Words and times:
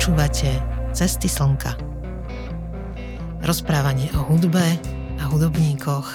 Počúvate 0.00 0.48
Cesty 0.96 1.28
slnka. 1.28 1.76
Rozprávanie 3.44 4.08
o 4.16 4.24
hudbe 4.32 4.80
a 5.20 5.28
hudobníkoch 5.28 6.08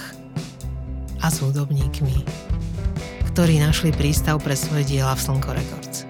a 1.22 1.26
s 1.30 1.38
hudobníkmi, 1.38 2.26
ktorí 3.30 3.62
našli 3.62 3.94
prístav 3.94 4.42
pre 4.42 4.58
svoje 4.58 4.90
diela 4.90 5.14
v 5.14 5.22
Slnko 5.22 5.50
Records. 5.54 6.02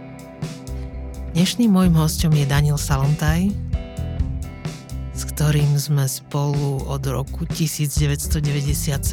Dnešným 1.36 1.68
môjim 1.68 1.92
hostom 2.00 2.32
je 2.32 2.48
Daniel 2.48 2.80
Salontaj, 2.80 3.52
s 5.12 5.28
ktorým 5.36 5.76
sme 5.76 6.08
spolu 6.08 6.80
od 6.80 7.04
roku 7.04 7.44
1997. 7.44 9.04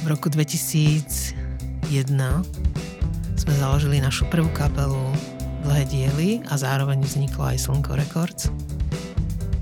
V 0.00 0.06
roku 0.08 0.32
2001 0.32 1.36
sme 3.36 3.52
založili 3.60 4.00
našu 4.00 4.24
prvú 4.32 4.48
kapelu 4.56 5.12
Dlhé 5.62 5.86
diely 5.86 6.30
a 6.50 6.58
zároveň 6.58 7.06
vzniklo 7.06 7.54
aj 7.54 7.70
Slnko 7.70 7.94
Records. 7.94 8.50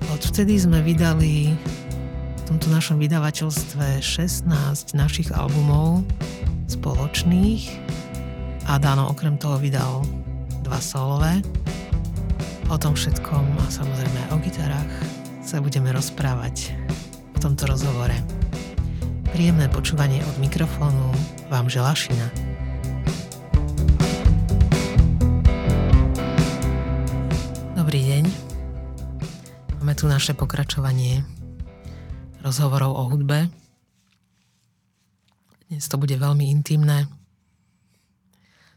Odvtedy 0.08 0.56
sme 0.56 0.80
vydali 0.80 1.52
v 1.52 2.42
tomto 2.48 2.72
našom 2.72 2.96
vydavateľstve 2.96 4.00
16 4.00 4.48
našich 4.96 5.28
albumov 5.30 6.00
spoločných 6.72 7.68
a 8.64 8.80
Dano 8.80 9.12
okrem 9.12 9.36
toho 9.36 9.60
vydal 9.60 10.00
dva 10.64 10.80
solové. 10.80 11.44
O 12.72 12.80
tom 12.80 12.96
všetkom 12.96 13.44
a 13.60 13.66
samozrejme 13.68 14.32
o 14.32 14.40
gitarách 14.40 14.94
sa 15.44 15.60
budeme 15.60 15.92
rozprávať 15.92 16.72
v 17.36 17.38
tomto 17.44 17.68
rozhovore. 17.68 18.16
Príjemné 19.36 19.68
počúvanie 19.68 20.24
od 20.24 20.36
mikrofónu 20.40 21.12
vám 21.52 21.68
želá 21.68 21.92
Šina. 21.92 22.49
Tu 30.00 30.08
naše 30.08 30.32
pokračovanie 30.32 31.28
rozhovorov 32.40 32.96
o 32.96 33.04
hudbe. 33.12 33.52
Dnes 35.68 35.84
to 35.92 36.00
bude 36.00 36.16
veľmi 36.16 36.48
intimné. 36.48 37.04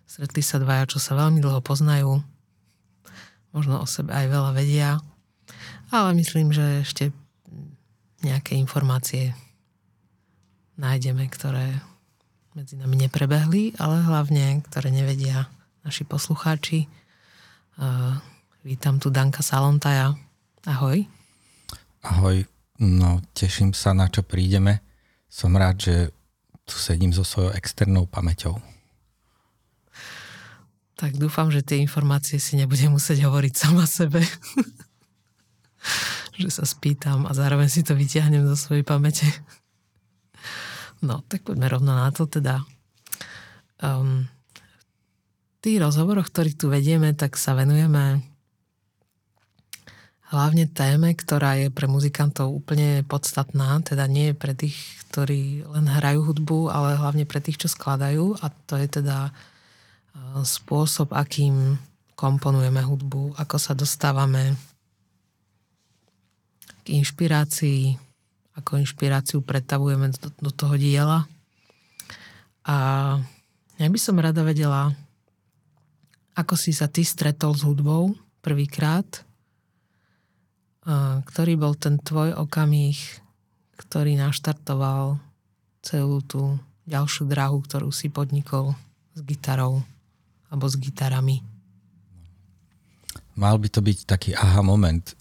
Stretli 0.04 0.44
sa 0.44 0.60
dvaja, 0.60 0.84
čo 0.92 1.00
sa 1.00 1.16
veľmi 1.16 1.40
dlho 1.40 1.64
poznajú. 1.64 2.20
Možno 3.56 3.80
o 3.80 3.88
sebe 3.88 4.12
aj 4.12 4.28
veľa 4.36 4.52
vedia. 4.52 5.00
Ale 5.96 6.12
myslím, 6.20 6.52
že 6.52 6.84
ešte 6.84 7.16
nejaké 8.20 8.60
informácie 8.60 9.32
nájdeme, 10.76 11.24
ktoré 11.32 11.80
medzi 12.52 12.76
nami 12.76 13.00
neprebehli, 13.00 13.80
ale 13.80 14.04
hlavne, 14.04 14.60
ktoré 14.68 14.92
nevedia 14.92 15.48
naši 15.88 16.04
poslucháči. 16.04 16.92
Vítam 18.68 19.00
tu 19.00 19.08
Danka 19.08 19.40
Salontaja. 19.40 20.20
Ahoj. 20.64 21.04
Ahoj, 22.08 22.48
no 22.80 23.20
teším 23.36 23.76
sa, 23.76 23.92
na 23.92 24.08
čo 24.08 24.24
prídeme. 24.24 24.80
Som 25.28 25.60
rád, 25.60 25.76
že 25.84 25.96
tu 26.64 26.80
sedím 26.80 27.12
so 27.12 27.28
svojou 27.28 27.52
externou 27.52 28.08
pamäťou. 28.08 28.56
Tak 30.96 31.20
dúfam, 31.20 31.52
že 31.52 31.68
tie 31.68 31.84
informácie 31.84 32.40
si 32.40 32.56
nebudem 32.56 32.96
musieť 32.96 33.28
hovoriť 33.28 33.54
sama 33.60 33.84
sebe. 33.84 34.24
že 36.40 36.48
sa 36.48 36.64
spýtam 36.64 37.28
a 37.28 37.36
zároveň 37.36 37.68
si 37.68 37.84
to 37.84 37.92
vyťahnem 37.92 38.48
zo 38.48 38.56
svojej 38.56 38.88
pamäte. 38.88 39.28
No, 41.04 41.28
tak 41.28 41.44
poďme 41.44 41.68
rovno 41.68 41.92
na 41.92 42.08
to 42.16 42.24
teda. 42.24 42.64
Um, 43.84 44.32
v 44.32 45.58
tých 45.60 45.84
rozhovoroch, 45.84 46.32
ktorých 46.32 46.56
tu 46.56 46.72
vedieme, 46.72 47.12
tak 47.12 47.36
sa 47.36 47.52
venujeme 47.52 48.24
hlavne 50.34 50.66
téme, 50.66 51.14
ktorá 51.14 51.62
je 51.62 51.70
pre 51.70 51.86
muzikantov 51.86 52.50
úplne 52.50 53.06
podstatná, 53.06 53.78
teda 53.86 54.10
nie 54.10 54.34
pre 54.34 54.58
tých, 54.58 54.74
ktorí 55.14 55.62
len 55.70 55.86
hrajú 55.86 56.26
hudbu, 56.26 56.74
ale 56.74 56.98
hlavne 56.98 57.30
pre 57.30 57.38
tých, 57.38 57.62
čo 57.62 57.70
skladajú 57.70 58.42
a 58.42 58.50
to 58.66 58.82
je 58.82 58.90
teda 58.90 59.30
uh, 59.30 60.42
spôsob, 60.42 61.14
akým 61.14 61.78
komponujeme 62.18 62.82
hudbu, 62.82 63.38
ako 63.38 63.56
sa 63.62 63.78
dostávame 63.78 64.58
k 66.82 66.98
inšpirácii, 66.98 67.94
ako 68.58 68.82
inšpiráciu 68.82 69.46
pretavujeme 69.46 70.10
do, 70.18 70.34
do 70.34 70.52
toho 70.52 70.74
diela. 70.82 71.30
A 72.66 72.76
ja 73.78 73.88
by 73.88 74.00
som 74.02 74.18
rada 74.18 74.42
vedela, 74.42 74.90
ako 76.34 76.58
si 76.58 76.74
sa 76.74 76.90
ty 76.90 77.06
stretol 77.06 77.54
s 77.54 77.62
hudbou 77.62 78.18
prvýkrát, 78.42 79.06
ktorý 81.24 81.54
bol 81.56 81.74
ten 81.80 81.96
tvoj 82.00 82.36
okamih, 82.36 82.98
ktorý 83.80 84.20
naštartoval 84.20 85.20
celú 85.84 86.20
tú 86.24 86.60
ďalšiu 86.84 87.28
dráhu, 87.28 87.64
ktorú 87.64 87.92
si 87.92 88.12
podnikol 88.12 88.76
s 89.16 89.20
gitarou 89.24 89.84
alebo 90.52 90.66
s 90.68 90.76
gitarami. 90.76 91.40
Mal 93.34 93.58
by 93.58 93.68
to 93.72 93.82
byť 93.82 93.98
taký 94.06 94.32
aha 94.38 94.62
moment, 94.62 95.16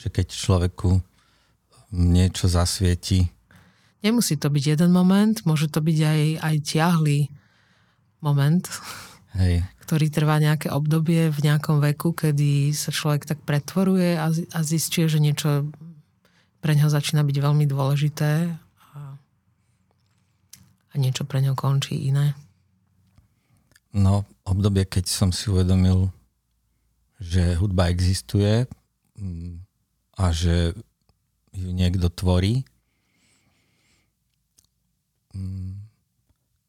že 0.00 0.08
keď 0.08 0.32
človeku 0.32 1.02
niečo 1.92 2.48
zasvieti. 2.48 3.28
Nemusí 4.00 4.40
to 4.40 4.48
byť 4.48 4.78
jeden 4.78 4.90
moment, 4.94 5.36
môže 5.44 5.68
to 5.68 5.84
byť 5.84 5.98
aj, 6.00 6.22
aj 6.40 6.56
ťahlý 6.64 7.20
moment, 8.24 8.64
Hej. 9.36 9.62
Ktorý 9.90 10.06
trvá 10.06 10.38
nejaké 10.38 10.70
obdobie 10.70 11.34
v 11.34 11.38
nejakom 11.50 11.82
veku, 11.82 12.14
kedy 12.14 12.70
sa 12.70 12.94
človek 12.94 13.26
tak 13.26 13.42
pretvoruje 13.42 14.14
a, 14.14 14.30
zistuje, 14.62 15.10
že 15.10 15.18
niečo 15.18 15.66
pre 16.62 16.78
neho 16.78 16.86
začína 16.86 17.26
byť 17.26 17.36
veľmi 17.42 17.66
dôležité 17.66 18.54
a, 18.94 18.98
a 20.78 20.94
niečo 20.94 21.26
pre 21.26 21.42
neho 21.42 21.58
končí 21.58 22.06
iné. 22.06 22.38
No, 23.90 24.22
obdobie, 24.46 24.86
keď 24.86 25.10
som 25.10 25.34
si 25.34 25.50
uvedomil, 25.50 26.14
že 27.18 27.58
hudba 27.58 27.90
existuje 27.90 28.70
mm, 29.18 29.58
a 30.22 30.30
že 30.30 30.70
ju 31.50 31.70
niekto 31.74 32.06
tvorí, 32.14 32.62
mm, 35.34 35.82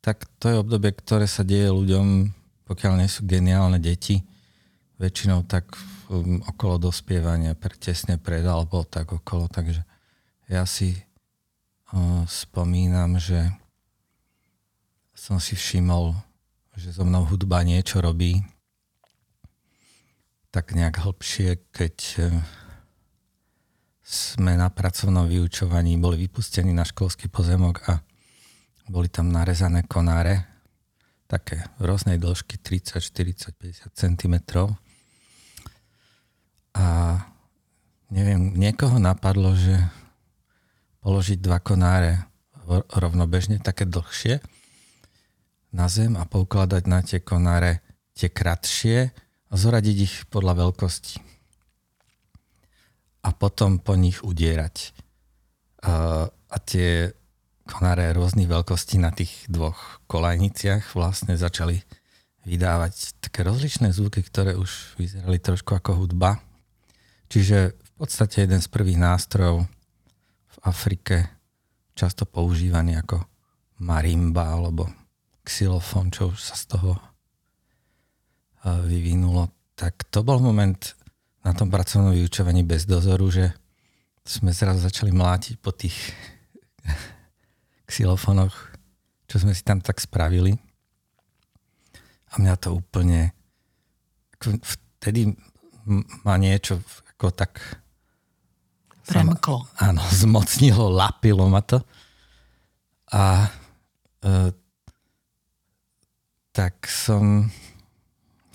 tak 0.01 0.25
to 0.41 0.49
je 0.49 0.57
obdobie, 0.57 0.89
ktoré 0.89 1.29
sa 1.29 1.45
deje 1.45 1.69
ľuďom, 1.69 2.40
pokiaľ 2.71 3.03
nie 3.03 3.11
sú 3.11 3.27
geniálne 3.27 3.83
deti, 3.83 4.23
väčšinou 4.95 5.43
tak 5.43 5.75
um, 6.07 6.39
okolo 6.47 6.87
dospievania, 6.87 7.51
tesne 7.75 8.15
pred 8.15 8.47
alebo 8.47 8.87
tak 8.87 9.11
okolo. 9.11 9.51
Takže 9.51 9.83
ja 10.47 10.63
si 10.63 10.95
uh, 11.91 12.23
spomínam, 12.23 13.19
že 13.19 13.43
som 15.11 15.35
si 15.35 15.59
všimol, 15.59 16.15
že 16.79 16.95
so 16.95 17.03
mnou 17.03 17.27
hudba 17.27 17.59
niečo 17.67 17.99
robí 17.99 18.39
tak 20.47 20.71
nejak 20.71 20.95
hlbšie, 21.03 21.75
keď 21.75 21.95
uh, 22.23 22.39
sme 23.99 24.55
na 24.55 24.71
pracovnom 24.71 25.27
vyučovaní 25.27 25.99
boli 25.99 26.23
vypustení 26.23 26.71
na 26.71 26.87
školský 26.87 27.27
pozemok 27.27 27.83
a 27.91 27.99
boli 28.87 29.11
tam 29.11 29.27
narezané 29.27 29.83
konáre, 29.87 30.50
také 31.31 31.63
rôznej 31.79 32.19
dĺžky 32.19 32.59
30, 32.59 32.99
40, 32.99 33.55
50 33.55 33.95
cm. 33.95 34.35
A 36.75 36.85
neviem, 38.11 38.51
niekoho 38.51 38.99
napadlo, 38.99 39.55
že 39.55 39.79
položiť 40.99 41.39
dva 41.39 41.63
konáre 41.63 42.27
rovnobežne, 42.91 43.63
také 43.63 43.87
dlhšie, 43.87 44.43
na 45.71 45.87
zem 45.87 46.19
a 46.19 46.27
poukladať 46.27 46.83
na 46.83 46.99
tie 46.99 47.23
konáre 47.23 47.79
tie 48.11 48.27
kratšie 48.27 49.15
a 49.47 49.53
zoradiť 49.55 49.97
ich 50.03 50.15
podľa 50.27 50.67
veľkosti 50.67 51.31
a 53.21 53.29
potom 53.31 53.77
po 53.79 53.93
nich 53.95 54.19
udierať. 54.25 54.91
A, 55.85 56.27
a 56.27 56.57
tie 56.59 57.15
konáre 57.65 58.09
rôznych 58.13 58.49
veľkostí 58.49 58.97
na 58.97 59.13
tých 59.13 59.45
dvoch 59.47 60.01
kolajniciach 60.09 60.93
vlastne 60.97 61.37
začali 61.37 61.81
vydávať 62.45 63.21
také 63.21 63.45
rozličné 63.45 63.93
zvuky, 63.93 64.25
ktoré 64.25 64.57
už 64.57 64.97
vyzerali 64.97 65.37
trošku 65.37 65.77
ako 65.77 66.01
hudba. 66.01 66.41
Čiže 67.29 67.77
v 67.77 67.91
podstate 67.95 68.43
jeden 68.43 68.59
z 68.59 68.67
prvých 68.67 68.97
nástrojov 68.97 69.69
v 70.51 70.57
Afrike 70.65 71.29
často 71.93 72.25
používaný 72.25 72.97
ako 72.97 73.21
marimba 73.85 74.57
alebo 74.57 74.89
xylofón, 75.45 76.09
čo 76.09 76.33
už 76.33 76.39
sa 76.41 76.55
z 76.57 76.77
toho 76.77 76.97
vyvinulo. 78.65 79.49
Tak 79.73 80.09
to 80.13 80.21
bol 80.21 80.37
moment, 80.37 80.97
na 81.41 81.53
tom 81.57 81.73
pracovnom 81.73 82.13
vyučovaní 82.13 82.61
bez 82.61 82.85
dozoru, 82.85 83.29
že 83.33 83.49
sme 84.21 84.53
zrazu 84.53 84.85
začali 84.85 85.09
mlátiť 85.09 85.55
po 85.57 85.73
tých 85.73 85.97
xylofónoch, 87.91 88.55
čo 89.27 89.43
sme 89.43 89.51
si 89.51 89.67
tam 89.67 89.83
tak 89.83 89.99
spravili. 89.99 90.55
A 92.31 92.39
mňa 92.39 92.55
to 92.55 92.79
úplne 92.79 93.35
vtedy 94.39 95.35
ma 96.23 96.39
niečo 96.39 96.79
ako 97.13 97.29
tak 97.35 97.81
Premklo. 99.11 99.67
Áno, 99.81 100.01
zmocnilo, 100.23 100.87
lapilo 100.87 101.49
ma 101.51 101.59
to. 101.59 101.83
A 103.11 103.51
e, 104.23 104.55
tak 106.55 106.87
som, 106.87 107.51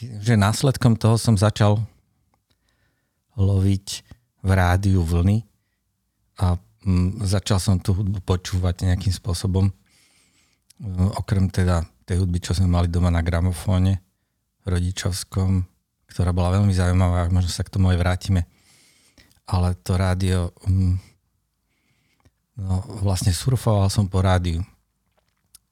že 0.00 0.38
následkom 0.38 0.96
toho 0.96 1.20
som 1.20 1.36
začal 1.36 1.84
loviť 3.36 3.86
v 4.40 4.50
rádiu 4.54 5.04
vlny 5.04 5.44
a 6.40 6.56
začal 7.26 7.58
som 7.58 7.82
tú 7.82 7.98
hudbu 7.98 8.22
počúvať 8.22 8.86
nejakým 8.86 9.10
spôsobom. 9.10 9.66
E, 9.66 9.72
okrem 11.18 11.50
teda 11.50 11.82
tej 12.06 12.22
hudby, 12.22 12.38
čo 12.38 12.54
sme 12.54 12.70
mali 12.70 12.86
doma 12.86 13.10
na 13.10 13.26
gramofóne 13.26 13.98
rodičovskom, 14.62 15.66
ktorá 16.06 16.30
bola 16.30 16.58
veľmi 16.58 16.70
zaujímavá, 16.70 17.26
možno 17.34 17.50
sa 17.50 17.66
k 17.66 17.74
tomu 17.74 17.90
aj 17.90 17.98
vrátime. 17.98 18.46
Ale 19.46 19.74
to 19.82 19.98
rádio, 19.98 20.54
m, 20.66 20.98
no 22.58 22.82
vlastne 23.02 23.34
surfoval 23.34 23.90
som 23.90 24.06
po 24.06 24.22
rádiu 24.22 24.62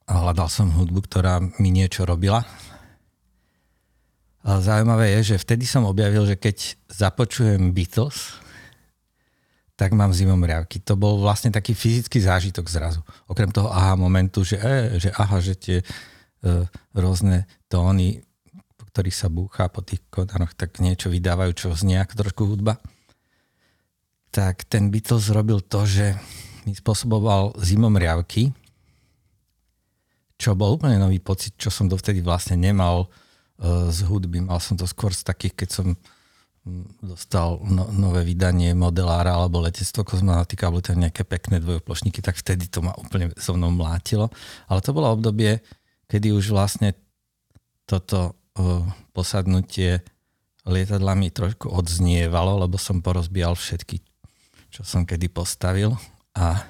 a 0.04 0.20
hľadal 0.20 0.50
som 0.50 0.74
hudbu, 0.74 1.06
ktorá 1.06 1.38
mi 1.62 1.70
niečo 1.70 2.02
robila. 2.02 2.42
A 4.44 4.60
zaujímavé 4.60 5.16
je, 5.18 5.34
že 5.34 5.40
vtedy 5.40 5.64
som 5.64 5.88
objavil, 5.88 6.28
že 6.28 6.36
keď 6.36 6.76
započujem 6.92 7.72
Beatles, 7.72 8.43
tak 9.74 9.90
mám 9.90 10.14
zimom 10.14 10.38
riavky. 10.38 10.78
To 10.86 10.94
bol 10.94 11.18
vlastne 11.18 11.50
taký 11.50 11.74
fyzický 11.74 12.22
zážitok 12.22 12.66
zrazu. 12.70 13.02
Okrem 13.26 13.50
toho 13.50 13.70
aha 13.74 13.98
momentu, 13.98 14.46
že, 14.46 14.58
e, 14.58 15.02
že 15.02 15.10
aha, 15.10 15.42
že 15.42 15.54
tie 15.58 15.78
e, 15.82 15.84
rôzne 16.94 17.50
tóny, 17.66 18.22
po 18.78 18.86
ktorých 18.94 19.16
sa 19.18 19.26
búcha 19.26 19.66
po 19.66 19.82
tých 19.82 19.98
kodároch, 20.14 20.54
tak 20.54 20.78
niečo 20.78 21.10
vydávajú, 21.10 21.52
čo 21.58 21.74
znie 21.74 21.98
ako 21.98 22.14
trošku 22.14 22.42
hudba. 22.46 22.78
Tak 24.30 24.66
ten 24.70 24.94
Beatles 24.94 25.30
robil 25.34 25.58
to, 25.58 25.82
že 25.86 26.14
mi 26.66 26.74
spôsoboval 26.74 27.58
zimom 27.58 27.98
riavky, 27.98 28.54
čo 30.38 30.54
bol 30.54 30.78
úplne 30.78 31.02
nový 31.02 31.18
pocit, 31.18 31.54
čo 31.58 31.70
som 31.70 31.90
dovtedy 31.90 32.22
vlastne 32.22 32.54
nemal 32.54 33.10
e, 33.58 33.90
z 33.90 34.06
hudby. 34.06 34.38
Mal 34.38 34.62
som 34.62 34.78
to 34.78 34.86
skôr 34.86 35.10
z 35.10 35.26
takých, 35.26 35.66
keď 35.66 35.68
som 35.70 35.86
dostal 37.04 37.60
no, 37.60 37.92
nové 37.92 38.24
vydanie 38.24 38.72
modelára 38.72 39.36
alebo 39.36 39.60
letectvo 39.60 40.00
kozmonautika, 40.00 40.72
alebo 40.72 40.80
tam 40.80 40.96
nejaké 40.96 41.20
pekné 41.20 41.60
dvojoplošníky, 41.60 42.24
tak 42.24 42.40
vtedy 42.40 42.72
to 42.72 42.80
ma 42.80 42.96
úplne 42.96 43.36
so 43.36 43.52
mnou 43.52 43.68
mlátilo. 43.68 44.32
Ale 44.72 44.80
to 44.80 44.96
bolo 44.96 45.12
obdobie, 45.12 45.60
kedy 46.08 46.32
už 46.32 46.56
vlastne 46.56 46.96
toto 47.84 48.32
uh, 48.56 48.80
posadnutie 49.12 50.00
lietadlami 50.64 51.28
trošku 51.28 51.68
odznievalo, 51.68 52.64
lebo 52.64 52.80
som 52.80 53.04
porozbíjal 53.04 53.52
všetky, 53.52 54.00
čo 54.72 54.80
som 54.88 55.04
kedy 55.04 55.28
postavil 55.28 55.92
a, 56.32 56.64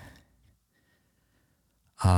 a 2.02 2.12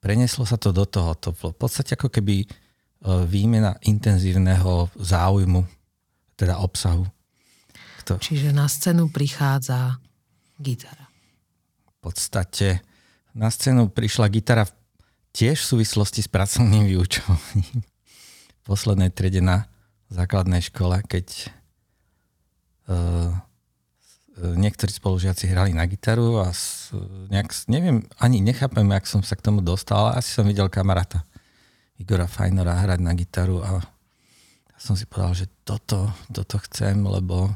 preneslo 0.00 0.48
sa 0.48 0.56
to 0.56 0.72
do 0.72 0.88
toho. 0.88 1.12
To 1.20 1.36
v 1.36 1.52
podstate 1.52 2.00
ako 2.00 2.08
keby 2.08 2.48
uh, 2.48 3.28
výmena 3.28 3.76
intenzívneho 3.84 4.88
záujmu 4.96 5.83
teda 6.34 6.58
obsahu. 6.60 7.06
Kto... 8.04 8.20
Čiže 8.20 8.52
na 8.52 8.68
scénu 8.68 9.08
prichádza 9.08 9.98
gitara. 10.60 11.08
V 11.88 12.12
podstate 12.12 12.84
na 13.32 13.48
scénu 13.48 13.88
prišla 13.90 14.28
gitara 14.28 14.68
tiež 15.34 15.58
v 15.58 15.70
súvislosti 15.78 16.20
s 16.22 16.28
pracovným 16.30 16.86
vyučovaním. 16.86 17.82
V 17.82 18.62
poslednej 18.62 19.10
triede 19.10 19.40
na 19.42 19.66
základnej 20.12 20.62
škole, 20.62 21.00
keď 21.04 21.50
uh, 22.92 23.34
niektorí 24.38 24.92
spolužiaci 24.92 25.50
hrali 25.50 25.74
na 25.74 25.86
gitaru 25.86 26.42
a 26.42 26.54
s, 26.54 26.90
nejak, 27.30 27.50
neviem, 27.66 28.06
ani 28.18 28.42
nechápem, 28.42 28.86
jak 28.86 29.06
som 29.06 29.22
sa 29.22 29.34
k 29.38 29.44
tomu 29.46 29.62
dostal, 29.62 30.14
asi 30.14 30.30
som 30.34 30.46
videl 30.46 30.70
kamaráta 30.70 31.22
Igora 31.94 32.26
Fajnora 32.26 32.74
hrať 32.82 33.00
na 33.00 33.14
gitaru 33.14 33.62
a 33.62 33.78
som 34.84 34.92
si 34.92 35.08
povedal, 35.08 35.32
že 35.32 35.46
toto, 35.64 36.12
toto 36.28 36.60
chcem, 36.68 37.00
lebo 37.00 37.48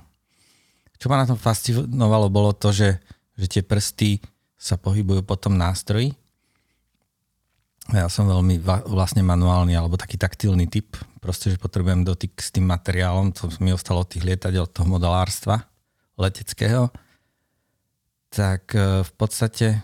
čo 0.97 1.13
ma 1.13 1.21
na 1.21 1.29
tom 1.29 1.37
fascinovalo, 1.37 2.33
bolo 2.33 2.57
to, 2.57 2.73
že, 2.73 2.97
že 3.37 3.47
tie 3.47 3.63
prsty 3.63 4.19
sa 4.57 4.81
pohybujú 4.81 5.23
po 5.29 5.37
tom 5.37 5.61
nástroji. 5.61 6.17
Ja 7.93 8.09
som 8.09 8.29
veľmi 8.29 8.61
vlastne 8.89 9.21
manuálny 9.25 9.77
alebo 9.77 10.01
taký 10.01 10.17
taktilný 10.17 10.69
typ. 10.69 10.97
Proste, 11.21 11.53
že 11.53 11.61
potrebujem 11.61 12.05
dotyk 12.05 12.37
s 12.37 12.53
tým 12.53 12.69
materiálom. 12.69 13.33
To 13.37 13.49
mi 13.65 13.73
ostalo 13.73 14.05
od 14.05 14.11
tých 14.13 14.25
lietadiel, 14.25 14.69
toho 14.69 14.89
modelárstva 14.89 15.65
leteckého. 16.21 16.93
Tak 18.29 18.77
e, 18.77 19.09
v 19.09 19.13
podstate 19.17 19.81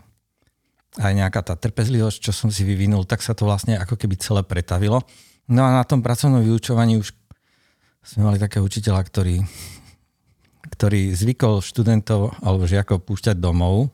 aj 1.00 1.12
nejaká 1.16 1.40
tá 1.40 1.56
trpezlivosť, 1.56 2.28
čo 2.28 2.32
som 2.36 2.52
si 2.52 2.60
vyvinul, 2.60 3.08
tak 3.08 3.24
sa 3.24 3.32
to 3.32 3.48
vlastne 3.48 3.80
ako 3.80 3.96
keby 3.96 4.20
celé 4.20 4.44
pretavilo. 4.44 5.00
No 5.48 5.64
a 5.64 5.72
na 5.72 5.84
tom 5.88 6.04
pracovnom 6.04 6.44
vyučovaní 6.44 7.00
už 7.00 7.23
sme 8.04 8.28
mali 8.28 8.36
takého 8.36 8.60
učiteľa, 8.60 9.00
ktorý, 9.08 9.40
ktorý 10.76 11.16
zvykol 11.16 11.64
študentov 11.64 12.36
alebo 12.44 12.68
žiakov 12.68 13.00
púšťať 13.00 13.40
domov 13.40 13.88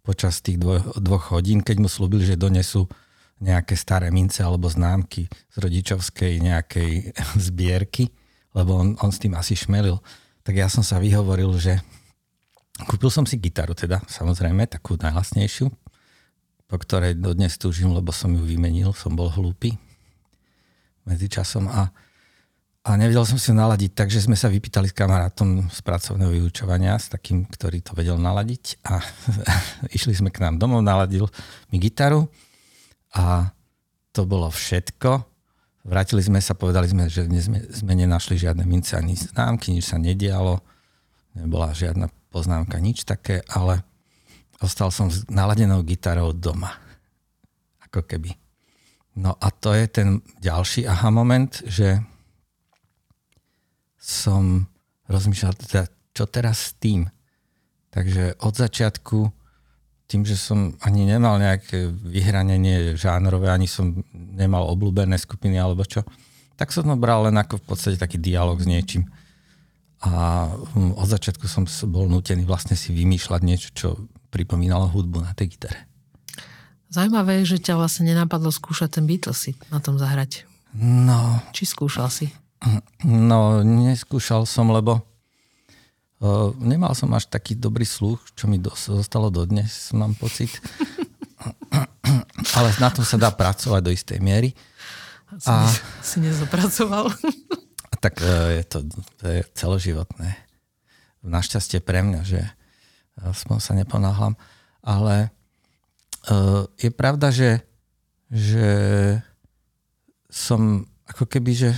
počas 0.00 0.40
tých 0.40 0.56
dvo, 0.56 0.80
dvoch 0.96 1.36
hodín, 1.36 1.60
keď 1.60 1.76
mu 1.84 1.88
slúbil, 1.92 2.24
že 2.24 2.40
donesú 2.40 2.88
nejaké 3.40 3.76
staré 3.76 4.08
mince 4.08 4.40
alebo 4.40 4.72
známky 4.72 5.28
z 5.28 5.56
rodičovskej 5.60 6.40
nejakej 6.40 7.12
zbierky, 7.46 8.08
lebo 8.56 8.80
on, 8.80 8.96
on 9.04 9.12
s 9.12 9.20
tým 9.20 9.36
asi 9.36 9.52
šmelil. 9.52 10.00
Tak 10.40 10.56
ja 10.56 10.72
som 10.72 10.80
sa 10.80 10.96
vyhovoril, 10.96 11.52
že 11.60 11.76
kúpil 12.88 13.12
som 13.12 13.28
si 13.28 13.36
gitaru 13.36 13.76
teda, 13.76 14.00
samozrejme, 14.08 14.64
takú 14.64 14.96
najlasnejšiu, 14.96 15.68
po 16.64 16.76
ktorej 16.80 17.20
dodnes 17.20 17.60
túžim, 17.60 17.92
lebo 17.92 18.08
som 18.16 18.32
ju 18.32 18.40
vymenil, 18.40 18.96
som 18.96 19.12
bol 19.12 19.28
hlúpy 19.28 19.76
medzičasom 21.04 21.68
a 21.68 21.92
a 22.80 22.96
nevedel 22.96 23.28
som 23.28 23.36
si 23.36 23.52
ho 23.52 23.56
naladiť, 23.60 23.92
takže 23.92 24.24
sme 24.24 24.32
sa 24.32 24.48
vypýtali 24.48 24.88
s 24.88 24.96
kamarátom 24.96 25.68
z 25.68 25.80
pracovného 25.84 26.32
vyučovania, 26.32 26.96
s 26.96 27.12
takým, 27.12 27.44
ktorý 27.44 27.84
to 27.84 27.92
vedel 27.92 28.16
naladiť 28.16 28.80
a 28.88 29.04
išli 29.96 30.16
sme 30.16 30.32
k 30.32 30.40
nám 30.40 30.56
domov, 30.56 30.80
naladil 30.80 31.28
mi 31.68 31.76
gitaru 31.76 32.24
a 33.12 33.52
to 34.16 34.24
bolo 34.24 34.48
všetko. 34.48 35.28
Vrátili 35.84 36.24
sme 36.24 36.40
sa, 36.40 36.56
povedali 36.56 36.88
sme, 36.88 37.12
že 37.12 37.28
sme, 37.28 37.60
sme 37.68 37.92
nenašli 37.92 38.40
žiadne 38.40 38.64
mince 38.64 38.96
ani 38.96 39.12
známky, 39.12 39.76
nič 39.76 39.92
sa 39.92 40.00
nedialo, 40.00 40.64
nebola 41.36 41.76
žiadna 41.76 42.08
poznámka, 42.32 42.80
nič 42.80 43.04
také, 43.04 43.44
ale 43.52 43.84
ostal 44.56 44.88
som 44.88 45.12
s 45.12 45.28
naladenou 45.28 45.84
gitarou 45.84 46.32
doma. 46.32 46.80
Ako 47.84 48.08
keby. 48.08 48.32
No 49.20 49.36
a 49.36 49.52
to 49.52 49.76
je 49.76 49.84
ten 49.84 50.24
ďalší 50.40 50.88
aha 50.88 51.12
moment, 51.12 51.50
že 51.68 52.00
som 54.00 54.64
rozmýšľal, 55.12 55.52
teda, 55.60 55.84
čo 56.16 56.24
teraz 56.24 56.72
s 56.72 56.80
tým. 56.80 57.06
Takže 57.92 58.40
od 58.40 58.54
začiatku, 58.56 59.28
tým, 60.10 60.26
že 60.26 60.34
som 60.34 60.74
ani 60.82 61.06
nemal 61.06 61.38
nejaké 61.38 61.86
vyhranenie 61.86 62.96
žánrové, 62.98 63.52
ani 63.52 63.70
som 63.70 64.02
nemal 64.10 64.66
obľúbené 64.72 65.14
skupiny 65.20 65.60
alebo 65.60 65.86
čo, 65.86 66.02
tak 66.58 66.74
som 66.74 66.88
to 66.88 66.98
bral 66.98 67.28
len 67.28 67.38
ako 67.38 67.62
v 67.62 67.64
podstate 67.68 67.96
taký 68.00 68.18
dialog 68.18 68.58
s 68.58 68.66
niečím. 68.66 69.06
A 70.00 70.48
hm, 70.48 70.96
od 70.96 71.06
začiatku 71.06 71.44
som 71.44 71.68
bol 71.92 72.08
nutený 72.08 72.48
vlastne 72.48 72.74
si 72.74 72.90
vymýšľať 72.90 73.40
niečo, 73.44 73.68
čo 73.76 73.88
pripomínalo 74.32 74.88
hudbu 74.88 75.20
na 75.22 75.36
tej 75.36 75.54
gitare. 75.54 75.86
Zaujímavé 76.90 77.44
je, 77.44 77.54
že 77.54 77.70
ťa 77.70 77.78
vlastne 77.78 78.10
nenapadlo 78.10 78.50
skúšať 78.50 78.98
ten 78.98 79.04
Beatles 79.06 79.54
na 79.70 79.78
tom 79.78 79.94
zahrať. 79.94 80.48
No. 80.74 81.38
Či 81.54 81.70
skúšal 81.70 82.10
si? 82.10 82.26
No, 83.04 83.64
neskúšal 83.64 84.44
som, 84.44 84.68
lebo 84.68 85.00
uh, 86.20 86.52
nemal 86.60 86.92
som 86.92 87.08
až 87.16 87.32
taký 87.32 87.56
dobrý 87.56 87.88
sluch, 87.88 88.20
čo 88.36 88.44
mi 88.44 88.60
do, 88.60 88.68
zostalo 88.76 89.32
dodnes, 89.32 89.92
mám 89.96 90.12
pocit. 90.12 90.52
Ale 92.56 92.68
na 92.76 92.92
tom 92.92 93.04
sa 93.06 93.16
dá 93.16 93.32
pracovať 93.32 93.80
do 93.80 93.92
istej 93.92 94.18
miery. 94.20 94.52
A, 95.46 95.70
si 96.04 96.20
nezapracoval. 96.20 97.08
tak 98.04 98.20
uh, 98.20 98.52
je 98.52 98.64
to, 98.68 98.78
to 99.16 99.24
je 99.24 99.40
celoživotné. 99.56 100.36
Našťastie 101.24 101.80
pre 101.80 102.04
mňa, 102.04 102.20
že 102.24 102.40
aspoň 103.20 103.56
sa 103.60 103.72
neponáhlam. 103.72 104.36
Ale 104.84 105.32
uh, 106.28 106.68
je 106.76 106.90
pravda, 106.92 107.32
že, 107.32 107.64
že 108.28 108.68
som 110.28 110.84
ako 111.08 111.24
keby, 111.24 111.52
že 111.56 111.70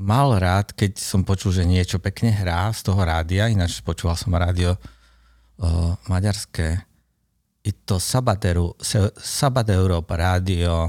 mal 0.00 0.40
rád, 0.40 0.72
keď 0.72 0.96
som 0.96 1.20
počul, 1.28 1.52
že 1.52 1.68
niečo 1.68 2.00
pekne 2.00 2.32
hrá 2.32 2.72
z 2.72 2.88
toho 2.88 3.04
rádia, 3.04 3.52
ináč 3.52 3.84
počúval 3.84 4.16
som 4.16 4.32
rádio 4.32 4.72
uh, 5.60 5.92
maďarské. 6.08 6.80
I 7.60 7.70
to 7.84 8.00
Sabateru, 8.00 8.72
Sabat 9.20 9.68
Európa 9.68 10.16
rádio 10.16 10.88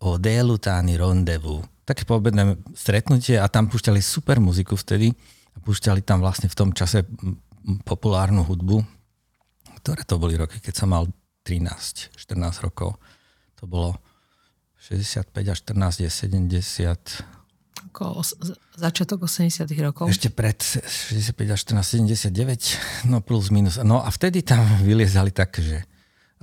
o 0.00 0.16
délutány 0.16 0.96
rondevu. 0.96 1.60
také 1.84 2.08
poobedné 2.08 2.56
stretnutie 2.72 3.36
a 3.36 3.44
tam 3.52 3.68
púšťali 3.68 4.00
super 4.00 4.40
muziku 4.40 4.72
vtedy. 4.72 5.12
A 5.54 5.60
púšťali 5.60 6.00
tam 6.00 6.24
vlastne 6.24 6.48
v 6.48 6.56
tom 6.56 6.72
čase 6.72 7.04
populárnu 7.84 8.42
hudbu, 8.42 8.80
ktoré 9.84 10.02
to 10.08 10.16
boli 10.16 10.34
roky, 10.40 10.58
keď 10.58 10.74
som 10.74 10.88
mal 10.90 11.04
13, 11.44 12.16
14 12.16 12.64
rokov. 12.64 12.96
To 13.60 13.68
bolo 13.68 14.00
65 14.80 15.28
až 15.52 15.58
14 15.60 16.04
je 16.04 16.10
70, 16.10 17.43
ako 17.74 18.22
os- 18.22 18.38
začiatok 18.78 19.26
80 19.26 19.66
rokov. 19.82 20.06
Ešte 20.06 20.30
pred 20.30 20.58
65 20.62 21.54
až 21.54 21.60
14, 21.82 22.30
79, 22.30 23.10
no 23.10 23.18
plus 23.18 23.50
minus. 23.50 23.82
No 23.82 23.98
a 24.02 24.08
vtedy 24.14 24.46
tam 24.46 24.62
vyliezali 24.88 25.34
tak, 25.34 25.58
že 25.58 25.82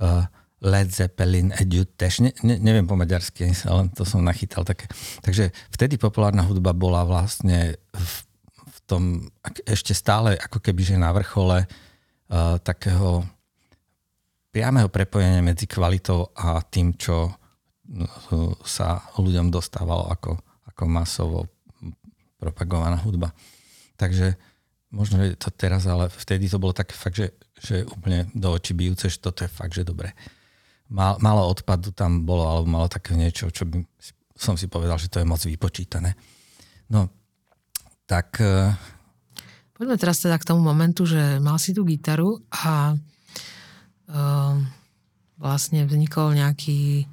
uh, 0.00 0.28
Led 0.62 0.94
Zeppelin, 0.94 1.50
Edu 1.58 1.88
Tež, 1.88 2.22
ne, 2.22 2.30
ne, 2.46 2.54
neviem 2.60 2.86
po 2.86 2.94
maďarsky, 2.94 3.50
ale 3.66 3.90
to 3.96 4.06
som 4.06 4.22
nachytal 4.22 4.62
také. 4.62 4.86
Takže 5.24 5.50
vtedy 5.74 5.98
populárna 5.98 6.46
hudba 6.46 6.70
bola 6.70 7.02
vlastne 7.02 7.74
v, 7.90 8.12
v 8.62 8.78
tom 8.86 9.02
ešte 9.66 9.96
stále 9.96 10.38
ako 10.38 10.62
keby, 10.62 10.94
že 10.94 10.96
na 11.00 11.10
vrchole 11.10 11.66
uh, 11.66 12.56
takého 12.62 13.26
priameho 14.52 14.92
prepojenia 14.92 15.40
medzi 15.40 15.64
kvalitou 15.64 16.30
a 16.36 16.60
tým, 16.62 16.94
čo 16.94 17.26
uh, 17.26 18.54
sa 18.62 19.02
ľuďom 19.18 19.50
dostávalo 19.50 20.12
ako 20.12 20.51
ako 20.68 20.82
masovo 20.86 21.48
propagovaná 22.38 22.98
hudba. 23.02 23.30
Takže 23.94 24.34
možno 24.90 25.22
je 25.22 25.38
to 25.38 25.48
teraz, 25.54 25.86
ale 25.86 26.10
vtedy 26.10 26.50
to 26.50 26.58
bolo 26.58 26.74
také 26.74 26.92
fakt, 26.92 27.16
že, 27.16 27.34
že 27.58 27.86
úplne 27.86 28.26
do 28.34 28.52
očí 28.52 28.74
bijúce, 28.74 29.06
že 29.06 29.22
toto 29.22 29.46
je 29.46 29.50
fakt, 29.50 29.72
že 29.78 29.86
dobre. 29.86 30.12
Mal, 30.92 31.16
malo 31.22 31.48
odpadu 31.48 31.94
tam 31.94 32.26
bolo, 32.28 32.44
alebo 32.44 32.68
malo 32.68 32.86
také 32.90 33.16
niečo, 33.16 33.48
čo 33.48 33.64
by 33.64 33.80
som 34.36 34.58
si 34.58 34.66
povedal, 34.66 34.98
že 34.98 35.08
to 35.08 35.22
je 35.22 35.26
moc 35.28 35.40
vypočítané. 35.40 36.18
No, 36.90 37.08
tak... 38.04 38.42
E, 38.42 38.74
Poďme 39.72 39.96
teraz 39.96 40.20
teda 40.20 40.36
k 40.36 40.48
tomu 40.52 40.60
momentu, 40.60 41.08
že 41.08 41.40
mal 41.40 41.56
si 41.56 41.72
tú 41.72 41.82
gitaru 41.82 42.38
a 42.52 42.94
uh, 42.94 44.54
vlastne 45.42 45.82
vznikol 45.82 46.38
nejaký 46.38 47.08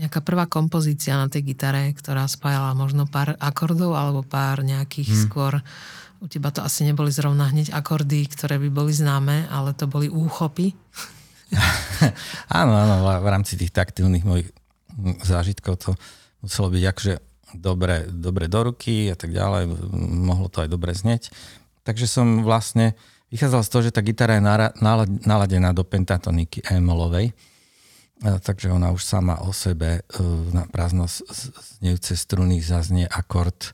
nejaká 0.00 0.24
prvá 0.24 0.48
kompozícia 0.48 1.20
na 1.20 1.28
tej 1.28 1.52
gitare, 1.52 1.92
ktorá 1.92 2.24
spájala 2.24 2.72
možno 2.72 3.04
pár 3.04 3.36
akordov 3.36 3.92
alebo 3.92 4.24
pár 4.24 4.64
nejakých 4.64 5.12
hmm. 5.12 5.22
skôr 5.28 5.52
u 6.20 6.28
teba 6.28 6.52
to 6.52 6.60
asi 6.60 6.84
neboli 6.84 7.08
zrovna 7.08 7.48
hneď 7.48 7.72
akordy, 7.72 8.28
ktoré 8.28 8.60
by 8.60 8.68
boli 8.68 8.92
známe, 8.92 9.48
ale 9.48 9.72
to 9.72 9.88
boli 9.88 10.12
úchopy. 10.12 10.76
áno, 12.60 12.72
áno, 12.76 12.96
v 13.00 13.28
rámci 13.28 13.56
tých 13.56 13.72
taktilných 13.72 14.24
mojich 14.28 14.48
zážitkov 15.24 15.80
to 15.80 15.90
muselo 16.44 16.68
byť 16.68 16.84
akože 16.92 17.14
dobre, 17.56 18.04
dobre 18.12 18.52
do 18.52 18.60
ruky 18.68 19.08
a 19.08 19.16
tak 19.16 19.32
ďalej, 19.32 19.72
mohlo 19.96 20.52
to 20.52 20.60
aj 20.60 20.68
dobre 20.68 20.92
znieť. 20.92 21.32
Takže 21.88 22.04
som 22.04 22.44
vlastne 22.44 22.92
vychádzal 23.32 23.62
z 23.64 23.70
toho, 23.72 23.82
že 23.88 23.94
tá 23.96 24.04
gitara 24.04 24.36
je 24.36 24.44
naladená 25.24 25.72
do 25.72 25.82
pentatoniky 25.88 26.60
E-molovej, 26.68 27.32
takže 28.20 28.68
ona 28.68 28.92
už 28.92 29.00
sama 29.00 29.40
o 29.40 29.52
sebe 29.52 30.04
e, 30.04 30.20
na 30.52 30.68
prázdno 30.68 31.08
znejúce 31.80 32.12
struny 32.16 32.60
zaznie 32.60 33.08
akord, 33.08 33.72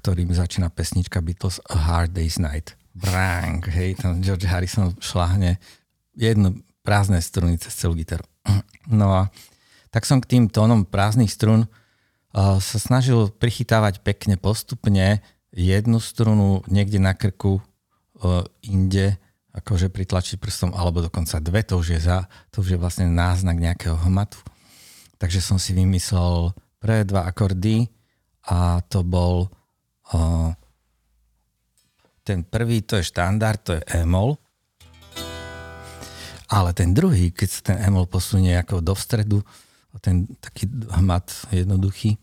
ktorým 0.00 0.32
začína 0.32 0.72
pesnička 0.72 1.20
Beatles 1.20 1.60
A 1.68 1.76
Hard 1.76 2.16
Day's 2.16 2.40
Night. 2.40 2.80
Brang, 2.96 3.60
hej, 3.60 4.00
tam 4.00 4.24
George 4.24 4.48
Harrison 4.48 4.96
šláhne 5.02 5.60
jednu 6.16 6.64
prázdne 6.80 7.20
struny 7.20 7.60
cez 7.60 7.76
celú 7.76 7.96
gitaru. 7.96 8.24
No 8.84 9.16
a 9.16 9.32
tak 9.88 10.04
som 10.04 10.20
k 10.20 10.36
tým 10.36 10.52
tónom 10.52 10.84
prázdnych 10.84 11.32
strun 11.32 11.64
uh, 11.64 12.60
sa 12.60 12.76
snažil 12.76 13.32
prichytávať 13.32 14.04
pekne 14.04 14.36
postupne 14.36 15.24
jednu 15.56 15.96
strunu 16.04 16.60
niekde 16.68 17.00
na 17.00 17.16
krku, 17.16 17.64
uh, 18.20 18.44
inde 18.60 19.16
akože 19.54 19.86
pritlačiť 19.88 20.36
prstom, 20.42 20.74
alebo 20.74 20.98
dokonca 20.98 21.38
dve, 21.38 21.62
to 21.62 21.78
už 21.78 21.94
je, 21.94 22.00
za, 22.02 22.26
to 22.50 22.60
už 22.60 22.74
je 22.74 22.78
vlastne 22.78 23.06
náznak 23.06 23.54
nejakého 23.54 23.94
hmatu. 23.94 24.42
Takže 25.16 25.38
som 25.38 25.62
si 25.62 25.70
vymyslel 25.70 26.50
prvé 26.82 27.06
dva 27.06 27.24
akordy 27.30 27.86
a 28.50 28.82
to 28.90 29.06
bol 29.06 29.46
uh, 30.10 30.50
ten 32.26 32.42
prvý, 32.42 32.82
to 32.82 32.98
je 32.98 33.06
štandard, 33.06 33.62
to 33.62 33.78
je 33.78 33.82
E-mol. 34.02 34.34
Ale 36.50 36.74
ten 36.76 36.92
druhý, 36.92 37.30
keď 37.30 37.48
sa 37.48 37.60
ten 37.62 37.76
E-mol 37.78 38.10
posunie 38.10 38.58
ako 38.58 38.82
do 38.82 38.92
vstredu, 38.92 39.38
ten 40.02 40.26
taký 40.42 40.66
hmat 40.98 41.30
jednoduchý, 41.54 42.18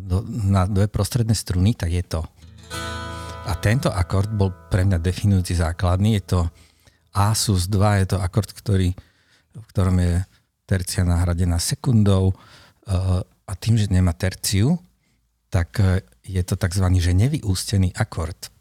do, 0.00 0.24
na 0.24 0.64
dve 0.64 0.88
prostredné 0.88 1.36
struny, 1.36 1.76
tak 1.76 1.92
je 1.92 2.00
to 2.00 2.24
a 3.48 3.52
tento 3.56 3.88
akord 3.88 4.28
bol 4.28 4.52
pre 4.68 4.84
mňa 4.84 5.00
definujúci 5.00 5.56
základný. 5.56 6.20
Je 6.20 6.36
to 6.36 6.40
Asus 7.16 7.64
2, 7.72 8.04
je 8.04 8.06
to 8.12 8.18
akord, 8.20 8.52
ktorý, 8.52 8.92
v 9.56 9.66
ktorom 9.72 9.96
je 10.04 10.20
tercia 10.68 11.00
nahradená 11.08 11.56
sekundou 11.56 12.36
eh, 12.36 13.24
a 13.24 13.52
tým, 13.56 13.80
že 13.80 13.88
nemá 13.88 14.12
terciu, 14.12 14.76
tak 15.48 15.80
eh, 15.80 16.04
je 16.28 16.44
to 16.44 16.60
tzv. 16.60 16.84
že 17.00 17.16
nevyústený 17.16 17.96
akord. 17.96 18.52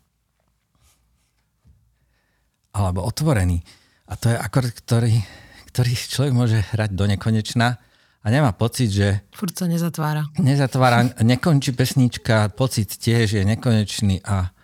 Alebo 2.71 3.03
otvorený. 3.03 3.59
A 4.07 4.15
to 4.15 4.31
je 4.31 4.39
akord, 4.39 4.71
ktorý, 4.71 5.19
ktorý 5.67 5.91
človek 5.91 6.31
môže 6.33 6.63
hrať 6.71 6.95
do 6.95 7.03
nekonečna 7.11 7.75
a 8.23 8.27
nemá 8.31 8.55
pocit, 8.55 8.87
že... 8.87 9.19
Furt 9.35 9.51
sa 9.51 9.67
nezatvára. 9.67 10.31
Nezatvára, 10.39 11.11
nekončí 11.19 11.75
pesnička, 11.75 12.55
pocit 12.55 12.87
tiež 12.87 13.35
je 13.35 13.43
nekonečný 13.43 14.23
a 14.23 14.55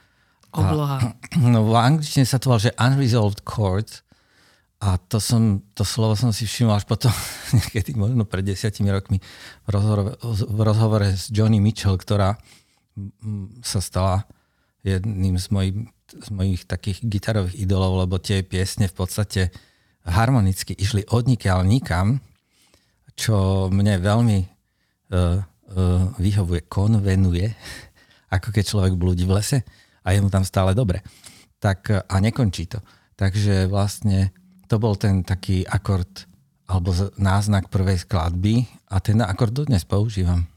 Obloha. 0.54 0.98
A, 1.02 1.36
no 1.54 1.66
v 1.66 1.74
angličtine 1.74 2.30
sa 2.30 2.38
to 2.38 2.54
volá, 2.54 2.62
že 2.62 2.78
unresolved 2.78 3.42
chords 3.42 4.06
a 4.84 5.00
to, 5.00 5.18
som, 5.24 5.64
to 5.72 5.88
slovo 5.88 6.14
som 6.20 6.36
si 6.36 6.44
všimol 6.44 6.76
až 6.76 6.86
potom, 6.86 7.10
niekedy 7.58 7.96
možno 7.98 8.28
pred 8.28 8.44
desiatimi 8.44 8.92
rokmi 8.92 9.18
v 9.66 9.68
rozhovore, 9.72 10.20
v 10.24 10.60
rozhovore 10.60 11.08
s 11.16 11.32
Johnny 11.32 11.64
Mitchell, 11.64 11.96
ktorá 11.96 12.36
sa 13.64 13.80
stala 13.82 14.28
jedným 14.84 15.40
z 15.40 15.48
mojich, 15.50 15.76
z 16.12 16.30
mojich 16.30 16.62
takých 16.68 17.02
gitarových 17.02 17.58
idolov, 17.58 18.06
lebo 18.06 18.20
tie 18.20 18.44
piesne 18.44 18.86
v 18.92 18.96
podstate 18.96 19.50
harmonicky 20.04 20.76
išli 20.76 21.08
od 21.10 21.26
nikiaľ 21.32 21.64
nikam, 21.64 22.20
čo 23.16 23.68
mne 23.72 24.04
veľmi 24.04 24.38
uh, 24.44 25.40
uh, 25.40 25.40
vyhovuje, 26.20 26.68
konvenuje, 26.68 27.48
ako 28.36 28.52
keď 28.52 28.64
človek 28.68 28.94
blúdi 29.00 29.24
v 29.24 29.40
lese 29.40 29.60
a 30.04 30.08
je 30.12 30.20
mu 30.20 30.30
tam 30.30 30.44
stále 30.44 30.76
dobre. 30.76 31.02
Tak, 31.60 32.08
a 32.08 32.16
nekončí 32.20 32.68
to. 32.68 32.84
Takže 33.16 33.72
vlastne 33.72 34.36
to 34.68 34.76
bol 34.78 35.00
ten 35.00 35.24
taký 35.24 35.64
akord 35.64 36.28
alebo 36.68 36.96
náznak 37.20 37.68
prvej 37.68 38.04
skladby 38.08 38.68
a 38.92 39.00
ten 39.04 39.20
akord 39.20 39.52
dodnes 39.52 39.84
používam. 39.84 40.48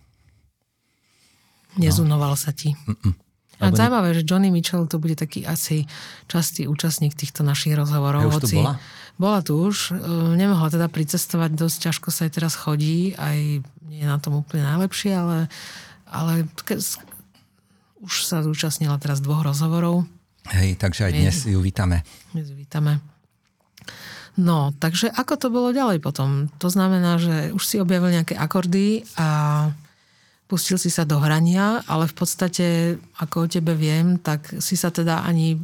Nezunoval 1.77 2.35
no. 2.35 2.39
sa 2.39 2.51
ti. 2.57 2.73
Mm-mm. 2.89 3.15
A 3.57 3.73
zaujímavé, 3.73 4.13
že 4.13 4.23
Johnny 4.29 4.53
Mitchell 4.53 4.85
to 4.85 5.01
bude 5.01 5.17
taký 5.17 5.49
asi 5.49 5.89
častý 6.29 6.69
účastník 6.69 7.17
týchto 7.17 7.41
našich 7.41 7.73
rozhovorov. 7.73 8.29
Ja 8.29 8.29
už 8.29 8.45
tu 8.45 8.61
bola? 8.61 8.77
Bola 9.17 9.41
tu 9.41 9.57
už. 9.57 9.97
E, 9.97 10.37
nemohla 10.37 10.69
teda 10.69 10.93
pricestovať, 10.93 11.57
dosť 11.57 11.89
ťažko 11.89 12.09
sa 12.13 12.29
aj 12.29 12.33
teraz 12.37 12.53
chodí, 12.53 13.17
aj 13.17 13.65
nie 13.89 14.01
je 14.05 14.09
na 14.09 14.21
tom 14.21 14.45
úplne 14.45 14.61
najlepšie, 14.69 15.17
ale, 15.17 15.49
ale 16.05 16.45
už 18.07 18.23
sa 18.23 18.41
zúčastnila 18.47 18.97
teraz 19.03 19.19
dvoch 19.19 19.43
rozhovorov. 19.43 20.07
Hej, 20.55 20.79
takže 20.79 21.11
aj 21.11 21.13
dnes 21.13 21.37
ju 21.43 21.59
vítame. 21.59 22.07
Dnes 22.31 22.47
ju 22.47 22.55
vítame. 22.55 23.03
No, 24.37 24.71
takže 24.79 25.09
ako 25.11 25.35
to 25.41 25.49
bolo 25.49 25.73
ďalej 25.73 25.99
potom? 25.99 26.53
To 26.61 26.69
znamená, 26.69 27.17
že 27.17 27.51
už 27.57 27.63
si 27.65 27.77
objavil 27.81 28.13
nejaké 28.13 28.37
akordy 28.37 29.03
a 29.17 29.73
pustil 30.47 30.79
si 30.79 30.93
sa 30.93 31.09
do 31.09 31.19
hrania, 31.19 31.83
ale 31.89 32.07
v 32.07 32.15
podstate, 32.15 32.67
ako 33.19 33.49
o 33.49 33.51
tebe 33.51 33.75
viem, 33.75 34.21
tak 34.21 34.47
si 34.63 34.79
sa 34.79 34.93
teda 34.93 35.25
ani, 35.27 35.59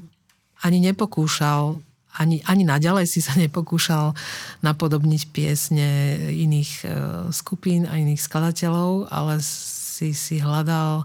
ani 0.64 0.78
nepokúšal, 0.88 1.78
ani, 2.16 2.42
ani 2.48 2.64
naďalej 2.64 3.06
si 3.06 3.20
sa 3.20 3.36
nepokúšal 3.44 4.16
napodobniť 4.64 5.22
piesne 5.30 6.18
iných 6.32 6.72
e, 6.82 6.86
skupín 7.30 7.84
a 7.86 8.00
iných 8.00 8.24
skladateľov, 8.24 9.12
ale 9.12 9.38
si 9.44 10.16
si 10.16 10.40
hľadal 10.40 11.04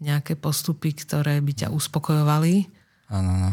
nejaké 0.00 0.34
postupy, 0.34 0.96
ktoré 0.96 1.38
by 1.44 1.52
ťa 1.64 1.68
uspokojovali. 1.70 2.66
Áno, 3.12 3.32
no. 3.36 3.50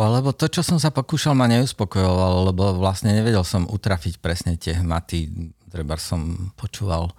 Lebo 0.00 0.32
to, 0.32 0.46
čo 0.48 0.64
som 0.64 0.78
sa 0.80 0.88
pokúšal, 0.94 1.34
ma 1.36 1.50
neuspokojovalo, 1.50 2.48
lebo 2.52 2.78
vlastne 2.78 3.12
nevedel 3.12 3.42
som 3.42 3.66
utrafiť 3.68 4.22
presne 4.22 4.56
tie 4.56 4.78
hmaty. 4.78 5.50
Treba 5.68 5.98
som 5.98 6.52
počúval 6.56 7.10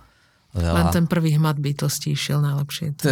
veľa. 0.55 0.89
Len 0.89 0.95
ten 0.95 1.05
prvý 1.05 1.35
hmat 1.37 1.59
by 1.59 1.71
to 1.77 1.91
stíšil 1.91 2.41
najlepšie. 2.41 2.95
To... 3.03 3.11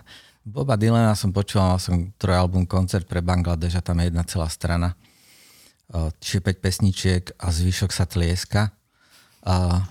Boba 0.44 0.76
Dylana 0.76 1.16
som 1.16 1.32
počúval, 1.32 1.76
mal 1.76 1.80
som 1.80 2.12
trojalbum 2.20 2.68
koncert 2.68 3.08
pre 3.08 3.24
Bangladeš 3.24 3.80
a 3.80 3.84
tam 3.84 4.00
je 4.00 4.12
jedna 4.12 4.24
celá 4.28 4.48
strana. 4.52 4.92
Čiže 6.20 6.40
5 6.40 6.64
pesničiek 6.64 7.22
a 7.40 7.48
zvyšok 7.48 7.90
sa 7.92 8.04
tlieska. 8.08 8.72
A 9.44 9.84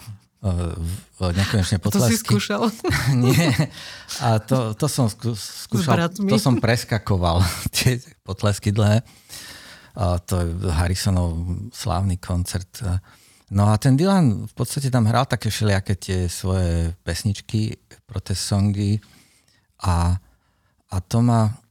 nekonečne 0.43 1.79
potlesky. 1.79 2.03
To 2.03 2.11
si 2.11 2.19
skúšal? 2.19 2.61
Nie. 3.23 3.71
A 4.19 4.43
to, 4.43 4.75
to 4.75 4.91
som 4.91 5.07
skú, 5.07 5.31
skúšal, 5.35 6.11
to 6.11 6.35
som 6.35 6.59
preskakoval, 6.59 7.39
tie 7.75 8.03
potlesky 8.27 8.75
dlhé. 8.75 8.99
A 9.93 10.17
to 10.19 10.41
je 10.41 10.47
Harrisonov 10.73 11.37
slávny 11.71 12.19
koncert. 12.19 12.81
No 13.53 13.69
a 13.69 13.77
ten 13.77 13.93
Dylan 13.93 14.49
v 14.49 14.53
podstate 14.57 14.89
tam 14.89 15.05
hral 15.05 15.29
také 15.29 15.53
všelijaké 15.53 15.93
tie 15.95 16.19
svoje 16.25 16.91
pesničky, 17.05 17.77
protest 18.09 18.49
songy 18.49 18.97
a, 19.85 20.17
a 20.89 20.95
to 21.05 21.21
ma 21.21 21.63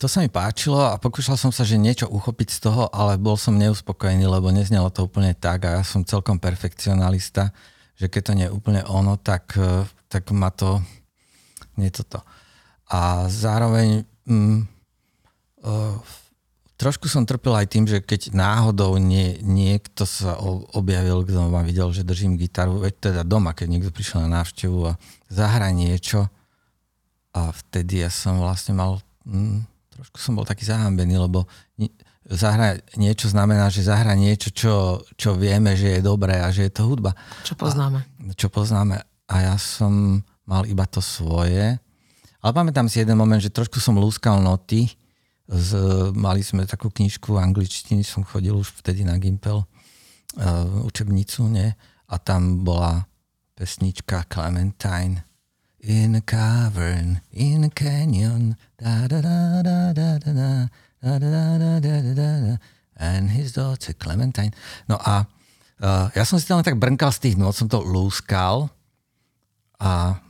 to 0.00 0.08
sa 0.08 0.24
mi 0.24 0.32
páčilo 0.32 0.80
a 0.80 0.96
pokúšal 0.96 1.36
som 1.36 1.52
sa, 1.52 1.60
že 1.60 1.76
niečo 1.76 2.08
uchopiť 2.08 2.48
z 2.56 2.58
toho, 2.64 2.88
ale 2.88 3.20
bol 3.20 3.36
som 3.36 3.52
neuspokojený, 3.60 4.24
lebo 4.24 4.48
neznelo 4.48 4.88
to 4.88 5.04
úplne 5.04 5.36
tak 5.36 5.68
a 5.68 5.76
ja 5.76 5.82
som 5.84 6.08
celkom 6.08 6.40
perfekcionalista, 6.40 7.52
že 8.00 8.08
keď 8.08 8.22
to 8.24 8.32
nie 8.32 8.46
je 8.48 8.54
úplne 8.56 8.80
ono, 8.88 9.20
tak, 9.20 9.52
e, 9.60 9.84
tak 10.08 10.32
ma 10.32 10.48
to, 10.48 10.80
nie 11.76 11.92
toto. 11.92 12.24
A 12.90 13.30
zároveň 13.30 14.02
mm, 14.26 14.66
uh, 15.62 15.94
trošku 16.74 17.06
som 17.06 17.22
trpel 17.22 17.54
aj 17.54 17.70
tým, 17.70 17.86
že 17.86 18.02
keď 18.02 18.34
náhodou 18.34 18.98
nie, 18.98 19.38
niekto 19.38 20.02
sa 20.02 20.34
objavil, 20.74 21.22
kto 21.22 21.46
ma 21.46 21.62
videl, 21.62 21.94
že 21.94 22.02
držím 22.02 22.34
gitaru, 22.34 22.82
veď 22.82 22.94
teda 22.98 23.22
doma, 23.22 23.54
keď 23.54 23.66
niekto 23.70 23.90
prišiel 23.94 24.26
na 24.26 24.42
návštevu 24.42 24.90
a 24.90 24.98
zahra 25.30 25.70
niečo 25.70 26.26
a 27.30 27.54
vtedy 27.54 28.02
ja 28.02 28.10
som 28.10 28.42
vlastne 28.42 28.74
mal 28.74 28.98
mm, 29.22 29.70
trošku 30.00 30.16
som 30.16 30.32
bol 30.32 30.48
taký 30.48 30.64
zahambený, 30.64 31.20
lebo 31.20 31.44
zahra 32.30 32.78
niečo 32.94 33.26
znamená, 33.26 33.66
že 33.70 33.86
zahra 33.86 34.14
niečo, 34.14 34.54
čo, 34.54 34.74
čo 35.18 35.34
vieme, 35.34 35.74
že 35.74 35.98
je 35.98 36.00
dobré 36.00 36.38
a 36.38 36.48
že 36.54 36.70
je 36.70 36.72
to 36.72 36.86
hudba. 36.86 37.14
Čo 37.42 37.58
poznáme. 37.58 38.00
A, 38.02 38.32
čo 38.38 38.46
poznáme. 38.46 39.02
A 39.30 39.34
ja 39.42 39.56
som 39.58 40.22
mal 40.46 40.66
iba 40.66 40.86
to 40.86 41.02
svoje. 41.02 41.78
Ale 42.40 42.52
pamätám 42.54 42.88
si 42.88 43.02
jeden 43.02 43.18
moment, 43.18 43.42
že 43.42 43.52
trošku 43.52 43.82
som 43.82 43.98
lúskal 43.98 44.38
noty. 44.40 44.88
Z, 45.50 45.74
mali 46.14 46.46
sme 46.46 46.62
takú 46.62 46.88
knižku 46.94 47.34
angličtiny, 47.34 48.06
som 48.06 48.22
chodil 48.22 48.54
už 48.54 48.70
vtedy 48.80 49.02
na 49.02 49.18
Gimpel, 49.18 49.66
uh, 49.66 50.86
učebnicu, 50.86 51.50
nie? 51.50 51.74
A 52.06 52.14
tam 52.22 52.62
bola 52.62 53.02
pesnička 53.58 54.30
Clementine 54.30 55.26
in 55.82 56.14
a 56.14 56.20
cavern, 56.20 57.20
in 57.32 57.64
a 57.64 57.70
canyon, 57.70 58.56
da 58.78 59.08
da 59.08 59.20
da 59.20 59.62
da 59.62 59.92
da 59.92 60.18
da 60.18 60.32
da 60.32 60.68
and 63.00 63.32
his 63.32 63.56
daughter 63.56 63.96
Clementine. 63.96 64.52
No 64.84 65.00
a 65.00 65.24
uh, 65.80 66.06
ja 66.12 66.24
som 66.28 66.36
si 66.36 66.44
tam 66.44 66.60
tak 66.60 66.76
brnkal 66.76 67.12
z 67.12 67.30
tých 67.30 67.36
nôd, 67.40 67.56
som 67.56 67.68
to 67.68 67.80
lúskal 67.80 68.68
a 69.80 70.20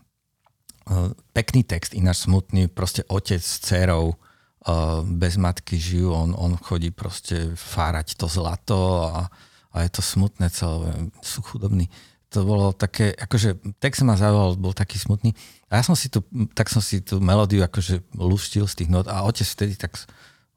uh, 0.86 1.10
pekný 1.34 1.66
text, 1.66 1.92
ináč 1.98 2.30
smutný, 2.30 2.70
proste 2.70 3.02
otec 3.10 3.42
s 3.42 3.58
dcerou 3.66 4.14
uh, 4.14 5.02
bez 5.02 5.34
matky 5.34 5.74
žijú, 5.74 6.14
on, 6.14 6.30
on 6.38 6.54
chodí 6.54 6.94
proste 6.94 7.58
fárať 7.58 8.14
to 8.14 8.30
zlato 8.30 9.10
a, 9.10 9.26
a 9.74 9.76
je 9.82 9.90
to 9.90 10.02
smutné 10.02 10.46
celé, 10.54 11.10
sú 11.26 11.42
chudobní 11.42 11.90
to 12.30 12.46
bolo 12.46 12.70
také, 12.70 13.10
akože 13.10 13.74
text 13.82 14.06
ma 14.06 14.14
zaujal, 14.14 14.54
bol 14.54 14.70
taký 14.70 15.02
smutný. 15.02 15.34
A 15.66 15.78
ja 15.78 15.82
som 15.82 15.98
si 15.98 16.06
tu, 16.06 16.22
tak 16.54 16.70
som 16.70 16.78
si 16.78 17.02
tú 17.02 17.18
melódiu 17.18 17.66
akože 17.66 18.06
luštil 18.14 18.70
z 18.70 18.74
tých 18.78 18.90
not 18.90 19.10
a 19.10 19.26
otec 19.26 19.42
vtedy 19.42 19.74
tak 19.74 19.98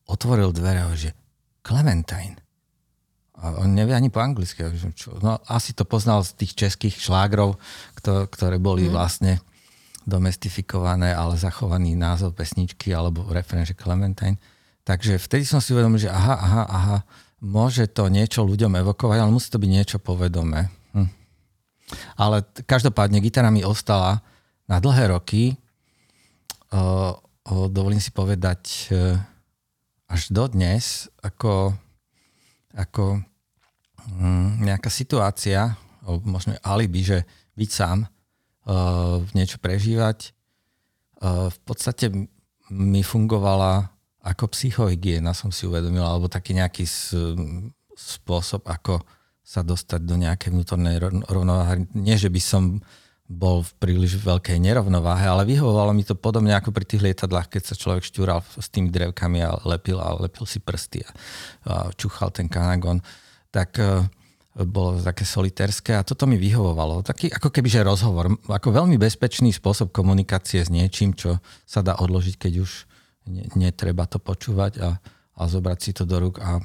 otvoril 0.07 0.51
dvere 0.55 0.83
a 0.83 0.91
že 0.95 1.15
Clementine. 1.63 2.39
A 3.39 3.63
on 3.63 3.75
nevie 3.75 3.95
ani 3.95 4.07
po 4.07 4.23
anglicky. 4.23 4.63
No 5.23 5.39
asi 5.47 5.75
to 5.75 5.83
poznal 5.83 6.23
z 6.23 6.35
tých 6.37 6.53
českých 6.55 6.95
šlágrov, 6.99 7.59
ktoré 8.03 8.59
boli 8.59 8.87
mm. 8.87 8.93
vlastne 8.93 9.33
domestifikované, 10.03 11.15
ale 11.15 11.39
zachovaný 11.39 11.95
názov 11.95 12.35
pesničky 12.35 12.91
alebo 12.91 13.23
referen, 13.31 13.63
že 13.63 13.75
Clementine. 13.75 14.39
Takže 14.83 15.15
vtedy 15.15 15.47
som 15.47 15.63
si 15.63 15.71
uvedomil, 15.71 15.99
že 15.99 16.11
aha, 16.11 16.35
aha, 16.35 16.63
aha, 16.67 16.97
môže 17.39 17.87
to 17.87 18.11
niečo 18.11 18.43
ľuďom 18.43 18.83
evokovať, 18.83 19.17
ale 19.23 19.31
musí 19.31 19.47
to 19.47 19.59
byť 19.59 19.71
niečo 19.71 19.97
povedomé. 20.03 20.67
Ale 22.15 22.43
každopádne 22.65 23.19
gitara 23.19 23.51
mi 23.51 23.61
ostala 23.65 24.23
na 24.65 24.79
dlhé 24.79 25.13
roky. 25.13 25.59
O, 26.71 27.13
o, 27.45 27.67
dovolím 27.69 28.01
si 28.01 28.09
povedať 28.09 28.89
e, 28.89 29.19
až 30.13 30.29
dodnes, 30.29 31.09
ako, 31.25 31.73
ako 32.77 33.25
mm, 34.13 34.61
nejaká 34.61 34.93
situácia, 34.93 35.73
možno 36.05 36.53
alibi, 36.61 37.01
že 37.01 37.25
byť 37.57 37.69
sám, 37.73 38.05
uh, 38.05 39.25
niečo 39.33 39.57
prežívať, 39.57 40.29
uh, 41.25 41.49
v 41.49 41.59
podstate 41.65 42.13
mi 42.69 43.01
fungovala 43.01 43.89
ako 44.23 44.53
psychohygiena, 44.53 45.33
som 45.33 45.49
si 45.49 45.65
uvedomil, 45.67 46.05
alebo 46.05 46.31
taký 46.31 46.55
nejaký 46.55 46.87
spôsob, 47.97 48.63
ako 48.69 49.03
sa 49.43 49.59
dostať 49.59 50.01
do 50.07 50.15
nejakej 50.15 50.55
vnútornej 50.55 50.95
rovnováhy. 51.27 51.83
Nie, 51.91 52.15
že 52.15 52.31
by 52.31 52.39
som 52.39 52.79
bol 53.23 53.63
v 53.63 53.71
príliš 53.79 54.19
veľkej 54.19 54.59
nerovnováhe, 54.59 55.23
ale 55.23 55.47
vyhovovalo 55.47 55.95
mi 55.95 56.03
to 56.03 56.13
podobne 56.13 56.51
ako 56.53 56.75
pri 56.75 56.83
tých 56.83 57.01
lietadlách, 57.01 57.47
keď 57.47 57.61
sa 57.71 57.75
človek 57.79 58.03
štúral 58.03 58.43
s 58.43 58.67
tými 58.67 58.91
drevkami 58.91 59.39
a 59.39 59.57
lepil 59.63 59.97
a 59.97 60.11
lepil 60.19 60.43
si 60.43 60.59
prsty 60.59 61.07
a, 61.07 61.09
a 61.65 61.73
čuchal 61.95 62.35
ten 62.35 62.51
kanagon. 62.51 62.99
Tak 63.47 63.69
uh, 63.79 64.03
bolo 64.53 65.01
také 65.01 65.25
solitérske 65.25 65.97
a 65.97 66.05
toto 66.05 66.29
mi 66.29 66.37
vyhovovalo. 66.37 67.01
Taký 67.01 67.33
ako 67.33 67.49
keby, 67.49 67.67
že 67.73 67.81
rozhovor. 67.81 68.37
Ako 68.45 68.69
veľmi 68.69 69.01
bezpečný 69.01 69.49
spôsob 69.49 69.89
komunikácie 69.89 70.61
s 70.61 70.69
niečím, 70.69 71.17
čo 71.17 71.41
sa 71.65 71.81
dá 71.81 71.97
odložiť, 71.97 72.37
keď 72.37 72.53
už 72.61 72.71
netreba 73.57 74.05
to 74.05 74.21
počúvať 74.21 74.73
a, 74.83 74.89
a 75.39 75.41
zobrať 75.47 75.79
si 75.79 75.91
to 75.95 76.03
do 76.05 76.21
rúk 76.21 76.37
a 76.43 76.61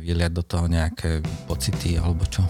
vyliať 0.00 0.32
do 0.32 0.42
toho 0.42 0.66
nejaké 0.66 1.22
pocity 1.46 2.00
alebo 2.00 2.26
čo? 2.26 2.42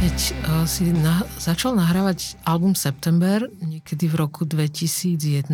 Keď 0.00 0.16
uh, 0.16 0.64
si 0.64 0.96
na, 0.96 1.28
začal 1.36 1.76
nahrávať 1.76 2.40
album 2.48 2.72
September 2.72 3.44
niekedy 3.60 4.08
v 4.08 4.16
roku 4.16 4.48
2001, 4.48 5.52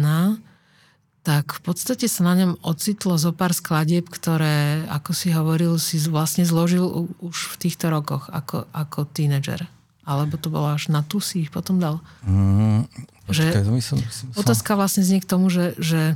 tak 1.27 1.59
v 1.59 1.61
podstate 1.67 2.07
sa 2.07 2.23
na 2.23 2.39
ňom 2.39 2.63
ocitlo 2.63 3.19
zo 3.19 3.35
pár 3.35 3.51
skladieb, 3.51 4.07
ktoré, 4.07 4.87
ako 4.87 5.11
si 5.11 5.35
hovoril, 5.35 5.75
si 5.83 5.99
vlastne 6.07 6.47
zložil 6.47 7.11
už 7.19 7.59
v 7.59 7.67
týchto 7.67 7.91
rokoch 7.91 8.31
ako, 8.31 8.71
ako 8.71 9.11
tínedžer. 9.11 9.67
Alebo 10.07 10.39
to 10.39 10.47
bolo 10.47 10.71
až 10.71 10.95
na 10.95 11.03
tu 11.03 11.19
si 11.19 11.43
ich 11.43 11.51
potom 11.51 11.83
dal? 11.83 11.99
Mm, 12.23 12.87
Počkaj, 13.27 13.67
že 13.67 13.73
myslím, 13.75 13.99
myslím, 14.07 14.29
otázka 14.39 14.79
vlastne 14.79 15.03
znie 15.03 15.19
k 15.19 15.27
tomu, 15.27 15.51
že, 15.51 15.75
že 15.83 16.15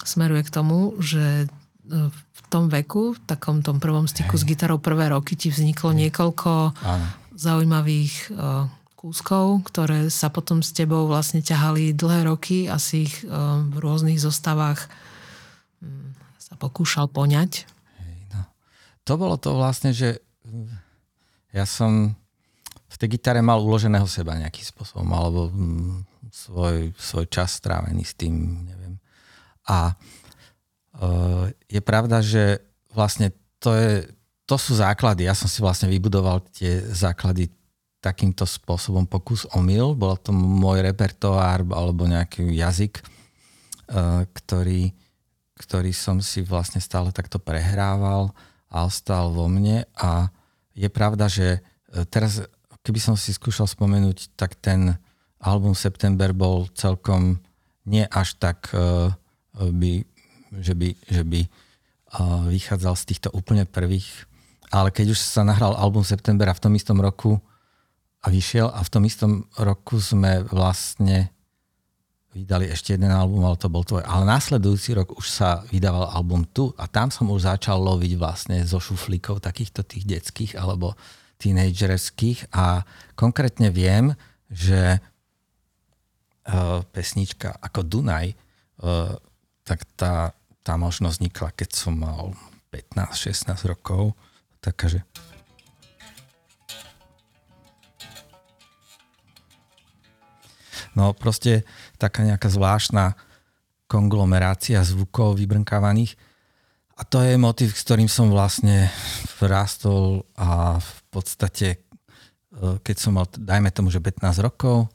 smeruje 0.00 0.48
k 0.48 0.50
tomu, 0.56 0.96
že 0.96 1.44
e, 1.44 2.08
v 2.08 2.40
tom 2.48 2.72
veku, 2.72 3.12
v 3.12 3.20
takom 3.28 3.60
tom 3.60 3.76
prvom 3.76 4.08
styku 4.08 4.40
Hej. 4.40 4.40
s 4.40 4.48
gitarou 4.48 4.80
prvé 4.80 5.12
roky 5.12 5.36
ti 5.36 5.52
vzniklo 5.52 5.92
Hej. 5.92 6.08
niekoľko 6.08 6.72
Áno. 6.80 7.25
Zaujímavých 7.36 8.32
uh, 8.32 8.64
kúskov, 8.96 9.62
ktoré 9.68 10.08
sa 10.08 10.32
potom 10.32 10.64
s 10.64 10.72
tebou 10.72 11.04
vlastne 11.04 11.44
ťahali 11.44 11.92
dlhé 11.92 12.26
roky 12.26 12.66
a 12.66 12.80
si 12.80 13.06
ich 13.06 13.22
uh, 13.28 13.60
v 13.60 13.76
rôznych 13.76 14.16
zostavách 14.16 14.88
um, 15.84 16.16
sa 16.40 16.56
pokúšal 16.56 17.12
poňať. 17.12 17.68
Hej, 18.00 18.18
no. 18.32 18.40
To 19.04 19.12
bolo 19.20 19.36
to 19.36 19.52
vlastne, 19.52 19.92
že 19.92 20.24
ja 21.52 21.68
som 21.68 22.16
v 22.88 22.96
tej 22.96 23.20
gitare 23.20 23.44
mal 23.44 23.60
uloženého 23.60 24.08
seba 24.08 24.40
nejakým 24.40 24.64
spôsobom, 24.64 25.08
alebo 25.12 25.52
mm, 25.52 26.32
svoj, 26.32 26.96
svoj 26.96 27.26
čas 27.28 27.60
strávený 27.60 28.08
s 28.08 28.16
tým, 28.16 28.64
neviem. 28.64 28.96
A 29.68 29.92
uh, 29.92 31.52
je 31.68 31.80
pravda, 31.84 32.24
že 32.24 32.64
vlastne 32.96 33.36
to, 33.60 33.76
je, 33.76 34.08
to 34.46 34.54
sú 34.54 34.78
základy. 34.78 35.26
Ja 35.26 35.34
som 35.34 35.50
si 35.50 35.58
vlastne 35.58 35.90
vybudoval 35.90 36.38
tie 36.54 36.78
základy 36.78 37.50
takýmto 37.98 38.46
spôsobom 38.46 39.02
pokus 39.02 39.42
omyl. 39.50 39.98
Bol 39.98 40.14
to 40.22 40.30
môj 40.30 40.86
repertoár 40.86 41.66
alebo 41.66 42.06
nejaký 42.06 42.46
jazyk, 42.54 43.02
uh, 43.02 44.22
ktorý, 44.30 44.94
ktorý 45.58 45.90
som 45.90 46.22
si 46.22 46.46
vlastne 46.46 46.78
stále 46.78 47.10
takto 47.10 47.42
prehrával 47.42 48.30
a 48.70 48.86
ostal 48.86 49.34
vo 49.34 49.50
mne. 49.50 49.82
A 49.98 50.30
je 50.78 50.86
pravda, 50.86 51.26
že 51.26 51.58
teraz 52.14 52.46
keby 52.86 53.02
som 53.02 53.18
si 53.18 53.34
skúšal 53.34 53.66
spomenúť, 53.66 54.38
tak 54.38 54.54
ten 54.62 54.94
album 55.42 55.74
September 55.74 56.30
bol 56.30 56.70
celkom 56.78 57.42
nie 57.82 58.06
až 58.06 58.38
tak, 58.38 58.70
uh, 58.70 59.10
by, 59.58 60.06
že 60.62 60.74
by, 60.78 60.88
že 61.10 61.22
by 61.26 61.40
vychádzal 62.46 62.94
z 62.96 63.04
týchto 63.12 63.28
úplne 63.34 63.66
prvých, 63.66 64.06
ale 64.70 64.90
keď 64.90 65.14
už 65.14 65.18
sa 65.18 65.46
nahral 65.46 65.74
album 65.78 66.02
September 66.02 66.48
a 66.50 66.56
v 66.56 66.62
tom 66.62 66.72
istom 66.74 66.98
roku 66.98 67.38
a 68.22 68.26
vyšiel 68.30 68.70
a 68.70 68.82
v 68.82 68.90
tom 68.90 69.02
istom 69.06 69.32
roku 69.54 70.02
sme 70.02 70.42
vlastne 70.50 71.30
vydali 72.36 72.68
ešte 72.68 72.92
jeden 72.92 73.08
album, 73.08 73.48
ale 73.48 73.56
to 73.56 73.72
bol 73.72 73.80
tvoj. 73.80 74.04
Ale 74.04 74.28
následujúci 74.28 74.92
rok 74.92 75.16
už 75.16 75.24
sa 75.24 75.64
vydával 75.72 76.12
album 76.12 76.44
tu 76.44 76.68
a 76.76 76.84
tam 76.84 77.08
som 77.08 77.32
už 77.32 77.48
začal 77.48 77.80
loviť 77.80 78.12
vlastne 78.20 78.60
zo 78.68 78.76
šuflíkov 78.76 79.40
takýchto 79.40 79.80
tých 79.88 80.04
detských 80.04 80.52
alebo 80.60 80.92
teenagerských 81.40 82.52
a 82.52 82.84
konkrétne 83.16 83.72
viem, 83.72 84.12
že 84.52 85.00
uh, 85.00 86.84
pesnička 86.92 87.56
ako 87.56 87.80
Dunaj, 87.88 88.36
uh, 88.84 89.16
tak 89.64 89.88
tá, 89.96 90.36
tá 90.60 90.74
možnosť 90.76 91.16
vznikla, 91.16 91.48
keď 91.56 91.70
som 91.72 91.96
mal 91.96 92.36
15-16 92.68 93.72
rokov. 93.72 94.12
Takže 94.66 95.06
No 100.96 101.12
proste 101.12 101.68
taká 102.00 102.24
nejaká 102.24 102.48
zvláštna 102.48 103.12
konglomerácia 103.84 104.80
zvukov 104.80 105.36
vybrnkávaných. 105.36 106.16
A 106.96 107.04
to 107.04 107.20
je 107.20 107.36
motiv, 107.36 107.76
s 107.76 107.84
ktorým 107.84 108.08
som 108.08 108.32
vlastne 108.32 108.88
vrástol 109.36 110.24
a 110.32 110.80
v 110.80 110.92
podstate, 111.12 111.68
e, 111.76 111.78
keď 112.80 112.96
som 112.96 113.20
mal, 113.20 113.28
dajme 113.28 113.68
tomu, 113.68 113.92
že 113.92 114.00
15 114.00 114.40
rokov 114.40 114.88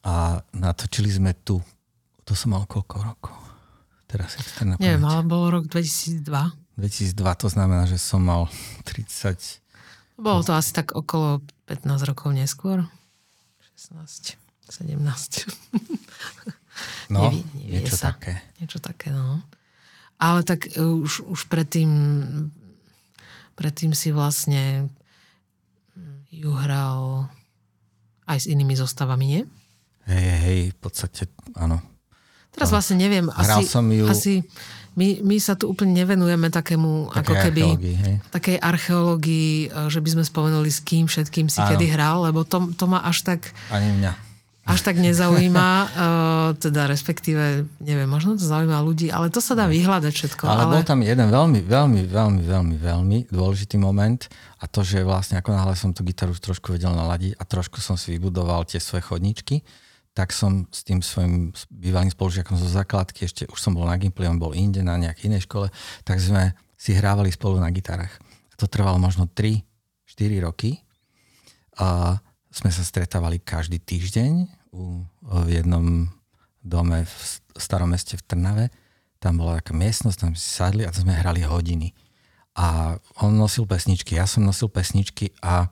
a 0.00 0.40
natočili 0.56 1.12
sme 1.12 1.36
tu, 1.44 1.60
to 2.24 2.32
som 2.32 2.56
mal 2.56 2.64
koľko 2.64 2.96
rokov? 3.04 3.36
Teraz 4.08 4.40
je 4.40 4.42
to 4.42 4.64
Neviem, 4.80 5.04
ale 5.04 5.22
bol 5.28 5.52
rok 5.52 5.68
2002. 5.68 6.24
2002, 6.80 7.14
to 7.36 7.48
znamená, 7.52 7.84
že 7.84 8.00
som 8.00 8.24
mal 8.24 8.48
30... 8.88 9.60
Bolo 10.16 10.40
to 10.44 10.52
asi 10.52 10.72
tak 10.72 10.96
okolo 10.96 11.44
15 11.68 12.08
rokov 12.08 12.32
neskôr. 12.32 12.84
16. 13.76 14.36
17. 14.68 14.96
No, 17.12 17.28
nevie, 17.28 17.44
nevie 17.58 17.84
niečo 17.84 17.96
sa. 17.98 18.14
také. 18.14 18.40
Niečo 18.62 18.80
také, 18.80 19.12
no. 19.12 19.44
Ale 20.16 20.46
tak 20.46 20.70
e, 20.72 20.80
už, 20.80 21.28
už 21.28 21.40
predtým, 21.50 21.90
predtým 23.58 23.92
si 23.92 24.14
vlastne 24.14 24.88
ju 26.30 26.50
hral 26.54 27.28
aj 28.30 28.46
s 28.46 28.46
inými 28.46 28.78
zostavami, 28.78 29.24
nie? 29.26 29.42
Hej, 30.06 30.28
hej, 30.46 30.60
v 30.72 30.78
podstate 30.78 31.26
áno. 31.58 31.82
Teraz 32.50 32.68
vlastne 32.74 32.98
neviem, 32.98 33.30
hral 33.30 33.62
asi, 33.62 33.70
som 33.70 33.86
ju... 33.88 34.04
asi 34.10 34.42
my, 34.98 35.22
my 35.22 35.36
sa 35.38 35.54
tu 35.54 35.70
úplne 35.70 35.94
nevenujeme 36.02 36.50
takému, 36.50 37.14
Také 37.14 37.18
ako 37.22 37.32
keby, 37.46 37.64
hej. 37.78 38.14
takej 38.34 38.56
archeológii, 38.58 39.70
e, 39.70 39.86
že 39.86 40.02
by 40.02 40.08
sme 40.18 40.24
spomenuli 40.26 40.66
s 40.66 40.82
kým 40.82 41.06
všetkým 41.06 41.46
si 41.46 41.62
áno. 41.62 41.70
kedy 41.72 41.86
hral, 41.94 42.26
lebo 42.26 42.42
to, 42.42 42.74
to 42.74 42.84
ma 42.90 43.00
až 43.06 43.22
tak... 43.22 43.54
Ani 43.70 43.86
mňa 44.02 44.30
až 44.70 44.80
tak 44.86 45.02
nezaujíma, 45.02 45.68
uh, 45.82 45.88
teda 46.54 46.86
respektíve, 46.86 47.66
neviem, 47.82 48.06
možno 48.06 48.38
to 48.38 48.44
zaujíma 48.46 48.78
ľudí, 48.84 49.10
ale 49.10 49.26
to 49.32 49.42
sa 49.42 49.58
dá 49.58 49.66
vyhľadať 49.66 50.12
všetko. 50.14 50.46
Ale, 50.46 50.62
ale 50.62 50.74
bol 50.78 50.86
tam 50.86 51.02
jeden 51.02 51.26
veľmi, 51.26 51.60
veľmi, 51.66 52.02
veľmi, 52.06 52.42
veľmi, 52.46 52.76
veľmi 52.78 53.18
dôležitý 53.34 53.80
moment 53.82 54.20
a 54.62 54.70
to, 54.70 54.86
že 54.86 55.02
vlastne 55.02 55.42
ako 55.42 55.50
náhle 55.56 55.74
som 55.74 55.90
tú 55.90 56.06
gitaru 56.06 56.36
trošku 56.38 56.76
vedel 56.76 56.94
naladiť 56.94 57.34
a 57.34 57.42
trošku 57.42 57.82
som 57.82 57.98
si 57.98 58.14
vybudoval 58.14 58.62
tie 58.68 58.78
svoje 58.78 59.02
chodničky, 59.02 59.66
tak 60.12 60.34
som 60.34 60.66
s 60.68 60.82
tým 60.82 61.00
svojim 61.00 61.54
bývalým 61.70 62.10
spolužiakom 62.10 62.58
zo 62.58 62.66
základky, 62.66 63.24
ešte 63.24 63.46
už 63.46 63.58
som 63.58 63.72
bol 63.72 63.86
na 63.86 63.94
Gimply, 63.94 64.26
on 64.26 64.42
bol 64.42 64.52
inde 64.52 64.82
na 64.82 64.98
nejakej 64.98 65.30
inej 65.30 65.46
škole, 65.46 65.70
tak 66.02 66.18
sme 66.18 66.52
si 66.74 66.96
hrávali 66.96 67.30
spolu 67.30 67.60
na 67.62 67.70
gitarách. 67.70 68.16
To 68.60 68.68
trvalo 68.68 69.00
možno 69.00 69.24
3-4 69.28 69.64
roky. 70.44 70.80
A 71.80 72.20
sme 72.50 72.68
sa 72.68 72.82
stretávali 72.84 73.40
každý 73.40 73.78
týždeň 73.80 74.32
u, 74.74 75.06
v 75.22 75.48
jednom 75.48 76.10
dome 76.60 77.06
v 77.06 77.14
starom 77.56 77.94
meste 77.94 78.18
v 78.18 78.26
Trnave. 78.26 78.66
Tam 79.16 79.40
bola 79.40 79.60
taká 79.62 79.72
miestnosť, 79.72 80.18
tam 80.18 80.32
si 80.36 80.44
sadli 80.44 80.82
a 80.84 80.92
tam 80.92 81.08
sme 81.08 81.16
hrali 81.16 81.40
hodiny. 81.46 81.94
A 82.58 82.98
on 83.22 83.38
nosil 83.38 83.64
pesničky, 83.64 84.18
ja 84.18 84.26
som 84.28 84.44
nosil 84.44 84.68
pesničky 84.68 85.32
a 85.40 85.70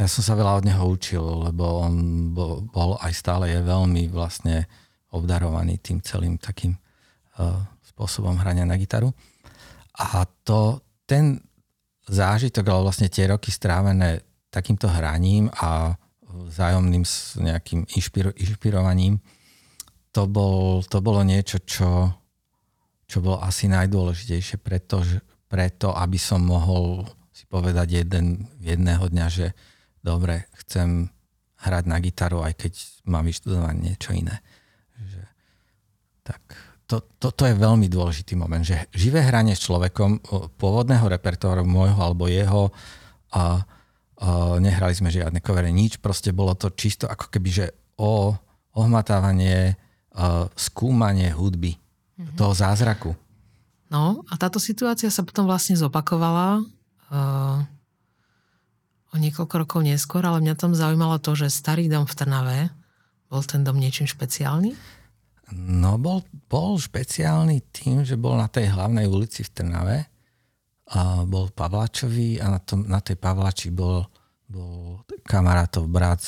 ja 0.00 0.08
som 0.08 0.24
sa 0.24 0.32
veľa 0.32 0.62
od 0.62 0.64
neho 0.64 0.84
učil, 0.88 1.20
lebo 1.20 1.84
on 1.84 1.94
bol, 2.32 2.64
bol 2.64 2.96
aj 3.04 3.12
stále 3.12 3.52
je 3.52 3.60
veľmi 3.60 4.08
vlastne 4.08 4.64
obdarovaný 5.12 5.76
tým 5.84 6.00
celým 6.00 6.40
takým 6.40 6.72
uh, 7.36 7.60
spôsobom 7.84 8.40
hrania 8.40 8.64
na 8.64 8.80
gitaru. 8.80 9.12
A 10.00 10.24
to, 10.24 10.80
ten 11.04 11.44
zážitok, 12.08 12.64
ale 12.72 12.88
vlastne 12.88 13.12
tie 13.12 13.28
roky 13.28 13.52
strávené 13.52 14.24
takýmto 14.48 14.88
hraním 14.88 15.52
a 15.60 15.92
vzájomným 16.32 17.04
nejakým 17.44 17.84
inšpiro, 17.92 18.32
inšpirovaním, 18.32 19.20
to, 20.12 20.24
bol, 20.28 20.80
to 20.84 21.04
bolo 21.04 21.20
niečo, 21.20 21.60
čo, 21.64 22.08
čo 23.04 23.20
bolo 23.20 23.40
asi 23.44 23.68
najdôležitejšie 23.68 24.60
preto, 24.60 25.04
že, 25.04 25.20
preto, 25.48 25.92
aby 25.92 26.16
som 26.16 26.40
mohol 26.40 27.04
si 27.32 27.44
povedať 27.44 28.04
jeden, 28.04 28.48
jedného 28.60 29.04
dňa, 29.08 29.26
že 29.28 29.52
dobre, 30.02 30.50
chcem 30.66 31.08
hrať 31.62 31.84
na 31.86 31.98
gitaru, 32.02 32.42
aj 32.42 32.58
keď 32.58 32.72
mám 33.06 33.24
vyštudovať 33.24 33.74
niečo 33.78 34.10
iné. 34.12 34.42
Že, 34.98 35.22
tak 36.26 36.42
to, 36.90 37.06
to, 37.22 37.30
to 37.30 37.42
je 37.48 37.54
veľmi 37.54 37.86
dôležitý 37.86 38.34
moment, 38.34 38.66
že 38.66 38.90
živé 38.92 39.22
hranie 39.22 39.54
s 39.54 39.64
človekom 39.64 40.20
pôvodného 40.58 41.06
repertoáru 41.06 41.62
môjho 41.62 41.98
alebo 41.98 42.26
jeho 42.26 42.74
a 43.32 43.64
Uh, 44.22 44.62
nehrali 44.62 44.94
sme 44.94 45.10
žiadne 45.10 45.42
covere, 45.42 45.74
nič, 45.74 45.98
proste 45.98 46.30
bolo 46.30 46.54
to 46.54 46.70
čisto 46.70 47.10
ako 47.10 47.26
keby, 47.26 47.50
že 47.50 47.66
o 47.98 48.30
ohmatávanie, 48.70 49.74
uh, 50.14 50.46
skúmanie 50.54 51.26
hudby, 51.34 51.74
mm-hmm. 51.74 52.38
toho 52.38 52.54
zázraku. 52.54 53.18
No 53.90 54.22
a 54.30 54.38
táto 54.38 54.62
situácia 54.62 55.10
sa 55.10 55.26
potom 55.26 55.50
vlastne 55.50 55.74
zopakovala 55.74 56.62
uh, 56.62 57.66
o 59.12 59.16
niekoľko 59.20 59.54
rokov 59.68 59.80
neskôr, 59.84 60.24
ale 60.24 60.40
mňa 60.40 60.54
tam 60.56 60.72
zaujímalo 60.72 61.20
to, 61.20 61.36
že 61.36 61.52
starý 61.52 61.86
dom 61.86 62.08
v 62.08 62.16
Trnave, 62.16 62.58
bol 63.28 63.44
ten 63.44 63.60
dom 63.60 63.76
niečím 63.76 64.08
špeciálny? 64.08 64.72
No 65.52 66.00
bol, 66.00 66.24
bol 66.48 66.80
špeciálny 66.80 67.60
tým, 67.72 68.08
že 68.08 68.16
bol 68.16 68.40
na 68.40 68.48
tej 68.48 68.72
hlavnej 68.72 69.04
ulici 69.04 69.44
v 69.44 69.52
Trnave, 69.52 69.98
a 70.92 71.24
bol 71.24 71.48
Pavlačový 71.48 72.36
a 72.36 72.52
na, 72.52 72.60
tom, 72.60 72.84
na 72.84 73.00
tej 73.00 73.16
Pavlači 73.16 73.72
bol 73.72 74.04
bol 74.52 75.00
kamarátov 75.24 75.88
brat, 75.88 76.20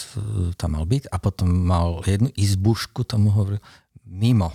tam 0.57 0.81
mal 0.81 0.89
byť 0.89 1.13
a 1.13 1.17
potom 1.21 1.45
mal 1.53 2.01
jednu 2.09 2.33
izbušku, 2.33 3.05
tomu 3.05 3.29
hovoril, 3.29 3.61
mimo 4.09 4.49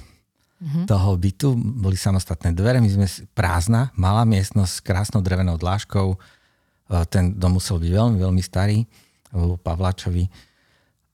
mm-hmm. 0.58 0.90
toho 0.90 1.14
bytu, 1.14 1.54
boli 1.54 1.94
samostatné 1.94 2.58
dvere, 2.58 2.82
my 2.82 2.90
sme 2.90 3.06
prázdna, 3.38 3.94
malá 3.94 4.26
miestnosť 4.26 4.74
s 4.74 4.82
krásnou 4.82 5.22
drevenou 5.22 5.62
dlážkou, 5.62 6.18
ten 7.10 7.38
dom 7.38 7.62
musel 7.62 7.78
byť 7.78 7.92
veľmi, 7.94 8.18
veľmi 8.18 8.42
starý, 8.42 8.82
bol 9.30 9.62
Pavlačovi 9.62 10.26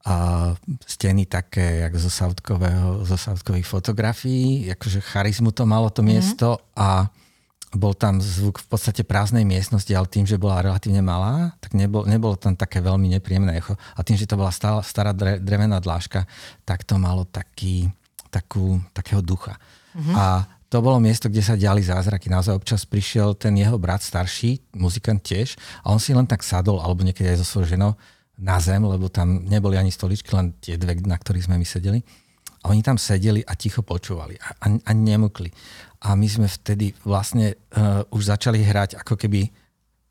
a 0.05 0.15
steny 0.85 1.25
také, 1.25 1.81
jak 1.81 1.97
zo, 1.97 2.13
zo 3.03 3.17
Sautkových 3.17 3.65
fotografií, 3.65 4.69
akože 4.69 5.01
charizmu 5.01 5.49
to 5.49 5.65
malo 5.65 5.89
to 5.89 6.05
mm-hmm. 6.05 6.13
miesto 6.13 6.61
a 6.77 7.09
bol 7.75 7.91
tam 7.91 8.23
zvuk 8.23 8.63
v 8.63 8.67
podstate 8.71 9.03
prázdnej 9.03 9.43
miestnosti, 9.43 9.91
ale 9.91 10.07
tým, 10.07 10.23
že 10.23 10.39
bola 10.39 10.63
relatívne 10.63 11.03
malá, 11.03 11.51
tak 11.59 11.75
nebol, 11.75 12.07
nebolo 12.07 12.39
tam 12.39 12.55
také 12.55 12.79
veľmi 12.79 13.11
nepríjemné 13.19 13.59
echo. 13.59 13.75
A 13.97 13.99
tým, 14.05 14.15
že 14.15 14.29
to 14.29 14.39
bola 14.39 14.53
stála, 14.53 14.79
stará 14.79 15.11
drevená 15.11 15.83
dlážka, 15.83 16.23
tak 16.63 16.87
to 16.87 16.95
malo 16.95 17.27
taký, 17.27 17.91
takú, 18.31 18.79
takého 18.95 19.19
ducha. 19.19 19.59
Mm-hmm. 19.91 20.15
A 20.15 20.47
to 20.75 20.83
bolo 20.83 20.99
miesto, 20.99 21.31
kde 21.31 21.39
sa 21.39 21.55
diali 21.55 21.79
zázraky. 21.79 22.27
Naozaj 22.27 22.59
občas 22.59 22.83
prišiel 22.83 23.39
ten 23.39 23.55
jeho 23.55 23.79
brat 23.79 24.03
starší, 24.03 24.75
muzikant 24.75 25.23
tiež, 25.23 25.55
a 25.87 25.95
on 25.95 26.03
si 26.03 26.11
len 26.11 26.27
tak 26.27 26.43
sadol, 26.43 26.83
alebo 26.83 26.99
niekedy 27.07 27.31
aj 27.31 27.39
so 27.39 27.47
svojou 27.47 27.79
ženou, 27.79 27.91
na 28.35 28.59
zem, 28.59 28.83
lebo 28.83 29.07
tam 29.07 29.47
neboli 29.47 29.79
ani 29.79 29.87
stoličky, 29.87 30.35
len 30.35 30.51
tie 30.59 30.75
dve, 30.75 30.99
na 31.07 31.15
ktorých 31.15 31.47
sme 31.47 31.55
my 31.55 31.63
sedeli. 31.63 32.03
A 32.67 32.75
oni 32.75 32.83
tam 32.83 32.99
sedeli 32.99 33.39
a 33.47 33.55
ticho 33.55 33.87
počúvali 33.87 34.35
a, 34.35 34.51
a, 34.59 34.65
a 34.75 34.91
nemukli 34.91 35.47
a 36.03 36.13
my 36.13 36.27
sme 36.27 36.47
vtedy 36.51 36.91
vlastne 37.01 37.55
uh, 37.55 38.03
už 38.13 38.35
začali 38.35 38.59
hrať 38.61 38.99
ako 38.99 39.15
keby... 39.15 39.47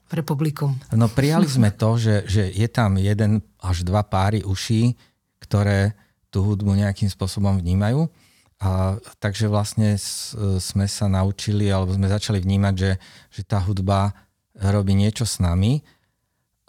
Pre 0.09 0.23
publikum. 0.25 0.75
No 0.97 1.13
prijali 1.13 1.45
sme 1.45 1.71
to, 1.77 2.01
že, 2.01 2.25
že 2.25 2.49
je 2.51 2.69
tam 2.73 2.97
jeden 2.97 3.45
až 3.61 3.85
dva 3.85 4.01
páry 4.01 4.41
uší, 4.41 4.97
ktoré 5.45 5.93
tú 6.33 6.43
hudbu 6.43 6.75
nejakým 6.75 7.07
spôsobom 7.13 7.61
vnímajú. 7.61 8.09
A, 8.65 8.97
takže 9.21 9.45
vlastne 9.45 10.01
sme 10.57 10.89
sa 10.89 11.05
naučili, 11.05 11.69
alebo 11.69 11.93
sme 11.93 12.09
začali 12.09 12.41
vnímať, 12.41 12.75
že, 12.75 12.93
že 13.29 13.43
tá 13.45 13.61
hudba 13.61 14.17
robí 14.57 14.97
niečo 14.97 15.29
s 15.29 15.37
nami. 15.37 15.85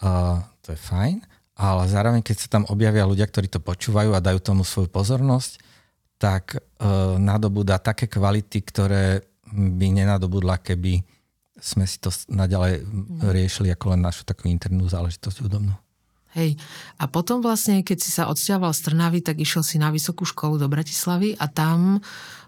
A, 0.03 0.43
to 0.60 0.75
je 0.75 0.79
fajn, 0.79 1.23
ale 1.55 1.88
zároveň, 1.88 2.19
keď 2.19 2.36
sa 2.36 2.47
tam 2.51 2.67
objavia 2.67 3.08
ľudia, 3.08 3.23
ktorí 3.23 3.47
to 3.47 3.63
počúvajú 3.63 4.12
a 4.12 4.19
dajú 4.19 4.43
tomu 4.43 4.67
svoju 4.67 4.91
pozornosť, 4.91 5.63
tak 6.19 6.58
uh, 6.58 7.15
nadobúda 7.15 7.79
také 7.79 8.12
kvality, 8.12 8.60
ktoré 8.65 9.23
by 9.51 9.88
nenadobudla, 9.93 10.60
keby 10.60 10.99
sme 11.55 11.88
si 11.88 12.01
to 12.03 12.12
naďalej 12.27 12.84
mm. 12.84 13.31
riešili 13.31 13.71
ako 13.71 13.95
len 13.95 14.03
našu 14.03 14.27
takú 14.27 14.51
internú 14.51 14.84
záležitosť 14.91 15.38
údobnú. 15.47 15.71
Hej. 16.35 16.59
A 16.99 17.07
potom 17.07 17.39
vlastne, 17.39 17.79
keď 17.79 17.97
si 18.03 18.11
sa 18.11 18.27
odsťahoval 18.27 18.75
z 18.75 18.91
Trnavy, 18.91 19.19
tak 19.23 19.39
išiel 19.39 19.63
si 19.63 19.79
na 19.79 19.87
vysokú 19.89 20.27
školu 20.27 20.59
do 20.59 20.67
Bratislavy 20.67 21.39
a 21.39 21.47
tam 21.47 22.03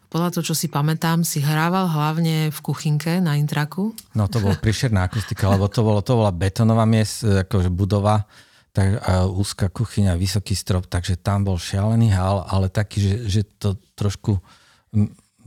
podľa 0.07 0.39
toho, 0.39 0.43
čo 0.51 0.55
si 0.55 0.71
pamätám, 0.71 1.27
si 1.27 1.43
hrával 1.43 1.91
hlavne 1.91 2.47
v 2.47 2.59
kuchynke 2.63 3.19
na 3.19 3.35
intraku. 3.35 3.91
No 4.15 4.31
to 4.31 4.39
bolo 4.39 4.55
príšerná 4.55 5.03
akustika, 5.07 5.51
lebo 5.51 5.67
to, 5.67 5.83
bolo, 5.83 5.99
to 5.99 6.15
bola 6.15 6.31
betonová 6.31 6.87
miest, 6.87 7.27
akože 7.27 7.67
budova, 7.67 8.23
tak 8.71 9.03
a 9.03 9.27
úzka 9.27 9.67
kuchyňa, 9.67 10.15
vysoký 10.15 10.55
strop, 10.55 10.87
takže 10.87 11.19
tam 11.19 11.43
bol 11.43 11.59
šialený 11.59 12.15
hal, 12.15 12.47
ale 12.47 12.71
taký, 12.71 13.03
že, 13.03 13.15
že 13.27 13.41
to 13.59 13.75
trošku 13.99 14.39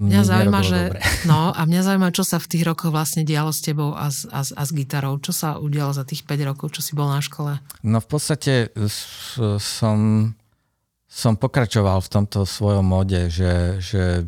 Mňa 0.01 0.21
zaujíma, 0.25 0.61
že, 0.65 0.81
no, 1.31 1.53
a 1.53 1.61
mňa 1.69 1.83
zaujíma, 1.85 2.09
čo 2.17 2.25
sa 2.25 2.41
v 2.41 2.49
tých 2.49 2.65
rokoch 2.65 2.89
vlastne 2.89 3.21
dialo 3.21 3.53
s 3.53 3.61
tebou 3.61 3.93
a 3.93 4.09
s, 4.09 4.25
a, 4.33 4.41
a 4.41 4.63
s 4.65 4.71
gitarou. 4.73 5.21
Čo 5.21 5.37
sa 5.37 5.49
udialo 5.61 5.93
za 5.93 6.09
tých 6.09 6.25
5 6.25 6.49
rokov, 6.49 6.73
čo 6.73 6.81
si 6.81 6.97
bol 6.97 7.13
na 7.13 7.21
škole? 7.21 7.61
No 7.85 8.01
v 8.01 8.09
podstate 8.09 8.73
som, 9.61 9.99
som 11.05 11.33
pokračoval 11.37 12.01
v 12.01 12.13
tomto 12.17 12.49
svojom 12.49 12.89
mode, 12.89 13.29
že, 13.29 13.77
že 13.85 14.25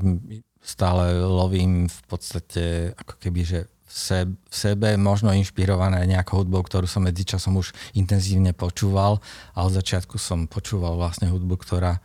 stále 0.60 1.16
lovím 1.24 1.88
v 1.88 2.00
podstate 2.04 2.92
ako 2.92 3.16
keby, 3.16 3.40
že 3.42 3.60
v 3.92 3.96
sebe, 3.96 4.32
v 4.36 4.54
sebe 4.56 4.88
možno 4.96 5.36
inšpirované 5.36 6.04
nejakou 6.08 6.44
hudbou, 6.44 6.64
ktorú 6.64 6.88
som 6.88 7.04
medzičasom 7.04 7.60
už 7.60 7.76
intenzívne 7.92 8.56
počúval 8.56 9.20
a 9.52 9.68
od 9.68 9.72
začiatku 9.76 10.16
som 10.16 10.48
počúval 10.48 10.96
vlastne 10.96 11.28
hudbu, 11.28 11.60
ktorá 11.60 12.00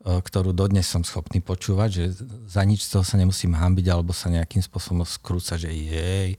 ktorú 0.00 0.56
dodnes 0.56 0.88
som 0.88 1.04
schopný 1.04 1.44
počúvať, 1.44 1.88
že 1.92 2.04
za 2.48 2.64
nič 2.64 2.88
z 2.88 2.96
toho 2.96 3.04
sa 3.04 3.20
nemusím 3.20 3.52
hambiť 3.52 3.86
alebo 3.92 4.16
sa 4.16 4.32
nejakým 4.32 4.64
spôsobom 4.64 5.04
skrúcať, 5.04 5.68
že 5.68 5.70
jej. 5.70 6.30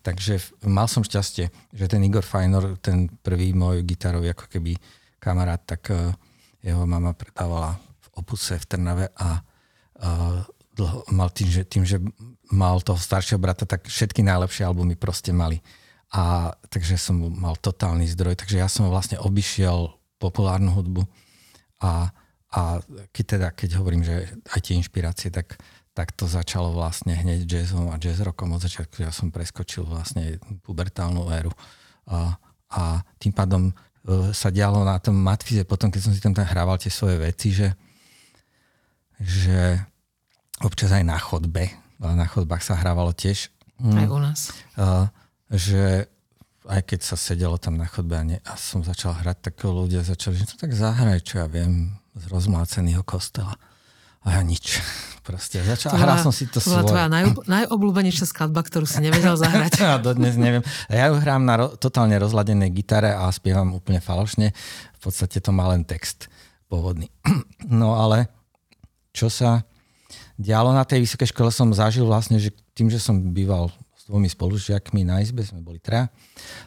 Takže 0.00 0.40
mal 0.64 0.88
som 0.88 1.04
šťastie, 1.04 1.52
že 1.76 1.84
ten 1.92 2.00
Igor 2.00 2.24
Fajnor, 2.24 2.80
ten 2.80 3.12
prvý 3.20 3.52
môj 3.52 3.84
gitarový 3.84 4.32
ako 4.32 4.48
keby 4.48 4.80
kamarát, 5.20 5.60
tak 5.60 5.92
e, 5.92 6.16
jeho 6.64 6.88
mama 6.88 7.12
predávala 7.12 7.76
v 7.76 8.06
Opuse 8.16 8.56
v 8.56 8.64
Trnave 8.64 9.06
a 9.18 9.42
uh, 9.42 10.46
dlho, 10.78 11.02
mal 11.10 11.26
tým 11.34 11.48
že, 11.50 11.62
tým, 11.66 11.82
že 11.82 11.98
mal 12.54 12.78
toho 12.84 13.00
staršieho 13.00 13.40
brata, 13.40 13.66
tak 13.66 13.88
všetky 13.88 14.22
najlepšie 14.22 14.62
albumy 14.62 14.94
proste 14.94 15.34
mali. 15.34 15.58
A 16.12 16.52
takže 16.68 17.00
som 17.00 17.18
mal 17.18 17.56
totálny 17.56 18.04
zdroj, 18.04 18.36
takže 18.36 18.60
ja 18.60 18.68
som 18.68 18.86
vlastne 18.92 19.16
obišiel 19.18 19.90
populárnu 20.20 20.70
hudbu 20.70 21.02
a 21.82 22.14
a 22.52 22.84
keď 23.16 23.24
teda, 23.24 23.48
keď 23.56 23.80
hovorím, 23.80 24.04
že 24.04 24.28
aj 24.52 24.60
tie 24.60 24.76
inšpirácie, 24.76 25.32
tak, 25.32 25.56
tak 25.96 26.12
to 26.12 26.28
začalo 26.28 26.76
vlastne 26.76 27.16
hneď 27.16 27.48
jazzom 27.48 27.88
a 27.88 27.96
jazz 27.96 28.20
rockom 28.20 28.52
od 28.52 28.60
začiatku. 28.60 29.00
Ja 29.00 29.08
som 29.08 29.32
preskočil 29.32 29.88
vlastne 29.88 30.36
pubertálnu 30.60 31.32
éru. 31.32 31.52
A, 32.04 32.36
a 32.68 33.00
tým 33.16 33.32
pádom 33.32 33.72
e, 33.72 33.74
sa 34.36 34.52
dialo 34.52 34.84
na 34.84 35.00
tom 35.00 35.16
matfize 35.16 35.64
potom, 35.64 35.88
keď 35.88 36.00
som 36.04 36.12
si 36.12 36.20
tam, 36.20 36.36
hrával 36.36 36.76
tie 36.76 36.92
svoje 36.92 37.16
veci, 37.16 37.56
že, 37.56 37.72
že 39.16 39.80
občas 40.60 40.92
aj 40.92 41.08
na 41.08 41.16
chodbe, 41.16 41.72
na 42.04 42.28
chodbách 42.28 42.60
sa 42.60 42.76
hrávalo 42.76 43.16
tiež. 43.16 43.48
Mm. 43.80 43.96
Aj 43.96 44.08
u 44.12 44.18
nás. 44.20 44.40
A, 44.76 45.08
že 45.48 46.04
aj 46.68 46.82
keď 46.84 47.00
sa 47.00 47.16
sedelo 47.16 47.56
tam 47.56 47.80
na 47.80 47.88
chodbe 47.88 48.12
a, 48.12 48.22
ne, 48.22 48.38
a 48.44 48.60
som 48.60 48.84
začal 48.84 49.16
hrať, 49.24 49.50
tak 49.50 49.54
ľudia 49.64 50.04
začali, 50.04 50.36
že 50.36 50.52
to 50.52 50.56
tak 50.60 50.76
zahraj, 50.76 51.24
čo 51.24 51.42
ja 51.42 51.46
viem, 51.48 52.01
z 52.16 52.24
rozmláceného 52.28 53.00
kostela. 53.04 53.56
A 54.22 54.38
ja 54.38 54.42
nič. 54.44 54.78
Proste. 55.26 55.62
Začal, 55.62 55.94
hral 55.94 56.18
som 56.18 56.34
si 56.34 56.50
to, 56.50 56.58
bola 56.58 56.82
tvoja 56.82 57.06
naj, 57.06 57.38
najobľúbenejšia 57.54 58.26
skladba, 58.26 58.66
ktorú 58.66 58.90
si 58.90 58.98
nevedel 58.98 59.38
zahrať. 59.38 59.78
ja 59.86 59.98
dodnes 60.02 60.34
neviem. 60.34 60.66
Ja 60.90 61.14
ju 61.14 61.18
hrám 61.22 61.46
na 61.46 61.54
ro, 61.62 61.66
totálne 61.78 62.18
rozladenej 62.18 62.74
gitare 62.74 63.14
a 63.14 63.30
spievam 63.30 63.70
úplne 63.70 64.02
falošne. 64.02 64.50
V 64.98 64.98
podstate 64.98 65.38
to 65.38 65.54
má 65.54 65.70
len 65.70 65.86
text 65.86 66.26
pôvodný. 66.66 67.06
no 67.70 67.94
ale 67.94 68.26
čo 69.14 69.30
sa 69.30 69.62
dialo 70.34 70.74
na 70.74 70.82
tej 70.82 71.06
vysokej 71.06 71.30
škole, 71.30 71.54
som 71.54 71.70
zažil 71.70 72.02
vlastne, 72.02 72.42
že 72.42 72.50
tým, 72.74 72.90
že 72.90 72.98
som 72.98 73.14
býval 73.30 73.70
s 73.94 74.10
dvomi 74.10 74.26
spolužiakmi 74.26 75.06
na 75.06 75.22
izbe, 75.22 75.46
sme 75.46 75.62
boli 75.62 75.78
traja, 75.78 76.10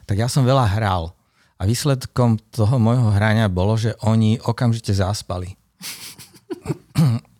tak 0.08 0.21
ja 0.21 0.31
som 0.31 0.47
veľa 0.47 0.63
hral. 0.79 1.12
A 1.55 1.63
výsledkom 1.63 2.35
toho 2.51 2.75
môjho 2.75 3.15
hrania 3.15 3.47
bolo, 3.47 3.79
že 3.79 3.95
oni 4.03 4.43
okamžite 4.43 4.91
zaspali. 4.91 5.55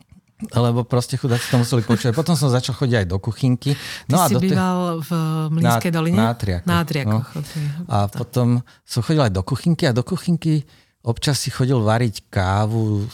Lebo 0.52 0.84
proste 0.84 1.16
chudáci 1.16 1.48
to 1.48 1.60
museli 1.60 1.82
počuť. 1.82 2.12
Potom 2.12 2.36
som 2.36 2.52
začal 2.52 2.76
chodiť 2.76 2.96
aj 3.04 3.08
do 3.08 3.18
kuchynky. 3.18 3.72
No 4.12 4.20
Ty 4.20 4.20
a 4.20 4.28
si 4.28 4.34
do 4.36 4.42
býval 4.44 4.80
v 5.02 5.12
Mlínskej 5.52 5.92
doline? 5.92 6.20
Na 6.20 6.36
Triakoch. 6.36 6.68
Na 6.68 6.80
Triakoch. 6.84 7.28
No. 7.34 7.42
Okay. 7.42 7.66
A 7.88 7.98
potom 8.12 8.48
som 8.84 9.02
chodil 9.02 9.24
aj 9.26 9.34
do 9.34 9.42
kuchynky 9.42 9.90
a 9.90 9.96
do 9.96 10.04
kuchynky 10.04 10.68
občas 11.06 11.40
si 11.40 11.54
chodil 11.54 11.80
variť 11.80 12.28
kávu 12.28 13.08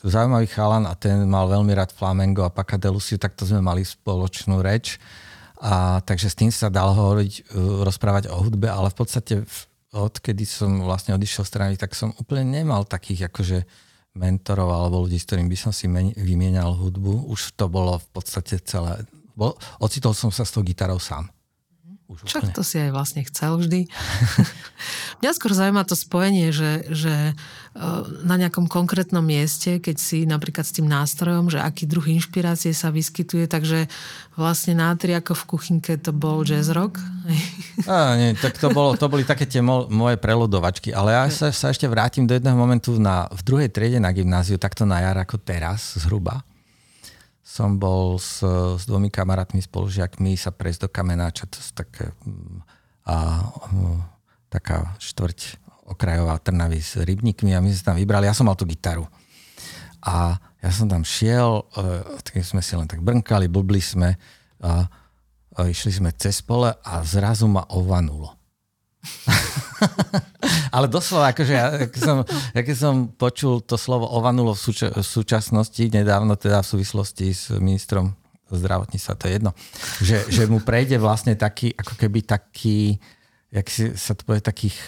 zaujímavý 0.00 0.48
chalan 0.48 0.88
a 0.88 0.96
ten 0.96 1.28
mal 1.28 1.48
veľmi 1.48 1.72
rád 1.76 1.92
flamengo 1.92 2.44
a 2.44 2.52
pakadelusiu, 2.52 3.20
tak 3.20 3.36
to 3.36 3.44
sme 3.44 3.60
mali 3.60 3.84
spoločnú 3.84 4.64
reč. 4.64 4.96
A 5.60 6.00
takže 6.00 6.32
s 6.32 6.38
tým 6.38 6.48
sa 6.48 6.72
dal 6.72 6.96
hovoriť, 6.96 7.52
uh, 7.52 7.84
rozprávať 7.84 8.32
o 8.32 8.36
hudbe, 8.40 8.64
ale 8.64 8.88
v 8.88 8.96
podstate 8.96 9.44
odkedy 9.90 10.46
som 10.46 10.82
vlastne 10.86 11.14
odišiel 11.18 11.44
z 11.44 11.50
strany, 11.50 11.74
tak 11.74 11.98
som 11.98 12.14
úplne 12.18 12.46
nemal 12.46 12.86
takých 12.86 13.30
akože 13.30 13.66
mentorov 14.14 14.70
alebo 14.70 15.06
ľudí, 15.06 15.18
s 15.18 15.26
ktorým 15.26 15.46
by 15.46 15.58
som 15.58 15.72
si 15.74 15.86
men- 15.86 16.14
vymienial 16.14 16.74
hudbu. 16.74 17.30
Už 17.30 17.54
to 17.54 17.70
bolo 17.70 17.98
v 17.98 18.08
podstate 18.10 18.58
celé. 18.62 19.06
Bol, 19.34 19.54
ocitol 19.78 20.14
som 20.14 20.34
sa 20.34 20.42
s 20.42 20.54
tou 20.54 20.62
gitarou 20.66 20.98
sám. 20.98 21.30
Už 22.10 22.26
Však 22.26 22.50
to 22.50 22.66
si 22.66 22.82
aj 22.82 22.90
vlastne 22.90 23.22
chcel 23.22 23.54
vždy. 23.54 23.86
Mňa 25.22 25.30
skôr 25.30 25.54
zaujíma 25.54 25.86
to 25.86 25.94
spojenie, 25.94 26.50
že, 26.50 26.90
že 26.90 27.14
e, 27.30 27.34
na 28.26 28.34
nejakom 28.34 28.66
konkrétnom 28.66 29.22
mieste, 29.22 29.78
keď 29.78 29.96
si 30.02 30.26
napríklad 30.26 30.66
s 30.66 30.74
tým 30.74 30.90
nástrojom, 30.90 31.54
že 31.54 31.62
aký 31.62 31.86
druh 31.86 32.02
inšpirácie 32.02 32.74
sa 32.74 32.90
vyskytuje, 32.90 33.46
takže 33.46 33.86
vlastne 34.34 34.74
nátri 34.74 35.14
ako 35.14 35.38
v 35.38 35.44
kuchynke 35.54 35.92
to 36.02 36.10
bol 36.10 36.42
jazz 36.42 36.74
rock. 36.74 36.98
A, 37.86 38.18
nie, 38.18 38.34
tak 38.34 38.58
to, 38.58 38.74
bolo, 38.74 38.98
to 38.98 39.06
boli 39.06 39.22
také 39.22 39.46
tie 39.46 39.62
mo- 39.62 39.86
moje 39.86 40.18
prelodovačky, 40.18 40.90
ale 40.90 41.14
ja 41.14 41.24
sa, 41.30 41.54
sa 41.54 41.70
ešte 41.70 41.86
vrátim 41.86 42.26
do 42.26 42.34
jedného 42.34 42.58
momentu 42.58 42.98
na, 42.98 43.30
v 43.30 43.40
druhej 43.46 43.70
triede 43.70 44.02
na 44.02 44.10
gymnáziu, 44.10 44.58
takto 44.58 44.82
na 44.82 44.98
jar 44.98 45.14
ako 45.14 45.38
teraz 45.38 45.94
zhruba 45.94 46.42
som 47.50 47.82
bol 47.82 48.14
s, 48.14 48.46
s 48.46 48.86
dvomi 48.86 49.10
kamarátmi, 49.10 49.58
spolužiakmi 49.58 50.38
sa 50.38 50.54
prejsť 50.54 50.86
do 50.86 50.88
Kamenáča, 50.94 51.50
to 51.50 51.58
je 51.58 51.74
také, 51.74 52.14
mm, 52.22 52.62
a, 53.10 53.42
mm, 53.74 53.98
taká 54.46 54.94
štvrť 55.02 55.58
okrajová 55.90 56.38
Trnavy 56.38 56.78
s 56.78 56.94
rybníkmi 56.94 57.50
a 57.50 57.58
my 57.58 57.74
sme 57.74 57.82
tam 57.82 57.98
vybrali, 57.98 58.30
ja 58.30 58.38
som 58.38 58.46
mal 58.46 58.54
tú 58.54 58.62
gitaru. 58.70 59.02
A 59.98 60.38
ja 60.62 60.70
som 60.70 60.86
tam 60.86 61.02
šiel, 61.02 61.66
e, 61.74 62.22
tak 62.22 62.38
sme 62.46 62.62
si 62.62 62.78
len 62.78 62.86
tak 62.86 63.02
brnkali, 63.02 63.50
blbli 63.50 63.82
sme, 63.82 64.14
a, 64.62 64.86
a 65.58 65.60
išli 65.66 65.90
sme 65.90 66.14
cez 66.14 66.38
pole 66.46 66.70
a 66.70 66.94
zrazu 67.02 67.50
ma 67.50 67.66
ovanulo. 67.74 68.30
Ale 70.70 70.86
doslova, 70.86 71.34
akože 71.34 71.52
ja, 71.54 71.66
keď 71.90 72.00
som, 72.02 72.16
ja 72.26 72.60
keď 72.62 72.76
som 72.78 72.94
počul 73.10 73.62
to 73.62 73.74
slovo 73.74 74.06
ovanulo 74.06 74.54
v, 74.54 74.60
súča- 74.60 74.94
v 74.94 75.02
súčasnosti, 75.02 75.82
nedávno 75.90 76.38
teda 76.38 76.62
v 76.62 76.70
súvislosti 76.70 77.26
s 77.34 77.50
ministrom 77.58 78.14
zdravotníctva, 78.50 79.14
to 79.14 79.24
je 79.30 79.32
jedno, 79.38 79.50
že, 80.02 80.18
že 80.26 80.42
mu 80.50 80.58
prejde 80.58 80.98
vlastne 80.98 81.38
taký, 81.38 81.70
ako 81.74 81.94
keby 81.94 82.26
taký, 82.26 82.98
jak 83.50 83.66
si 83.70 83.94
sa 83.94 84.18
to 84.18 84.26
povie, 84.26 84.42
takých, 84.42 84.78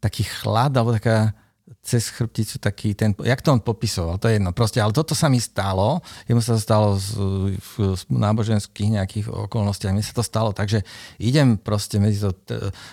taký 0.00 0.24
chlad, 0.24 0.72
alebo 0.72 0.96
taká, 0.96 1.36
cez 1.80 2.12
chrbticu 2.12 2.60
taký 2.60 2.92
ten, 2.92 3.16
jak 3.24 3.40
to 3.40 3.48
on 3.48 3.60
popisoval, 3.60 4.20
to 4.20 4.28
je 4.28 4.36
jedno. 4.36 4.52
Proste, 4.52 4.84
ale 4.84 4.92
toto 4.92 5.16
sa 5.16 5.32
mi 5.32 5.40
stalo, 5.40 6.04
jemu 6.28 6.44
sa 6.44 6.56
to 6.56 6.60
stalo 6.60 6.88
z, 7.00 7.16
z 7.72 8.02
náboženských 8.12 9.00
nejakých 9.00 9.26
okolností, 9.32 9.88
a 9.88 9.96
sa 10.04 10.12
to 10.12 10.24
stalo, 10.24 10.52
takže 10.52 10.84
idem 11.16 11.56
proste 11.56 11.96
medzi 11.96 12.20
to, 12.20 12.36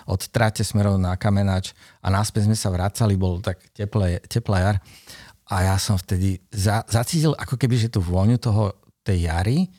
od 0.08 0.22
trate 0.32 0.64
smerom 0.64 1.04
na 1.04 1.20
kamenač 1.20 1.76
a 2.00 2.08
náspäť 2.08 2.48
sme 2.48 2.56
sa 2.56 2.72
vracali, 2.72 3.20
bol 3.20 3.44
tak 3.44 3.60
teplé, 3.76 4.24
teplá 4.32 4.58
jar 4.64 4.78
a 5.52 5.56
ja 5.68 5.76
som 5.76 6.00
vtedy 6.00 6.40
za, 6.48 6.88
zacítil 6.88 7.36
ako 7.36 7.60
keby, 7.60 7.76
že 7.76 7.92
tú 7.92 8.00
vôňu 8.00 8.40
toho, 8.40 8.72
tej 9.04 9.28
jary, 9.28 9.68
e, 9.68 9.70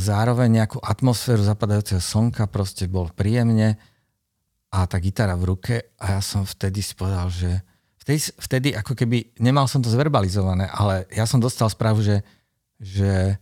zároveň 0.00 0.64
nejakú 0.64 0.80
atmosféru 0.80 1.44
zapadajúceho 1.44 2.00
slnka, 2.00 2.48
proste 2.48 2.88
bol 2.88 3.12
príjemne 3.12 3.76
a 4.76 4.84
tá 4.84 5.00
gitara 5.00 5.32
v 5.32 5.56
ruke 5.56 5.96
a 5.96 6.18
ja 6.18 6.20
som 6.20 6.44
vtedy 6.44 6.84
si 6.84 6.92
povedal, 6.92 7.32
že 7.32 7.64
vtedy, 8.04 8.20
vtedy 8.36 8.68
ako 8.76 8.92
keby, 8.92 9.40
nemal 9.40 9.64
som 9.64 9.80
to 9.80 9.88
zverbalizované, 9.88 10.68
ale 10.68 11.08
ja 11.08 11.24
som 11.24 11.40
dostal 11.40 11.72
správu, 11.72 12.04
že, 12.04 12.20
že 12.76 13.40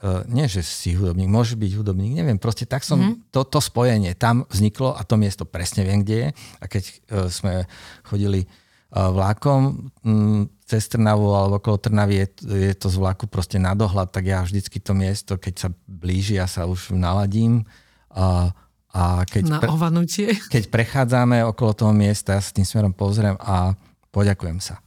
uh, 0.00 0.24
nie, 0.24 0.48
že 0.48 0.64
si 0.64 0.96
hudobník, 0.96 1.28
môže 1.28 1.52
byť 1.52 1.72
hudobník, 1.76 2.16
neviem, 2.16 2.40
proste 2.40 2.64
tak 2.64 2.80
som, 2.80 2.96
mm-hmm. 2.96 3.28
to, 3.28 3.44
to 3.44 3.60
spojenie 3.60 4.16
tam 4.16 4.48
vzniklo 4.48 4.96
a 4.96 5.04
to 5.04 5.20
miesto 5.20 5.44
presne 5.44 5.84
viem, 5.84 6.00
kde 6.00 6.16
je. 6.16 6.28
A 6.32 6.64
keď 6.64 6.82
uh, 6.88 6.96
sme 7.28 7.68
chodili 8.08 8.48
uh, 8.48 9.12
vlákom 9.12 9.92
um, 10.00 10.48
cez 10.64 10.88
Trnavu 10.88 11.28
alebo 11.36 11.60
okolo 11.60 11.76
Trnavy, 11.76 12.24
je, 12.24 12.26
je 12.72 12.72
to 12.72 12.88
z 12.88 12.96
vláku 12.96 13.28
proste 13.28 13.60
na 13.60 13.76
dohľad, 13.76 14.16
tak 14.16 14.24
ja 14.24 14.40
vždycky 14.40 14.80
to 14.80 14.96
miesto, 14.96 15.36
keď 15.36 15.54
sa 15.60 15.68
blíži, 15.84 16.40
ja 16.40 16.48
sa 16.48 16.64
už 16.64 16.96
naladím. 16.96 17.68
Uh, 18.08 18.48
a 18.92 19.22
keď, 19.28 19.42
Na 19.46 19.58
pre, 19.60 19.68
ovanutie. 19.68 20.32
keď 20.54 20.72
prechádzame 20.72 21.44
okolo 21.44 21.76
toho 21.76 21.92
miesta, 21.92 22.36
ja 22.36 22.42
sa 22.42 22.50
tým 22.52 22.64
smerom 22.64 22.92
pozriem 22.96 23.36
a 23.40 23.76
poďakujem 24.08 24.58
sa. 24.58 24.80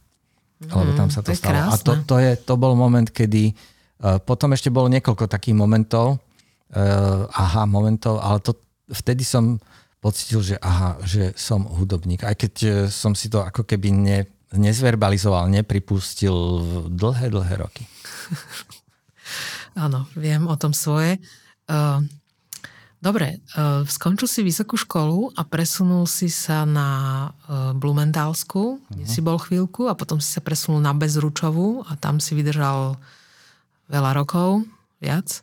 Lebo 0.62 0.94
tam 0.94 1.10
sa 1.10 1.22
to, 1.22 1.34
to 1.34 1.38
stalo. 1.38 1.58
A 1.70 1.74
to, 1.74 1.98
krásne. 1.98 2.06
to, 2.06 2.16
je, 2.22 2.32
to 2.38 2.54
bol 2.54 2.74
moment, 2.78 3.10
kedy 3.10 3.50
uh, 3.50 4.22
potom 4.22 4.54
ešte 4.54 4.70
bolo 4.70 4.86
niekoľko 4.90 5.26
takých 5.26 5.58
momentov, 5.58 6.22
uh, 6.74 7.26
aha, 7.30 7.66
momentov, 7.66 8.22
ale 8.22 8.38
to, 8.38 8.54
vtedy 8.90 9.26
som 9.26 9.58
pocitil, 9.98 10.42
že 10.42 10.56
aha, 10.62 10.98
že 11.02 11.34
som 11.34 11.66
hudobník. 11.66 12.22
Aj 12.22 12.34
keď 12.34 12.54
uh, 12.62 12.72
som 12.86 13.14
si 13.18 13.26
to 13.26 13.42
ako 13.42 13.66
keby 13.66 13.90
ne, 13.90 14.18
nezverbalizoval, 14.54 15.50
nepripustil 15.50 16.34
dlhé, 16.94 17.26
dlhé 17.30 17.54
roky. 17.58 17.84
Áno, 19.82 20.06
viem 20.14 20.46
o 20.46 20.54
tom 20.54 20.76
svoje. 20.76 21.18
Uh, 21.66 22.04
dobre, 23.02 23.42
uh, 23.58 23.82
skončil 23.82 24.30
si 24.30 24.40
vysokú 24.46 24.78
školu 24.78 25.34
a 25.34 25.42
presunul 25.42 26.06
si 26.06 26.30
sa 26.30 26.62
na 26.62 26.88
uh, 27.28 27.74
Blumentálsku, 27.74 28.78
kde 28.86 29.04
si 29.10 29.18
bol 29.18 29.42
chvíľku 29.42 29.90
a 29.90 29.98
potom 29.98 30.22
si 30.22 30.30
sa 30.30 30.38
presunul 30.38 30.78
na 30.78 30.94
Bezručovú 30.94 31.82
a 31.90 31.98
tam 31.98 32.22
si 32.22 32.38
vydržal 32.38 32.94
veľa 33.90 34.10
rokov, 34.14 34.62
viac. 35.02 35.42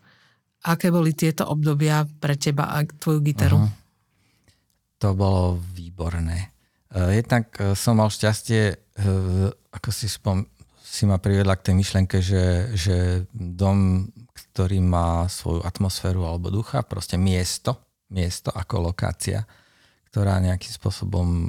Aké 0.63 0.87
boli 0.87 1.11
tieto 1.11 1.43
obdobia 1.51 2.07
pre 2.23 2.39
teba 2.39 2.71
a 2.71 2.87
tvoju 2.87 3.19
gitaru? 3.19 3.59
Aha. 3.59 3.71
To 5.03 5.15
bolo 5.15 5.59
výborné. 5.75 6.55
Uh, 6.95 7.11
Jednak 7.11 7.51
som 7.75 7.99
mal 7.99 8.07
šťastie, 8.07 8.95
ako 9.75 9.89
si 9.91 10.07
spom- 10.07 10.47
si 10.89 11.05
ma 11.05 11.21
priviedla 11.21 11.53
k 11.53 11.69
tej 11.69 11.75
myšlenke, 11.77 12.17
že, 12.17 12.73
že 12.73 13.23
dom, 13.31 14.09
ktorý 14.59 14.83
má 14.83 15.23
svoju 15.31 15.63
atmosféru 15.63 16.27
alebo 16.27 16.51
ducha, 16.51 16.83
proste 16.83 17.15
miesto, 17.15 17.79
miesto 18.11 18.51
ako 18.51 18.91
lokácia, 18.91 19.47
ktorá 20.11 20.35
nejakým 20.43 20.75
spôsobom 20.75 21.47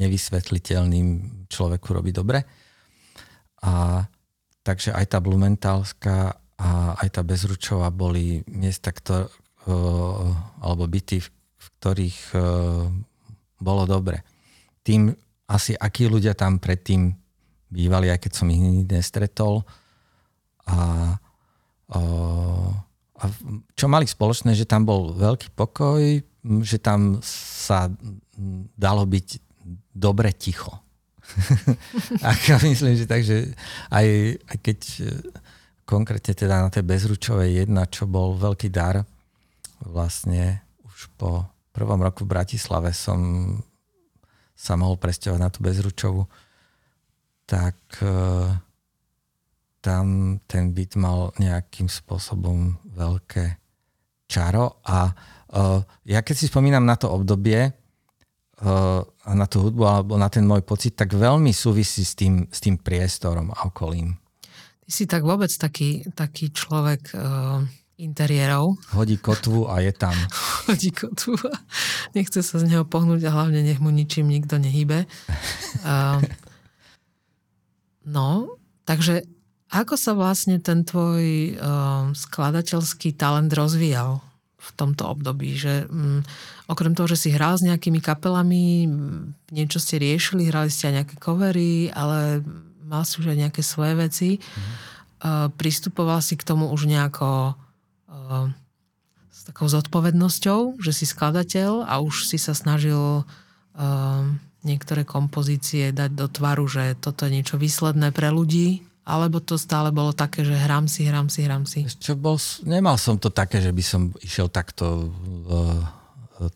nevysvetliteľným 0.00 1.28
človeku 1.44 1.92
robí 1.92 2.08
dobre. 2.08 2.40
A 3.60 4.00
takže 4.64 4.96
aj 4.96 5.12
tá 5.12 5.20
Blumentálska 5.20 6.40
a 6.56 6.96
aj 7.04 7.08
tá 7.12 7.20
Bezručová 7.20 7.92
boli 7.92 8.40
miesta, 8.48 8.96
ktor- 8.96 9.28
alebo 10.56 10.88
byty, 10.88 11.20
v 11.20 11.66
ktorých 11.76 12.32
bolo 13.60 13.84
dobre. 13.84 14.24
Tým 14.80 15.12
asi 15.52 15.76
akí 15.76 16.08
ľudia 16.08 16.32
tam 16.32 16.56
predtým 16.56 17.12
bývali, 17.68 18.08
aj 18.08 18.24
keď 18.24 18.32
som 18.32 18.48
ich 18.48 18.88
nestretol. 18.88 19.68
A, 20.64 21.12
a, 21.90 23.24
čo 23.76 23.86
mali 23.90 24.06
spoločné, 24.06 24.56
že 24.56 24.68
tam 24.68 24.86
bol 24.86 25.12
veľký 25.12 25.52
pokoj, 25.52 26.22
že 26.64 26.78
tam 26.80 27.20
sa 27.24 27.92
dalo 28.78 29.04
byť 29.04 29.28
dobre 29.92 30.32
ticho. 30.32 30.72
a 32.26 32.28
myslím, 32.64 32.96
že 32.96 33.06
takže 33.06 33.54
aj, 33.92 34.06
aj 34.50 34.56
keď 34.64 34.78
konkrétne 35.84 36.32
teda 36.34 36.64
na 36.66 36.70
tej 36.70 36.86
bezručovej 36.86 37.66
jedna, 37.66 37.90
čo 37.90 38.06
bol 38.06 38.38
veľký 38.38 38.70
dar, 38.70 39.02
vlastne 39.82 40.62
už 40.86 41.10
po 41.18 41.44
prvom 41.74 41.98
roku 41.98 42.22
v 42.22 42.32
Bratislave 42.38 42.94
som 42.94 43.20
sa 44.54 44.76
mohol 44.76 45.00
presťovať 45.00 45.40
na 45.40 45.48
tú 45.48 45.64
bezručovú, 45.64 46.28
tak 47.48 47.74
uh, 48.04 48.52
tam 49.80 50.36
ten 50.44 50.76
byt 50.76 50.96
mal 51.00 51.32
nejakým 51.40 51.88
spôsobom 51.88 52.76
veľké 52.92 53.56
čaro 54.30 54.78
a 54.86 55.10
uh, 55.56 55.80
ja 56.06 56.20
keď 56.22 56.36
si 56.36 56.46
spomínam 56.46 56.84
na 56.86 56.94
to 56.94 57.10
obdobie 57.10 57.66
uh, 57.66 59.00
a 59.02 59.30
na 59.34 59.46
tú 59.48 59.64
hudbu 59.66 59.82
alebo 59.82 60.14
na 60.20 60.28
ten 60.30 60.46
môj 60.46 60.62
pocit, 60.62 60.94
tak 60.94 61.16
veľmi 61.16 61.50
súvisí 61.50 62.06
s 62.06 62.14
tým, 62.14 62.46
s 62.46 62.60
tým 62.62 62.78
priestorom 62.78 63.50
a 63.50 63.66
okolím. 63.66 64.14
Ty 64.86 64.90
si 64.92 65.04
tak 65.08 65.26
vôbec 65.26 65.50
taký, 65.50 66.06
taký 66.14 66.52
človek 66.54 67.16
uh, 67.16 67.64
interiérov. 67.98 68.78
Hodí 68.94 69.18
kotvu 69.18 69.66
a 69.66 69.82
je 69.82 69.92
tam. 69.96 70.14
Hodí 70.70 70.94
kotvu 70.94 71.34
a 71.50 71.56
nechce 72.14 72.44
sa 72.44 72.60
z 72.60 72.70
neho 72.70 72.84
pohnúť 72.86 73.26
a 73.26 73.34
hlavne 73.34 73.64
nech 73.64 73.82
mu 73.82 73.90
ničím 73.90 74.30
nikto 74.30 74.60
nehybe. 74.60 75.08
Uh, 75.82 76.20
No, 78.10 78.56
takže 78.84 79.22
ako 79.70 79.94
sa 79.94 80.18
vlastne 80.18 80.58
ten 80.58 80.82
tvoj 80.82 81.54
um, 81.54 82.10
skladateľský 82.10 83.14
talent 83.14 83.54
rozvíjal 83.54 84.18
v 84.58 84.70
tomto 84.74 85.06
období? 85.06 85.54
Že 85.54 85.86
um, 85.86 86.20
okrem 86.66 86.98
toho, 86.98 87.06
že 87.06 87.26
si 87.26 87.28
hral 87.30 87.54
s 87.54 87.62
nejakými 87.62 88.02
kapelami, 88.02 88.90
niečo 89.54 89.78
ste 89.78 90.02
riešili, 90.02 90.50
hrali 90.50 90.74
ste 90.74 90.90
aj 90.90 90.94
nejaké 91.02 91.16
covery, 91.22 91.86
ale 91.94 92.42
mal 92.82 93.06
si 93.06 93.22
už 93.22 93.30
aj 93.30 93.38
nejaké 93.46 93.62
svoje 93.62 93.94
veci. 93.94 94.30
Mm. 94.36 94.72
Uh, 95.20 95.46
pristupoval 95.54 96.18
si 96.18 96.34
k 96.34 96.42
tomu 96.42 96.66
už 96.74 96.90
nejako 96.90 97.54
uh, 97.54 98.50
s 99.30 99.46
takou 99.46 99.70
zodpovednosťou, 99.70 100.82
že 100.82 100.90
si 100.90 101.06
skladateľ 101.06 101.86
a 101.86 102.02
už 102.02 102.26
si 102.26 102.42
sa 102.42 102.58
snažil 102.58 103.22
uh, 103.22 104.22
niektoré 104.66 105.06
kompozície 105.06 105.94
dať 105.94 106.10
do 106.10 106.26
tvaru, 106.26 106.66
že 106.66 106.98
toto 106.98 107.24
je 107.24 107.38
niečo 107.38 107.54
výsledné 107.54 108.10
pre 108.10 108.34
ľudí, 108.34 108.89
alebo 109.10 109.42
to 109.42 109.58
stále 109.58 109.90
bolo 109.90 110.14
také, 110.14 110.46
že 110.46 110.54
hrám 110.54 110.86
si, 110.86 111.02
hrám 111.02 111.26
si, 111.26 111.42
hrám 111.42 111.66
si? 111.66 111.82
Čo 111.82 112.14
bol, 112.14 112.38
nemal 112.62 112.94
som 112.94 113.18
to 113.18 113.34
také, 113.34 113.58
že 113.58 113.74
by 113.74 113.82
som 113.82 114.14
išiel 114.22 114.46
takto 114.46 115.10
uh, 115.10 115.82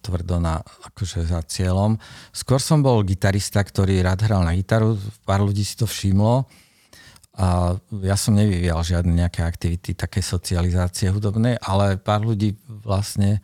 tvrdo 0.01 0.41
na, 0.41 0.63
akože 0.63 1.27
za 1.29 1.43
cieľom. 1.45 1.99
Skôr 2.31 2.63
som 2.63 2.81
bol 2.81 3.05
gitarista, 3.05 3.61
ktorý 3.61 4.01
rád 4.01 4.25
hral 4.25 4.47
na 4.47 4.55
gitaru, 4.57 4.97
pár 5.29 5.45
ľudí 5.45 5.67
si 5.67 5.77
to 5.77 5.85
všimlo 5.85 6.47
a 7.35 7.75
ja 8.01 8.15
som 8.15 8.39
nevyvíjal 8.39 8.81
žiadne 8.81 9.11
nejaké 9.11 9.43
aktivity 9.43 9.99
také 9.99 10.23
socializácie 10.23 11.11
hudobnej, 11.11 11.59
ale 11.59 11.99
pár 11.99 12.23
ľudí 12.23 12.55
vlastne 12.65 13.43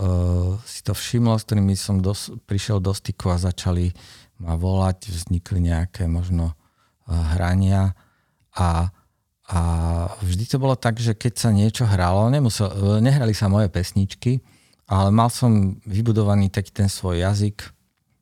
uh, 0.00 0.56
si 0.64 0.80
to 0.80 0.96
všimlo, 0.96 1.36
s 1.36 1.44
ktorými 1.44 1.76
som 1.76 2.00
dos- 2.00 2.32
prišiel 2.48 2.80
do 2.80 2.96
styku 2.96 3.30
a 3.30 3.38
začali 3.38 3.92
ma 4.40 4.56
volať, 4.56 5.12
vznikli 5.12 5.68
nejaké 5.68 6.08
možno 6.08 6.56
uh, 6.56 7.36
hrania 7.36 7.92
a, 8.56 8.88
a 9.52 9.58
vždy 10.24 10.44
to 10.48 10.56
bolo 10.56 10.74
tak, 10.74 10.96
že 10.98 11.12
keď 11.12 11.32
sa 11.36 11.50
niečo 11.52 11.84
hralo, 11.84 12.32
nemusel, 12.32 12.72
nehrali 13.04 13.36
sa 13.36 13.52
moje 13.52 13.68
pesničky, 13.68 14.40
ale 14.88 15.12
mal 15.12 15.28
som 15.28 15.76
vybudovaný 15.84 16.48
taký 16.48 16.72
ten 16.72 16.88
svoj 16.88 17.20
jazyk, 17.22 17.62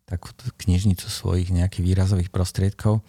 takú 0.04 0.34
knižnicu 0.60 1.06
svojich 1.06 1.54
nejakých 1.54 1.84
výrazových 1.86 2.30
prostriedkov, 2.34 3.00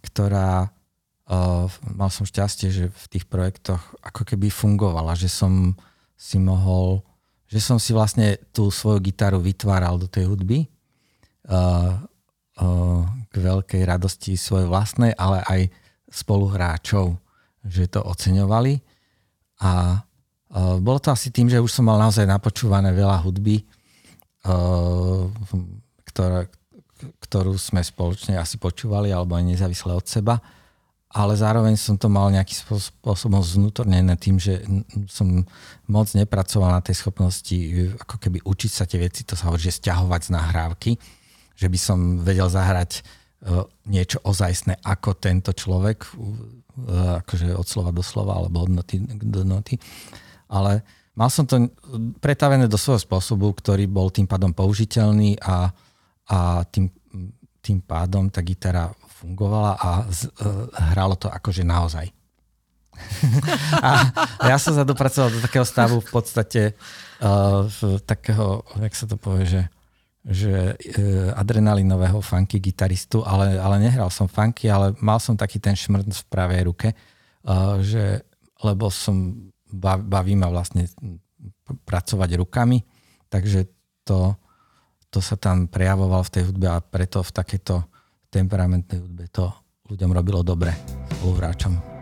ktorá 0.00 0.70
uh, 0.70 1.66
mal 1.92 2.10
som 2.14 2.24
šťastie, 2.24 2.68
že 2.72 2.84
v 2.88 3.06
tých 3.10 3.28
projektoch 3.28 3.82
ako 4.00 4.22
keby 4.22 4.48
fungovala, 4.48 5.18
že 5.18 5.28
som 5.28 5.76
si 6.16 6.40
mohol 6.40 7.04
že 7.46 7.62
som 7.62 7.78
si 7.78 7.94
vlastne 7.94 8.42
tú 8.50 8.74
svoju 8.74 8.98
gitaru 8.98 9.38
vytváral 9.38 10.02
do 10.02 10.10
tej 10.10 10.26
hudby 10.26 10.66
uh, 11.46 11.94
uh, 12.58 13.02
k 13.30 13.34
veľkej 13.38 13.82
radosti 13.86 14.34
svojej 14.34 14.66
vlastnej, 14.66 15.14
ale 15.14 15.46
aj 15.46 15.60
spoluhráčov, 16.08 17.18
že 17.66 17.90
to 17.90 18.02
oceňovali. 18.02 18.78
A 19.62 20.00
uh, 20.00 20.76
bolo 20.78 20.98
to 21.02 21.10
asi 21.10 21.34
tým, 21.34 21.50
že 21.50 21.62
už 21.62 21.70
som 21.70 21.86
mal 21.86 21.98
naozaj 21.98 22.24
napočúvané 22.24 22.94
veľa 22.94 23.22
hudby, 23.26 23.62
uh, 23.62 25.26
ktorá, 26.06 26.46
ktorú 27.22 27.58
sme 27.58 27.82
spoločne 27.82 28.38
asi 28.38 28.56
počúvali, 28.56 29.10
alebo 29.10 29.34
aj 29.34 29.44
nezávisle 29.44 29.92
od 29.92 30.06
seba 30.06 30.38
ale 31.16 31.32
zároveň 31.32 31.80
som 31.80 31.96
to 31.96 32.12
mal 32.12 32.28
nejakým 32.28 32.76
spôsobom 32.76 33.40
zvnútornené 33.40 34.20
tým, 34.20 34.36
že 34.36 34.60
som 35.08 35.48
moc 35.88 36.12
nepracoval 36.12 36.76
na 36.76 36.84
tej 36.84 37.00
schopnosti 37.00 37.56
ako 37.96 38.20
keby 38.20 38.44
učiť 38.44 38.70
sa 38.70 38.84
tie 38.84 39.00
veci, 39.00 39.24
to 39.24 39.32
sa 39.32 39.48
hovorí, 39.48 39.64
že 39.64 39.80
stiahovať 39.80 40.20
z 40.28 40.30
nahrávky, 40.36 40.92
že 41.56 41.66
by 41.72 41.78
som 41.80 41.98
vedel 42.20 42.52
zahrať 42.52 43.00
niečo 43.86 44.18
ozajstné 44.24 44.80
ako 44.82 45.14
tento 45.20 45.52
človek, 45.52 46.08
akože 47.22 47.56
od 47.56 47.66
slova 47.68 47.90
do 47.92 48.02
slova 48.02 48.32
alebo 48.40 48.64
od 48.64 48.70
noty 48.72 48.96
do 49.06 49.42
noty. 49.44 49.76
Ale 50.50 50.82
mal 51.16 51.32
som 51.32 51.48
to 51.48 51.68
pretavené 52.20 52.68
do 52.68 52.76
svojho 52.80 53.02
spôsobu, 53.02 53.52
ktorý 53.56 53.88
bol 53.88 54.12
tým 54.12 54.28
pádom 54.28 54.52
použiteľný 54.52 55.40
a, 55.40 55.72
a 56.28 56.38
tým, 56.68 56.92
tým 57.64 57.78
pádom 57.82 58.28
tá 58.28 58.44
gitara 58.44 58.92
fungovala 59.16 59.80
a 59.80 59.88
z, 60.12 60.28
uh, 60.44 60.68
hralo 60.92 61.16
to 61.16 61.32
akože 61.32 61.64
naozaj. 61.64 62.06
a 63.84 63.90
ja 64.48 64.56
som 64.56 64.72
sa 64.72 64.84
dopracoval 64.84 65.28
do 65.28 65.40
takého 65.44 65.68
stavu 65.68 66.00
v 66.00 66.08
podstate 66.08 66.62
uh, 67.20 67.68
takého, 68.04 68.64
jak 68.80 68.94
sa 68.96 69.04
to 69.08 69.16
povie, 69.20 69.44
že, 69.44 69.62
že 70.26 70.74
uh, 70.74 71.30
adrenalinového 71.38 72.18
funky 72.18 72.58
gitaristu, 72.58 73.22
ale, 73.22 73.56
ale 73.62 73.78
nehral 73.78 74.10
som 74.10 74.26
funky, 74.26 74.66
ale 74.66 74.92
mal 74.98 75.22
som 75.22 75.38
taký 75.38 75.62
ten 75.62 75.78
šmrt 75.78 76.10
v 76.10 76.24
pravej 76.26 76.60
ruke, 76.66 76.88
uh, 76.90 77.78
že, 77.78 78.26
lebo 78.66 78.90
som 78.90 79.38
baví 80.06 80.34
ma 80.34 80.50
vlastne 80.50 80.90
pracovať 81.86 82.30
rukami, 82.38 82.78
Takže 83.28 83.66
to, 84.06 84.38
to 85.10 85.18
sa 85.18 85.36
tam 85.36 85.66
prejavovalo 85.66 86.22
v 86.22 86.32
tej 86.32 86.42
hudbe 86.50 86.66
a 86.70 86.78
preto 86.78 87.22
v 87.22 87.34
takejto 87.34 87.74
temperamentnej 88.30 89.02
hudbe 89.02 89.26
to 89.30 89.50
ľuďom 89.90 90.10
robilo 90.14 90.42
dobre 90.42 90.74
spoluhráčom. 91.18 91.95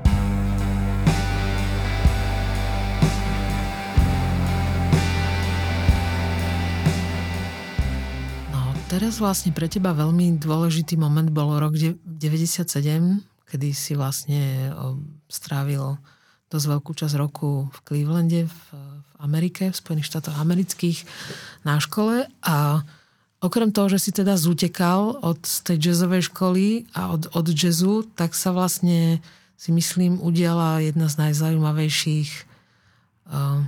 Teraz 8.95 9.19
vlastne 9.19 9.51
pre 9.51 9.67
teba 9.67 9.91
veľmi 9.91 10.39
dôležitý 10.39 10.95
moment 10.95 11.27
bol 11.27 11.59
rok 11.59 11.75
97, 11.75 12.07
kedy 13.51 13.75
si 13.75 13.99
vlastne 13.99 14.71
strávil 15.27 15.99
dosť 16.47 16.67
veľkú 16.71 16.95
časť 16.95 17.19
roku 17.19 17.67
v 17.75 17.79
Clevelande, 17.83 18.47
v, 18.47 18.59
Amerike, 19.19 19.75
v 19.75 19.75
Spojených 19.75 20.15
štátoch 20.15 20.39
amerických 20.39 21.03
na 21.67 21.83
škole. 21.83 22.31
A 22.47 22.87
okrem 23.43 23.75
toho, 23.75 23.91
že 23.91 23.99
si 23.99 24.11
teda 24.15 24.39
zutekal 24.39 25.19
od 25.27 25.43
tej 25.43 25.91
jazzovej 25.91 26.31
školy 26.31 26.87
a 26.95 27.19
od, 27.19 27.35
od 27.35 27.51
jazzu, 27.51 28.07
tak 28.15 28.39
sa 28.39 28.55
vlastne 28.55 29.19
si 29.59 29.75
myslím 29.75 30.23
udiala 30.23 30.79
jedna 30.79 31.11
z 31.11 31.19
najzaujímavejších 31.19 32.31
uh, 33.27 33.59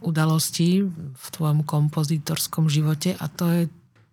udalostí 0.00 0.88
v 0.96 1.26
tvojom 1.28 1.60
kompozitorskom 1.60 2.72
živote. 2.72 3.12
A 3.20 3.28
to 3.28 3.44
je 3.52 3.62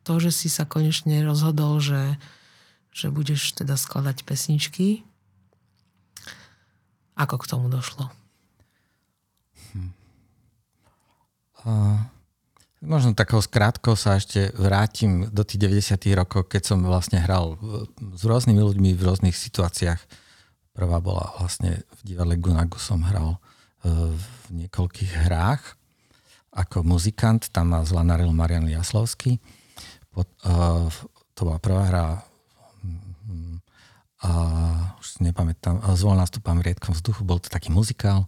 to, 0.05 0.21
že 0.21 0.29
si 0.29 0.47
sa 0.53 0.69
konečne 0.69 1.25
rozhodol, 1.25 1.81
že, 1.81 2.21
že 2.93 3.09
budeš 3.09 3.57
teda 3.57 3.73
skladať 3.73 4.21
pesničky. 4.21 5.01
Ako 7.17 7.41
k 7.41 7.49
tomu 7.49 7.73
došlo? 7.73 8.13
Hm. 9.73 9.91
Uh, 11.65 11.97
možno 12.85 13.17
takou 13.17 13.41
skrátkou 13.41 13.97
sa 13.97 14.21
ešte 14.21 14.53
vrátim 14.53 15.25
do 15.33 15.41
tých 15.41 15.65
90 15.89 15.97
rokov, 16.13 16.53
keď 16.53 16.61
som 16.69 16.85
vlastne 16.85 17.17
hral 17.17 17.57
s 18.13 18.21
rôznymi 18.21 18.61
ľuďmi 18.61 18.93
v 18.93 19.01
rôznych 19.01 19.33
situáciách. 19.33 19.97
Prvá 20.77 21.01
bola 21.01 21.33
vlastne 21.41 21.81
v 21.97 22.13
divadle 22.13 22.37
Gunagu 22.37 22.77
som 22.77 23.01
hral 23.01 23.41
uh, 23.41 24.13
v 24.13 24.25
niekoľkých 24.53 25.11
hrách 25.25 25.81
ako 26.55 26.87
muzikant, 26.87 27.51
tam 27.51 27.75
ma 27.75 27.83
zlanaril 27.83 28.31
Marian 28.31 28.63
Jaslovský 28.63 29.43
to 31.35 31.39
bola 31.43 31.59
prvá 31.59 31.83
hra 31.91 32.05
a 34.25 34.31
už 34.97 35.05
si 35.05 35.19
nepamätám, 35.21 35.83
zvol 35.93 36.17
nástupám 36.17 36.57
v 36.57 36.71
riedkom 36.71 36.97
vzduchu, 36.97 37.21
bol 37.21 37.37
to 37.37 37.51
taký 37.51 37.69
muzikál. 37.69 38.25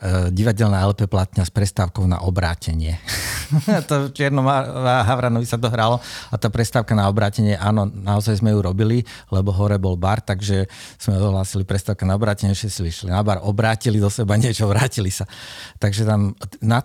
Uh, 0.00 0.32
divadelná 0.32 0.80
LP 0.88 1.04
platňa 1.04 1.44
s 1.44 1.52
prestávkou 1.52 2.08
na 2.08 2.24
obrátenie. 2.24 2.96
to 3.90 4.08
Čierno 4.16 4.40
Havranovi 4.80 5.44
sa 5.44 5.60
dohralo 5.60 6.00
a 6.32 6.40
tá 6.40 6.48
prestávka 6.48 6.96
na 6.96 7.04
obrátenie, 7.04 7.52
áno, 7.52 7.84
naozaj 7.84 8.40
sme 8.40 8.56
ju 8.56 8.64
robili, 8.64 9.04
lebo 9.28 9.52
hore 9.52 9.76
bol 9.76 10.00
bar, 10.00 10.24
takže 10.24 10.64
sme 10.96 11.20
ohlásili 11.20 11.68
prestávka 11.68 12.08
na 12.08 12.16
obrátenie, 12.16 12.56
všetci 12.56 12.72
si 12.72 12.80
vyšli 12.80 13.08
na 13.12 13.20
bar, 13.20 13.44
obrátili 13.44 14.00
do 14.00 14.08
seba 14.08 14.40
niečo, 14.40 14.64
vrátili 14.72 15.12
sa. 15.12 15.28
Takže 15.76 16.08
tam, 16.08 16.32
na, 16.64 16.80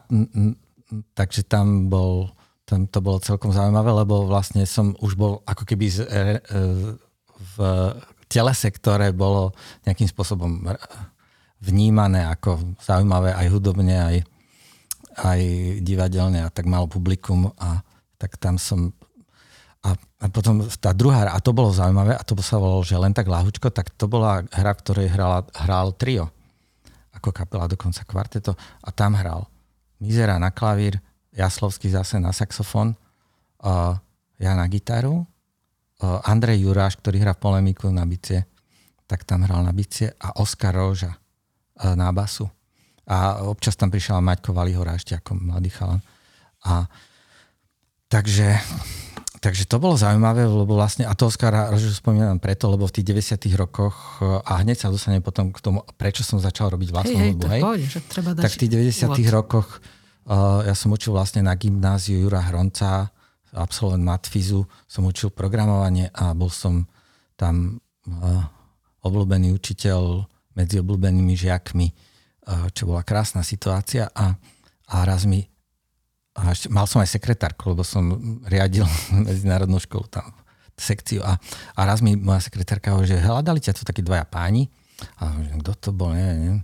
takže 1.16 1.48
tam 1.48 1.88
bol 1.88 2.36
tam 2.66 2.90
to 2.90 2.98
bolo 2.98 3.22
celkom 3.22 3.54
zaujímavé, 3.54 3.94
lebo 3.94 4.26
vlastne 4.26 4.66
som 4.66 4.98
už 4.98 5.14
bol 5.14 5.46
ako 5.46 5.64
keby 5.70 5.86
z, 5.86 5.98
e, 6.02 6.06
e, 6.10 6.24
v 7.54 7.56
telese, 8.26 8.74
ktoré 8.74 9.14
bolo 9.14 9.54
nejakým 9.86 10.10
spôsobom 10.10 10.66
vnímané 11.62 12.26
ako 12.26 12.78
zaujímavé 12.82 13.38
aj 13.38 13.48
hudobne, 13.54 13.96
aj, 13.96 14.18
aj 15.22 15.42
divadelne 15.86 16.42
a 16.42 16.50
tak 16.50 16.66
malo 16.66 16.90
publikum 16.90 17.54
a 17.62 17.86
tak 18.18 18.42
tam 18.42 18.58
som 18.58 18.92
a, 19.86 19.94
a 19.94 20.26
potom 20.34 20.66
tá 20.82 20.90
druhá 20.98 21.30
a 21.30 21.38
to 21.38 21.54
bolo 21.54 21.70
zaujímavé, 21.70 22.18
a 22.18 22.26
to 22.26 22.34
sa 22.42 22.58
volalo, 22.58 22.82
že 22.82 22.98
len 22.98 23.14
tak 23.14 23.30
láhučko, 23.30 23.70
tak 23.70 23.94
to 23.94 24.10
bola 24.10 24.42
hra, 24.50 24.74
v 24.74 24.82
ktorej 24.82 25.08
hrala, 25.14 25.46
hral 25.54 25.94
trio, 25.94 26.34
ako 27.14 27.30
kapela, 27.30 27.70
dokonca 27.70 28.02
kvarteto, 28.02 28.58
a 28.58 28.90
tam 28.90 29.14
hral 29.14 29.46
Mizera 30.02 30.42
na 30.42 30.50
klavír, 30.50 30.98
Jaslovský 31.36 31.92
zase 31.92 32.18
na 32.18 32.32
saxofón, 32.32 32.96
uh, 33.62 34.00
ja 34.40 34.52
na 34.56 34.66
gitaru, 34.72 35.24
uh, 35.24 36.20
Andrej 36.24 36.64
Juráš, 36.64 36.96
ktorý 37.00 37.20
hrá 37.22 37.36
v 37.36 37.44
polemiku 37.44 37.92
na 37.92 38.08
bicie, 38.08 38.48
tak 39.06 39.28
tam 39.28 39.44
hral 39.44 39.62
na 39.62 39.76
bicie 39.76 40.16
a 40.16 40.40
Oskar 40.40 40.74
Róža 40.74 41.12
uh, 41.14 41.94
na 41.94 42.10
basu. 42.16 42.48
A 43.06 43.46
občas 43.46 43.78
tam 43.78 43.94
prišiel 43.94 44.18
Maťko 44.24 44.56
Valihora 44.56 44.98
ešte 44.98 45.14
ako 45.14 45.38
mladý 45.38 45.70
chalan. 45.70 46.02
A 46.66 46.90
takže, 48.10 48.58
takže 49.38 49.70
to 49.70 49.78
bolo 49.78 49.94
zaujímavé, 49.94 50.50
lebo 50.50 50.74
vlastne, 50.74 51.06
a 51.06 51.14
to 51.14 51.30
Oskara 51.30 51.70
Róžu 51.70 51.94
spomínam 51.94 52.42
preto, 52.42 52.66
lebo 52.66 52.90
v 52.90 52.96
tých 52.98 53.06
90 53.38 53.46
rokoch, 53.60 54.24
a 54.26 54.66
hneď 54.66 54.82
sa 54.82 54.90
dostanem 54.90 55.22
potom 55.22 55.54
k 55.54 55.62
tomu, 55.62 55.86
prečo 56.02 56.26
som 56.26 56.42
začal 56.42 56.74
robiť 56.74 56.90
vlastnú 56.90 57.20
hej, 57.22 57.30
hudbu, 57.38 57.46
hej, 57.46 57.62
hej, 57.62 58.02
treba 58.10 58.34
dať 58.34 58.42
tak 58.42 58.52
v 58.56 58.60
tých 58.66 58.72
90 59.06 59.30
rokoch 59.30 59.68
ja 60.66 60.74
som 60.74 60.90
učil 60.90 61.14
vlastne 61.14 61.46
na 61.46 61.54
gymnáziu 61.54 62.18
Jura 62.18 62.42
Hronca, 62.42 63.14
absolvent 63.54 64.02
Matfizu, 64.02 64.66
som 64.90 65.06
učil 65.06 65.30
programovanie 65.32 66.10
a 66.12 66.34
bol 66.34 66.50
som 66.50 66.84
tam 67.38 67.78
obľúbený 69.06 69.54
učiteľ 69.54 70.26
medzi 70.58 70.82
obľúbenými 70.82 71.36
žiakmi, 71.38 71.88
čo 72.74 72.90
bola 72.90 73.06
krásna 73.06 73.46
situácia 73.46 74.10
a, 74.14 74.34
a 74.90 74.98
raz 75.06 75.30
mi 75.30 75.46
a 76.36 76.52
ešte, 76.52 76.68
mal 76.68 76.84
som 76.84 77.00
aj 77.00 77.16
sekretárku, 77.16 77.72
lebo 77.72 77.88
som 77.88 78.12
riadil 78.44 78.84
medzinárodnú 79.28 79.80
školu 79.80 80.12
tam 80.12 80.36
sekciu 80.76 81.24
a, 81.24 81.40
a 81.72 81.82
raz 81.88 82.04
mi 82.04 82.20
moja 82.20 82.44
sekretárka 82.44 82.92
hovorí, 82.92 83.08
že 83.08 83.24
hľadali 83.24 83.64
ťa 83.64 83.80
tu 83.80 83.88
takí 83.88 84.04
dvaja 84.04 84.28
páni 84.28 84.68
a 85.24 85.32
kto 85.64 85.72
to 85.80 85.90
bol, 85.96 86.12
neviem, 86.12 86.36
neviem. 86.36 86.62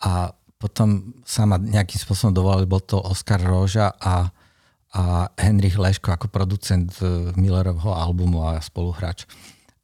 A 0.00 0.32
potom 0.62 1.18
sa 1.26 1.42
ma 1.42 1.58
nejakým 1.58 1.98
spôsobom 1.98 2.30
dovolali, 2.30 2.70
bol 2.70 2.78
to 2.78 3.02
Oskar 3.02 3.42
Róža 3.42 3.90
a, 3.98 4.30
a 4.94 5.26
Henrich 5.34 5.74
Leško 5.74 6.14
ako 6.14 6.30
producent 6.30 6.94
e, 7.02 7.34
Millerovho 7.34 7.90
albumu 7.90 8.46
a 8.46 8.62
spoluhráč. 8.62 9.26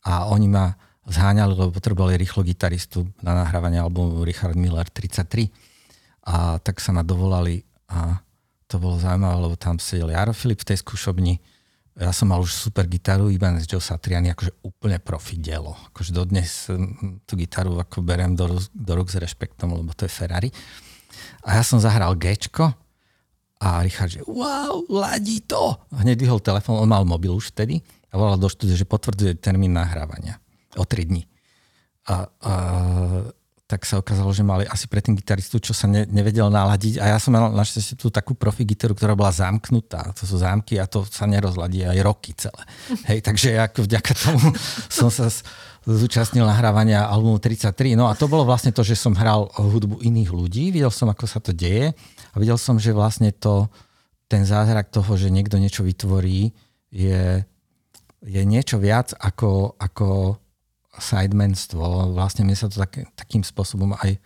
A 0.06 0.30
oni 0.30 0.46
ma 0.46 0.78
zháňali, 1.10 1.58
lebo 1.58 1.74
potrebovali 1.74 2.14
rýchlo 2.14 2.46
gitaristu 2.46 3.10
na 3.26 3.34
nahrávanie 3.34 3.82
albumu 3.82 4.22
Richard 4.22 4.54
Miller 4.54 4.86
33. 4.86 5.50
A 6.30 6.62
tak 6.62 6.78
sa 6.78 6.94
ma 6.94 7.02
dovolali 7.02 7.66
a 7.90 8.22
to 8.70 8.78
bolo 8.78 9.00
zaujímavé, 9.02 9.34
lebo 9.50 9.56
tam 9.58 9.82
sedel 9.82 10.14
Jaro 10.14 10.36
Filip 10.36 10.62
v 10.62 10.68
tej 10.70 10.78
skúšobni, 10.84 11.42
ja 11.98 12.14
som 12.14 12.30
mal 12.30 12.38
už 12.38 12.54
super 12.54 12.86
gitaru, 12.86 13.26
Ibanez 13.26 13.66
Joe 13.66 13.82
Satriani, 13.82 14.30
akože 14.30 14.62
úplne 14.62 15.02
profi 15.02 15.34
dielo. 15.34 15.74
Akože 15.90 16.14
dodnes 16.14 16.70
hm, 16.70 17.26
tú 17.26 17.34
gitaru 17.34 17.74
ako 17.82 18.06
berem 18.06 18.38
do, 18.38 18.62
do 18.70 18.92
rúk 18.94 19.10
s 19.10 19.18
rešpektom, 19.18 19.74
lebo 19.74 19.90
to 19.98 20.06
je 20.06 20.12
Ferrari. 20.14 20.48
A 21.42 21.58
ja 21.58 21.62
som 21.66 21.82
zahral 21.82 22.14
Gčko 22.14 22.70
a 23.58 23.82
Richard, 23.82 24.14
že 24.14 24.22
wow, 24.30 24.86
ladí 24.86 25.42
to. 25.42 25.74
Hneď 25.90 26.22
vyhol 26.22 26.38
telefón, 26.38 26.78
on 26.78 26.86
mal 26.86 27.02
mobil 27.02 27.34
už 27.34 27.50
vtedy 27.50 27.82
a 28.08 28.14
volal 28.14 28.38
do 28.38 28.46
štúdia, 28.46 28.78
že 28.78 28.86
potvrdzuje 28.86 29.42
termín 29.42 29.74
nahrávania 29.74 30.38
o 30.78 30.86
3 30.86 31.02
dní. 31.02 31.26
A, 32.06 32.30
a 32.30 32.52
tak 33.68 33.84
sa 33.84 34.00
ukázalo, 34.00 34.32
že 34.32 34.40
mali 34.40 34.64
asi 34.64 34.88
predtým 34.88 35.12
gitaristu, 35.12 35.60
čo 35.60 35.76
sa 35.76 35.84
ne, 35.84 36.08
nevedel 36.08 36.48
naladiť. 36.48 37.04
A 37.04 37.12
ja 37.12 37.18
som 37.20 37.36
mal 37.36 37.52
našťastie 37.52 38.00
tú 38.00 38.08
takú 38.08 38.32
profi 38.32 38.64
gitaru, 38.64 38.96
ktorá 38.96 39.12
bola 39.12 39.28
zamknutá. 39.28 40.08
To 40.16 40.24
sú 40.24 40.40
zámky 40.40 40.80
a 40.80 40.88
to 40.88 41.04
sa 41.04 41.28
nerozladí 41.28 41.84
aj 41.84 42.00
roky 42.00 42.32
celé. 42.32 42.64
Hej, 43.12 43.20
takže 43.20 43.60
ako 43.60 43.84
vďaka 43.84 44.12
tomu 44.16 44.48
som 44.88 45.12
sa 45.12 45.28
zúčastnil 45.84 46.48
nahrávania 46.48 47.12
albumu 47.12 47.36
33. 47.36 47.92
No 47.92 48.08
a 48.08 48.16
to 48.16 48.24
bolo 48.24 48.48
vlastne 48.48 48.72
to, 48.72 48.80
že 48.80 48.96
som 48.96 49.12
hral 49.12 49.52
hudbu 49.52 50.00
iných 50.00 50.32
ľudí, 50.32 50.72
videl 50.72 50.88
som, 50.88 51.12
ako 51.12 51.28
sa 51.28 51.36
to 51.36 51.52
deje 51.52 51.92
a 52.32 52.36
videl 52.40 52.56
som, 52.56 52.80
že 52.80 52.96
vlastne 52.96 53.36
to, 53.36 53.68
ten 54.32 54.48
zázrak 54.48 54.88
toho, 54.88 55.12
že 55.20 55.28
niekto 55.28 55.60
niečo 55.60 55.84
vytvorí, 55.84 56.56
je, 56.88 57.44
je 58.24 58.42
niečo 58.48 58.80
viac 58.80 59.12
ako, 59.12 59.76
ako 59.76 60.40
sidemenstvo. 60.98 62.12
Vlastne 62.12 62.44
mi 62.44 62.54
sa 62.54 62.66
to 62.66 62.82
tak, 62.82 63.08
takým 63.14 63.42
spôsobom 63.42 63.96
aj 63.98 64.14
e, 64.14 64.18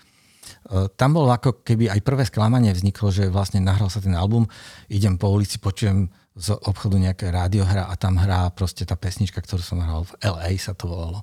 tam 0.96 1.16
bolo 1.16 1.30
ako 1.30 1.62
keby 1.62 1.92
aj 1.92 2.00
prvé 2.02 2.24
sklamanie 2.26 2.72
vzniklo, 2.72 3.12
že 3.12 3.30
vlastne 3.32 3.62
nahral 3.62 3.92
sa 3.92 4.00
ten 4.02 4.16
album, 4.16 4.48
idem 4.88 5.20
po 5.20 5.30
ulici, 5.30 5.60
počujem 5.60 6.10
z 6.32 6.56
obchodu 6.64 6.96
nejaké 6.96 7.28
rádiohra 7.28 7.92
a 7.92 7.94
tam 8.00 8.16
hrá 8.16 8.48
proste 8.56 8.88
tá 8.88 8.96
pesnička, 8.96 9.44
ktorú 9.44 9.60
som 9.60 9.84
hral 9.84 10.08
v 10.08 10.12
LA 10.24 10.56
sa 10.56 10.72
to 10.72 10.88
volalo. 10.88 11.20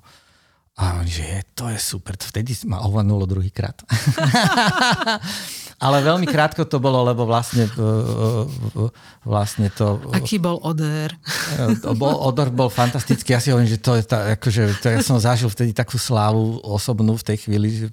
A 0.80 1.02
že 1.04 1.26
je, 1.26 1.40
to 1.52 1.68
je 1.68 1.76
super. 1.76 2.16
Vtedy 2.16 2.56
ma 2.64 2.80
ovanulo 2.86 3.26
druhýkrát. 3.28 3.84
Ale 5.80 6.04
veľmi 6.04 6.28
krátko 6.28 6.68
to 6.68 6.76
bolo, 6.76 7.00
lebo 7.08 7.24
vlastne, 7.24 7.64
e, 7.64 7.72
e, 7.72 8.86
vlastne 9.24 9.72
to... 9.72 9.96
Aký 10.12 10.36
bol 10.36 10.60
odor? 10.60 11.16
E, 11.56 11.96
bol, 11.96 12.20
odor 12.20 12.52
bol 12.52 12.68
fantastický. 12.68 13.32
Ja 13.32 13.40
si 13.40 13.48
hovorím, 13.48 13.72
že 13.72 13.80
to 13.80 13.96
je 13.96 14.04
tá, 14.04 14.36
akože, 14.36 14.76
to 14.76 14.92
ja 14.92 15.00
som 15.00 15.16
zažil 15.16 15.48
vtedy 15.48 15.72
takú 15.72 15.96
slávu 15.96 16.60
osobnú 16.60 17.16
v 17.16 17.26
tej 17.32 17.48
chvíli, 17.48 17.88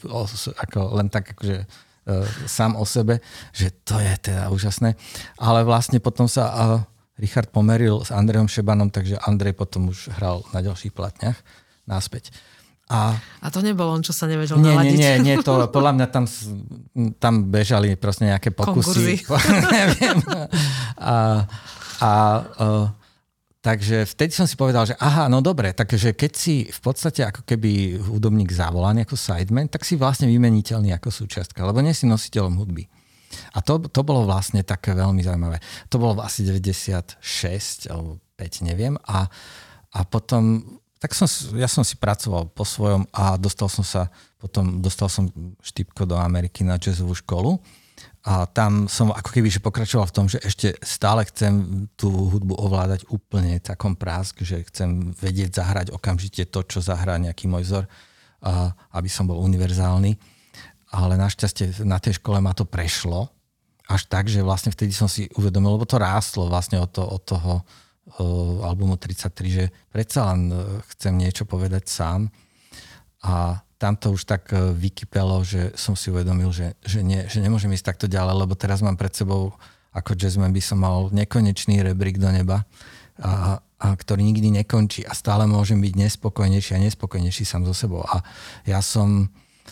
ako 0.67 0.99
len 0.99 1.07
tak 1.07 1.31
akože 1.31 1.87
sám 2.47 2.79
o 2.79 2.87
sebe, 2.87 3.19
že 3.51 3.67
to 3.83 3.99
je 3.99 4.31
teda 4.31 4.47
úžasné. 4.47 4.95
Ale 5.39 5.67
vlastne 5.67 5.99
potom 5.99 6.27
sa 6.27 6.83
Richard 7.19 7.51
pomeril 7.51 7.99
s 8.03 8.15
Andrejom 8.15 8.47
Šebanom, 8.47 8.91
takže 8.91 9.19
Andrej 9.27 9.55
potom 9.55 9.91
už 9.91 10.15
hral 10.15 10.43
na 10.55 10.63
ďalších 10.63 10.95
platniach 10.95 11.35
náspäť. 11.87 12.31
A, 12.87 13.19
a 13.43 13.47
to 13.51 13.59
nebol 13.59 13.91
on, 13.91 13.99
čo 13.99 14.15
sa 14.15 14.31
nevedel 14.31 14.63
nie, 14.63 14.71
naladiť. 14.71 14.95
Nie, 14.95 15.13
nie, 15.19 15.35
nie, 15.35 15.43
to 15.43 15.67
podľa 15.75 15.91
mňa 15.99 16.07
tam, 16.07 16.25
tam 17.19 17.51
bežali 17.51 17.99
proste 17.99 18.31
nejaké 18.31 18.55
pokusy. 18.55 19.27
Neviem. 19.75 20.17
A, 20.95 21.43
a, 21.99 22.07
a, 22.07 22.11
takže 23.59 24.07
vtedy 24.07 24.31
som 24.31 24.47
si 24.47 24.55
povedal, 24.55 24.87
že 24.87 24.95
aha, 25.03 25.27
no 25.27 25.43
dobre, 25.43 25.75
takže 25.75 26.15
keď 26.15 26.31
si 26.31 26.71
v 26.71 26.79
podstate 26.79 27.27
ako 27.27 27.43
keby 27.43 27.99
hudobník 28.07 28.55
zavolaný 28.55 29.03
ako 29.03 29.19
sideman, 29.19 29.67
tak 29.67 29.83
si 29.83 29.99
vlastne 29.99 30.31
vymeniteľný 30.31 30.95
ako 30.95 31.11
súčiastka, 31.11 31.67
lebo 31.67 31.83
nie 31.83 31.91
si 31.91 32.07
nositeľom 32.07 32.55
hudby. 32.55 32.87
A 33.51 33.59
to, 33.59 33.83
to 33.91 34.01
bolo 34.07 34.23
vlastne 34.23 34.63
také 34.63 34.95
veľmi 34.95 35.19
zaujímavé. 35.19 35.59
To 35.91 35.99
bolo 35.99 36.23
asi 36.23 36.47
96 36.47 37.19
alebo 37.91 38.23
5, 38.39 38.63
neviem. 38.63 38.95
A, 39.11 39.27
a 39.91 39.99
potom 40.07 40.63
tak 41.07 41.15
som, 41.15 41.27
ja 41.55 41.71
som 41.71 41.87
si 41.87 41.95
pracoval 41.95 42.51
po 42.51 42.67
svojom 42.67 43.07
a 43.15 43.39
dostal 43.39 43.71
som 43.71 43.87
sa, 43.87 44.11
potom 44.35 44.83
dostal 44.83 45.07
som 45.07 45.31
štipko 45.63 46.03
do 46.03 46.19
Ameriky 46.19 46.67
na 46.67 46.75
jazzovú 46.75 47.15
školu 47.15 47.63
a 48.27 48.43
tam 48.43 48.91
som 48.91 49.15
ako 49.15 49.31
keby 49.31 49.47
že 49.47 49.63
pokračoval 49.63 50.03
v 50.11 50.15
tom, 50.19 50.27
že 50.27 50.43
ešte 50.43 50.75
stále 50.83 51.23
chcem 51.31 51.87
tú 51.95 52.11
hudbu 52.11 52.59
ovládať 52.59 53.07
úplne 53.07 53.55
takom 53.63 53.95
prásk, 53.95 54.43
že 54.43 54.67
chcem 54.67 55.15
vedieť 55.15 55.63
zahrať 55.63 55.95
okamžite 55.95 56.43
to, 56.51 56.59
čo 56.67 56.83
zahrá 56.83 57.15
nejaký 57.15 57.47
môj 57.47 57.63
vzor, 57.63 57.83
aby 58.91 59.07
som 59.07 59.31
bol 59.31 59.39
univerzálny. 59.39 60.11
Ale 60.91 61.15
našťastie 61.15 61.87
na 61.87 62.03
tej 62.03 62.19
škole 62.19 62.43
ma 62.43 62.51
to 62.51 62.67
prešlo 62.67 63.31
až 63.87 64.11
tak, 64.11 64.27
že 64.27 64.43
vlastne 64.43 64.75
vtedy 64.75 64.91
som 64.91 65.07
si 65.07 65.31
uvedomil, 65.39 65.79
lebo 65.79 65.87
to 65.87 65.95
rástlo 65.95 66.51
vlastne 66.51 66.83
od, 66.83 66.91
to, 66.91 67.07
od 67.07 67.23
toho 67.23 67.63
albumu 68.63 68.95
33, 68.95 69.29
že 69.51 69.65
predsa 69.91 70.31
len 70.33 70.49
e, 70.49 70.55
chcem 70.95 71.13
niečo 71.13 71.43
povedať 71.43 71.91
sám. 71.91 72.31
A 73.27 73.59
tam 73.77 73.93
to 73.99 74.15
už 74.15 74.25
tak 74.25 74.49
e, 74.55 74.73
vykypelo, 74.73 75.43
že 75.43 75.75
som 75.75 75.93
si 75.93 76.09
uvedomil, 76.09 76.49
že, 76.49 76.79
že, 76.81 77.03
nie, 77.03 77.27
že 77.27 77.43
nemôžem 77.43 77.69
ísť 77.75 77.93
takto 77.93 78.07
ďalej, 78.07 78.47
lebo 78.47 78.53
teraz 78.55 78.79
mám 78.81 78.95
pred 78.95 79.11
sebou, 79.13 79.53
ako 79.91 80.15
jazzman 80.15 80.55
by 80.55 80.61
som 80.63 80.81
mal 80.81 81.11
nekonečný 81.11 81.83
rebrík 81.83 82.17
do 82.17 82.31
neba, 82.31 82.65
a, 83.17 83.57
a 83.61 83.87
ktorý 83.97 84.21
nikdy 84.21 84.61
nekončí 84.61 85.01
a 85.05 85.13
stále 85.13 85.49
môžem 85.49 85.81
byť 85.81 85.93
nespokojnejší 85.97 86.77
a 86.77 86.83
nespokojnejší 86.85 87.43
sám 87.45 87.65
so 87.65 87.73
sebou. 87.73 88.05
A 88.05 88.21
ja 88.65 88.81
som 88.81 89.29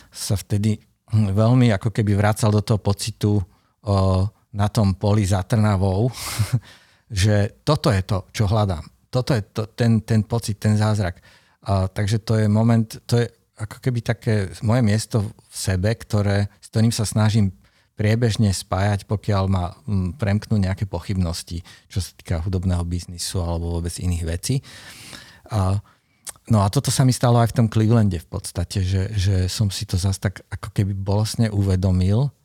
sa 0.10 0.34
vtedy 0.34 0.82
veľmi 1.14 1.70
ako 1.74 1.94
keby 1.94 2.18
vracal 2.18 2.50
do 2.50 2.62
toho 2.66 2.82
pocitu 2.82 3.38
o, 3.38 3.44
na 4.50 4.68
tom 4.70 4.98
poli 4.98 5.26
za 5.30 5.46
Trnavou, 5.46 6.10
že 7.10 7.62
toto 7.62 7.94
je 7.94 8.02
to, 8.02 8.26
čo 8.34 8.50
hľadám. 8.50 8.86
Toto 9.14 9.32
je 9.32 9.42
to, 9.46 9.70
ten, 9.72 10.02
ten 10.02 10.26
pocit, 10.26 10.58
ten 10.60 10.76
zázrak. 10.76 11.22
A, 11.66 11.88
takže 11.88 12.20
to 12.22 12.36
je 12.36 12.48
moment, 12.50 12.88
to 13.06 13.24
je 13.24 13.28
ako 13.56 13.80
keby 13.80 14.04
také 14.04 14.52
moje 14.60 14.84
miesto 14.84 15.24
v 15.24 15.56
sebe, 15.56 15.96
ktoré, 15.96 16.52
s 16.60 16.68
ktorým 16.68 16.92
sa 16.92 17.08
snažím 17.08 17.56
priebežne 17.96 18.52
spájať, 18.52 19.08
pokiaľ 19.08 19.44
ma 19.48 19.72
premknú 20.20 20.60
nejaké 20.60 20.84
pochybnosti, 20.84 21.64
čo 21.88 22.04
sa 22.04 22.12
týka 22.12 22.44
hudobného 22.44 22.84
biznisu 22.84 23.40
alebo 23.40 23.80
vôbec 23.80 23.96
iných 23.96 24.24
vecí. 24.28 24.60
A, 25.48 25.80
no 26.52 26.60
a 26.60 26.68
toto 26.68 26.92
sa 26.92 27.08
mi 27.08 27.16
stalo 27.16 27.40
aj 27.40 27.56
v 27.56 27.58
tom 27.64 27.68
Clevelande 27.72 28.20
v 28.20 28.28
podstate, 28.28 28.84
že, 28.84 29.16
že 29.16 29.48
som 29.48 29.72
si 29.72 29.88
to 29.88 29.96
zase 29.96 30.20
tak 30.20 30.44
ako 30.52 30.76
keby 30.76 30.92
bolestne 30.92 31.48
uvedomil, 31.48 32.36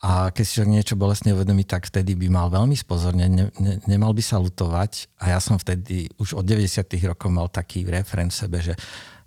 a 0.00 0.32
keď 0.32 0.44
si 0.48 0.52
však 0.56 0.70
niečo 0.72 0.94
bolestne 0.96 1.36
uvedomí, 1.36 1.68
tak 1.68 1.84
vtedy 1.84 2.16
by 2.16 2.32
mal 2.32 2.48
veľmi 2.48 2.72
spozorne, 2.72 3.28
ne, 3.28 3.52
ne, 3.60 3.74
nemal 3.84 4.16
by 4.16 4.24
sa 4.24 4.40
lutovať. 4.40 5.12
A 5.20 5.36
ja 5.36 5.38
som 5.44 5.60
vtedy 5.60 6.08
už 6.16 6.40
od 6.40 6.44
90. 6.48 6.88
rokov 7.04 7.28
mal 7.28 7.52
taký 7.52 7.84
referent 7.84 8.32
sebe, 8.32 8.64
že 8.64 8.72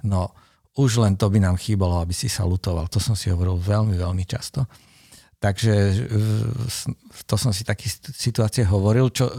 no 0.02 0.34
už 0.74 1.06
len 1.06 1.14
to 1.14 1.30
by 1.30 1.38
nám 1.38 1.62
chýbalo, 1.62 2.02
aby 2.02 2.18
si 2.18 2.26
sa 2.26 2.42
lutoval. 2.50 2.90
To 2.90 2.98
som 2.98 3.14
si 3.14 3.30
hovoril 3.30 3.62
veľmi, 3.62 3.94
veľmi 3.94 4.26
často. 4.26 4.66
Takže 5.38 5.74
to 7.30 7.36
som 7.38 7.54
si 7.54 7.62
také 7.62 7.86
situácie 7.94 8.66
hovoril, 8.66 9.14
čo 9.14 9.30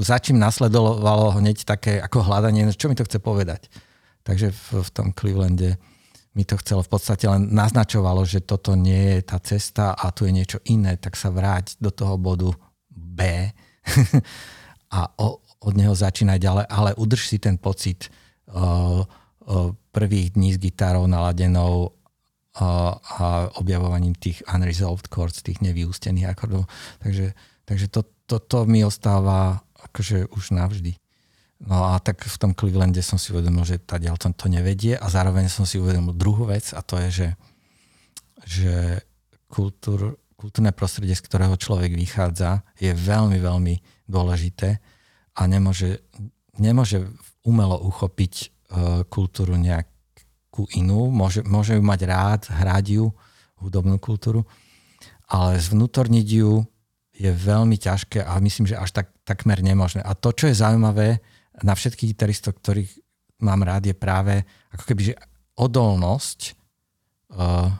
za 0.00 0.16
čím 0.24 0.40
nasledovalo 0.40 1.36
hneď 1.36 1.68
také 1.68 2.00
ako 2.00 2.24
hľadanie, 2.24 2.72
čo 2.72 2.88
mi 2.88 2.96
to 2.96 3.04
chce 3.04 3.20
povedať. 3.20 3.68
Takže 4.24 4.48
v, 4.54 4.64
v 4.80 4.90
tom 4.94 5.12
Clevelande 5.12 5.76
mi 6.32 6.48
to 6.48 6.56
chcelo 6.56 6.80
v 6.80 6.90
podstate 6.96 7.28
len 7.28 7.52
naznačovalo, 7.52 8.24
že 8.24 8.40
toto 8.40 8.72
nie 8.72 9.18
je 9.18 9.20
tá 9.22 9.36
cesta 9.40 9.92
a 9.92 10.08
tu 10.10 10.24
je 10.24 10.32
niečo 10.32 10.58
iné, 10.64 10.96
tak 10.96 11.16
sa 11.16 11.28
vráť 11.28 11.76
do 11.76 11.92
toho 11.92 12.16
bodu 12.16 12.48
B 12.88 13.52
a 14.96 15.00
o, 15.20 15.44
od 15.60 15.74
neho 15.76 15.92
začínaj 15.92 16.40
ďalej, 16.40 16.66
ale 16.72 16.90
udrž 16.96 17.28
si 17.28 17.36
ten 17.36 17.60
pocit 17.60 18.08
uh, 18.48 19.04
uh, 19.04 19.70
prvých 19.92 20.32
dní 20.32 20.56
s 20.56 20.58
gitarou 20.58 21.04
naladenou 21.04 21.92
a 22.52 23.48
objavovaním 23.56 24.12
tých 24.12 24.44
unresolved 24.44 25.08
chords, 25.08 25.40
tých 25.40 25.64
nevyústených 25.64 26.36
akordov. 26.36 26.68
Takže, 27.00 27.32
takže 27.64 27.88
to, 27.88 28.04
to, 28.28 28.36
to 28.44 28.68
mi 28.68 28.84
ostáva 28.84 29.64
akože 29.88 30.28
už 30.36 30.52
navždy. 30.52 30.92
No 31.62 31.94
a 31.94 32.02
tak 32.02 32.26
v 32.26 32.36
tom 32.42 32.52
Clevelande 32.58 32.98
som 33.06 33.22
si 33.22 33.30
uvedomil, 33.30 33.62
že 33.62 33.78
tá 33.78 33.94
to, 34.02 34.28
to 34.34 34.46
nevedie 34.50 34.98
a 34.98 35.06
zároveň 35.06 35.46
som 35.46 35.62
si 35.62 35.78
uvedomil 35.78 36.10
druhú 36.10 36.50
vec 36.50 36.74
a 36.74 36.82
to 36.82 36.98
je, 37.06 37.08
že, 37.10 37.28
že 38.42 38.74
kultúr, 39.46 40.18
kultúrne 40.34 40.74
prostredie, 40.74 41.14
z 41.14 41.22
ktorého 41.22 41.54
človek 41.54 41.94
vychádza, 41.94 42.66
je 42.82 42.90
veľmi, 42.90 43.38
veľmi 43.38 43.74
dôležité 44.10 44.82
a 45.38 45.42
nemôže, 45.46 46.02
nemôže 46.58 47.06
umelo 47.46 47.78
uchopiť 47.78 48.34
uh, 48.42 49.06
kultúru 49.06 49.54
nejakú 49.54 50.66
inú. 50.74 51.14
Môže, 51.14 51.46
môže 51.46 51.78
ju 51.78 51.82
mať 51.82 52.00
rád, 52.10 52.42
hrať 52.50 52.98
ju, 52.98 53.06
hudobnú 53.62 54.02
kultúru, 54.02 54.42
ale 55.30 55.62
zvnútorniť 55.62 56.26
ju 56.26 56.66
je 57.14 57.30
veľmi 57.30 57.78
ťažké 57.78 58.26
a 58.26 58.34
myslím, 58.42 58.66
že 58.66 58.74
až 58.74 58.90
tak, 58.90 59.14
takmer 59.22 59.62
nemožné. 59.62 60.02
A 60.02 60.18
to, 60.18 60.34
čo 60.34 60.50
je 60.50 60.58
zaujímavé, 60.58 61.22
na 61.62 61.74
všetkých 61.74 62.14
gitaristov, 62.14 62.58
ktorých 62.58 62.90
mám 63.42 63.62
rád, 63.66 63.90
je 63.90 63.96
práve 63.96 64.42
ako 64.70 64.84
keby, 64.86 65.02
že 65.12 65.14
odolnosť, 65.58 66.54
uh, 67.34 67.70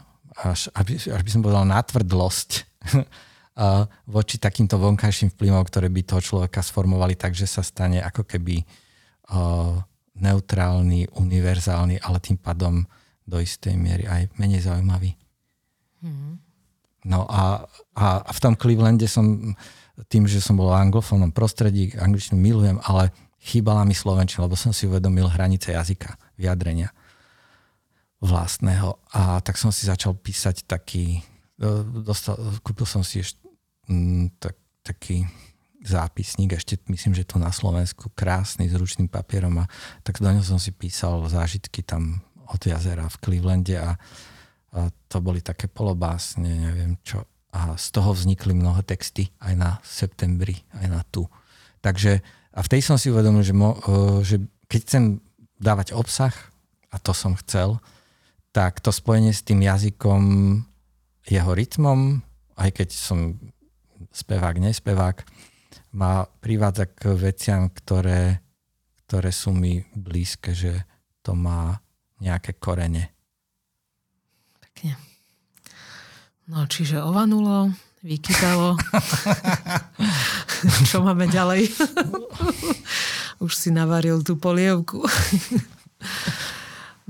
až, 0.42 0.70
aby, 0.74 0.98
až 0.98 1.22
by 1.22 1.30
som 1.30 1.42
povedal 1.42 1.64
nátvrdlosť 1.66 2.50
uh, 2.94 3.84
voči 4.16 4.36
takýmto 4.42 4.78
vonkajším 4.78 5.34
vplyvom, 5.34 5.62
ktoré 5.66 5.86
by 5.90 6.00
toho 6.02 6.22
človeka 6.22 6.62
sformovali 6.62 7.14
tak, 7.14 7.34
že 7.34 7.46
sa 7.46 7.62
stane 7.62 8.02
ako 8.02 8.26
keby 8.26 8.62
uh, 9.30 9.78
neutrálny, 10.18 11.08
univerzálny, 11.14 12.02
ale 12.02 12.18
tým 12.20 12.36
pádom 12.38 12.84
do 13.22 13.38
istej 13.38 13.78
miery 13.78 14.04
aj 14.04 14.34
menej 14.36 14.66
zaujímavý. 14.66 15.14
No 17.02 17.26
a, 17.26 17.66
a 17.98 18.30
v 18.30 18.38
tom 18.42 18.54
Clevelande 18.54 19.06
som 19.10 19.54
tým, 20.10 20.26
že 20.26 20.42
som 20.42 20.58
bol 20.58 20.70
v 20.70 20.80
anglofónnom 20.88 21.30
prostredí, 21.34 21.92
angličtinu 21.94 22.38
milujem, 22.38 22.78
ale 22.82 23.10
chýbala 23.42 23.82
mi 23.82 23.92
slovenčina, 23.92 24.46
lebo 24.46 24.54
som 24.54 24.70
si 24.70 24.86
uvedomil 24.86 25.26
hranice 25.26 25.74
jazyka, 25.74 26.14
vyjadrenia 26.38 26.94
vlastného. 28.22 29.02
A 29.10 29.42
tak 29.42 29.58
som 29.58 29.74
si 29.74 29.90
začal 29.90 30.14
písať 30.14 30.62
taký, 30.70 31.18
e, 31.58 31.72
dostal, 32.06 32.38
kúpil 32.62 32.86
som 32.86 33.02
si 33.02 33.18
ešte 33.18 33.42
m, 33.90 34.30
mm, 34.30 34.38
tak, 34.38 34.54
taký 34.86 35.26
zápisník, 35.82 36.54
ešte 36.54 36.78
myslím, 36.86 37.18
že 37.18 37.26
tu 37.26 37.42
na 37.42 37.50
Slovensku, 37.50 38.14
krásny, 38.14 38.70
s 38.70 38.78
ručným 38.78 39.10
papierom 39.10 39.58
a 39.58 39.66
tak 40.06 40.22
do 40.22 40.30
ňoho 40.30 40.46
som 40.46 40.62
si 40.62 40.70
písal 40.70 41.26
zážitky 41.26 41.82
tam 41.82 42.22
od 42.46 42.62
jazera 42.62 43.10
v 43.10 43.18
Clevelande 43.18 43.74
a, 43.82 43.98
a 44.70 44.80
to 45.10 45.18
boli 45.18 45.42
také 45.42 45.66
polobásne, 45.66 46.46
neviem 46.46 46.94
čo. 47.02 47.26
A 47.50 47.74
z 47.74 47.90
toho 47.90 48.14
vznikli 48.14 48.54
mnohé 48.54 48.86
texty 48.86 49.28
aj 49.42 49.54
na 49.58 49.70
septembri, 49.82 50.62
aj 50.78 50.86
na 50.86 51.02
tu. 51.02 51.26
Takže 51.82 52.22
a 52.52 52.60
v 52.60 52.70
tej 52.70 52.82
som 52.84 53.00
si 53.00 53.08
uvedomil, 53.08 53.40
že, 53.40 53.56
mo, 53.56 53.80
e, 53.80 54.24
že 54.24 54.36
keď 54.68 54.80
chcem 54.84 55.04
dávať 55.56 55.96
obsah, 55.96 56.32
a 56.92 56.96
to 57.00 57.16
som 57.16 57.32
chcel, 57.40 57.80
tak 58.52 58.84
to 58.84 58.92
spojenie 58.92 59.32
s 59.32 59.40
tým 59.40 59.64
jazykom, 59.64 60.22
jeho 61.24 61.52
rytmom, 61.56 62.20
aj 62.60 62.70
keď 62.76 62.88
som 62.92 63.40
spevák, 64.12 64.60
nespevák, 64.60 65.24
ma 65.96 66.28
privádza 66.40 66.88
k 66.92 67.16
veciam, 67.16 67.72
ktoré, 67.72 68.44
ktoré 69.06 69.30
sú 69.32 69.56
mi 69.56 69.80
blízke, 69.96 70.52
že 70.52 70.84
to 71.24 71.32
má 71.32 71.80
nejaké 72.20 72.58
korene. 72.60 73.12
Pekne. 74.60 75.00
No, 76.50 76.66
čiže 76.68 77.00
ovanulo, 77.00 77.72
vykytalo. 78.02 78.74
Čo 80.90 81.06
máme 81.06 81.30
ďalej? 81.30 81.70
Už 83.38 83.54
si 83.54 83.70
navaril 83.70 84.22
tú 84.26 84.34
polievku. 84.38 85.06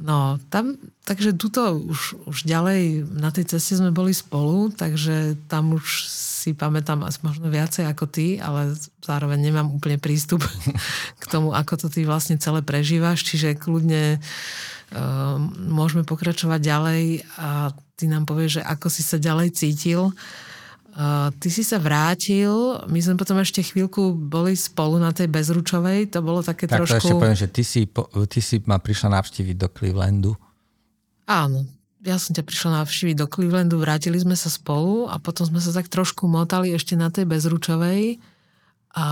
No, 0.03 0.41
tam, 0.49 0.81
takže 1.05 1.37
tuto 1.37 1.77
už, 1.79 2.17
už 2.29 2.39
ďalej 2.49 3.07
na 3.13 3.29
tej 3.29 3.57
ceste 3.57 3.77
sme 3.77 3.93
boli 3.93 4.17
spolu, 4.17 4.73
takže 4.73 5.37
tam 5.49 5.77
už 5.77 6.09
si 6.09 6.57
pamätám 6.57 7.07
možno 7.23 7.47
viacej 7.47 7.87
ako 7.87 8.11
ty, 8.11 8.41
ale 8.41 8.75
zároveň 9.05 9.39
nemám 9.39 9.69
úplne 9.71 10.01
prístup 10.01 10.43
k 11.23 11.25
tomu, 11.29 11.55
ako 11.55 11.87
to 11.87 11.89
ty 11.93 12.03
vlastne 12.03 12.41
celé 12.41 12.65
prežívaš, 12.65 13.23
čiže 13.23 13.55
kľudne 13.55 14.19
uh, 14.19 15.37
môžeme 15.71 16.03
pokračovať 16.03 16.61
ďalej 16.61 17.05
a 17.39 17.71
ty 17.95 18.11
nám 18.11 18.27
povieš, 18.27 18.59
že 18.59 18.63
ako 18.67 18.89
si 18.91 19.07
sa 19.07 19.23
ďalej 19.23 19.55
cítil. 19.55 20.11
Uh, 20.11 20.51
ty 21.41 21.49
si 21.49 21.65
sa 21.65 21.81
vrátil, 21.81 22.53
my 22.85 23.01
sme 23.01 23.17
potom 23.17 23.41
ešte 23.41 23.65
chvíľku 23.65 24.13
boli 24.13 24.53
spolu 24.53 25.01
na 25.01 25.09
tej 25.09 25.33
bezručovej, 25.33 26.13
to 26.13 26.21
bolo 26.21 26.45
také 26.45 26.69
tak 26.69 26.85
trošku... 26.85 27.01
Tak 27.01 27.05
ešte 27.09 27.17
poviem, 27.17 27.39
že 27.39 27.49
ty 27.49 27.63
si, 27.65 27.89
ty 28.29 28.41
si 28.45 28.61
ma 28.69 28.77
prišla 28.77 29.17
navštíviť 29.17 29.57
do 29.57 29.69
Clevelandu. 29.73 30.33
Áno, 31.25 31.65
ja 32.05 32.21
som 32.21 32.37
ťa 32.37 32.45
prišla 32.45 32.85
navštíviť 32.85 33.17
do 33.17 33.27
Clevelandu, 33.31 33.81
vrátili 33.81 34.21
sme 34.21 34.37
sa 34.37 34.53
spolu 34.53 35.09
a 35.09 35.17
potom 35.17 35.49
sme 35.49 35.65
sa 35.65 35.73
tak 35.73 35.89
trošku 35.89 36.29
motali 36.29 36.77
ešte 36.77 36.93
na 36.93 37.09
tej 37.09 37.25
bezručovej. 37.25 38.21
A... 38.93 39.05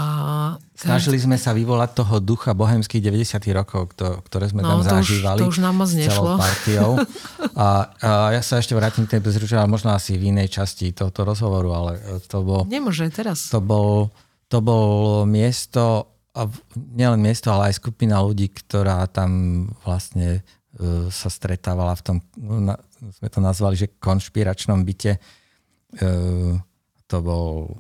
Snažili 0.77 1.17
sme 1.17 1.41
sa 1.41 1.57
vyvolať 1.57 1.97
toho 1.97 2.21
ducha 2.21 2.53
bohemských 2.53 3.01
90 3.01 3.41
rokov, 3.57 3.97
ktoré 3.97 4.53
sme 4.53 4.61
no, 4.61 4.77
tam 4.77 4.79
to 4.85 4.93
zažívali. 4.93 5.41
Už, 5.41 5.45
to 5.45 5.53
už 5.57 5.61
nám 5.65 5.75
moc 5.81 5.91
nešlo. 5.93 6.37
partiou. 6.37 6.91
A, 7.61 7.93
a 8.01 8.11
ja 8.33 8.41
sa 8.41 8.57
ešte 8.57 8.73
vrátim 8.73 9.05
k 9.05 9.19
tej 9.19 9.21
bezručovej, 9.21 9.61
ale 9.61 9.69
možno 9.69 9.93
asi 9.93 10.17
v 10.17 10.33
inej 10.33 10.49
časti 10.49 10.97
tohto 10.97 11.29
rozhovoru, 11.29 11.77
ale 11.77 11.93
to 12.25 12.41
bol... 12.41 12.65
Nemôže 12.65 13.05
teraz. 13.13 13.53
To 13.53 13.61
bol, 13.61 14.09
to 14.49 14.65
bol 14.65 14.89
miesto, 15.29 16.09
nielen 16.97 17.21
miesto, 17.21 17.53
ale 17.53 17.69
aj 17.69 17.85
skupina 17.85 18.17
ľudí, 18.25 18.49
ktorá 18.49 19.05
tam 19.13 19.69
vlastne 19.85 20.41
E, 20.71 21.11
sa 21.11 21.27
stretávala 21.27 21.99
v 21.99 22.03
tom, 22.07 22.17
sme 23.19 23.29
to 23.29 23.43
nazvali, 23.43 23.75
že 23.75 23.99
konšpiračnom 23.99 24.87
byte. 24.87 25.19
E, 25.19 26.09
to 27.11 27.17
bol 27.19 27.75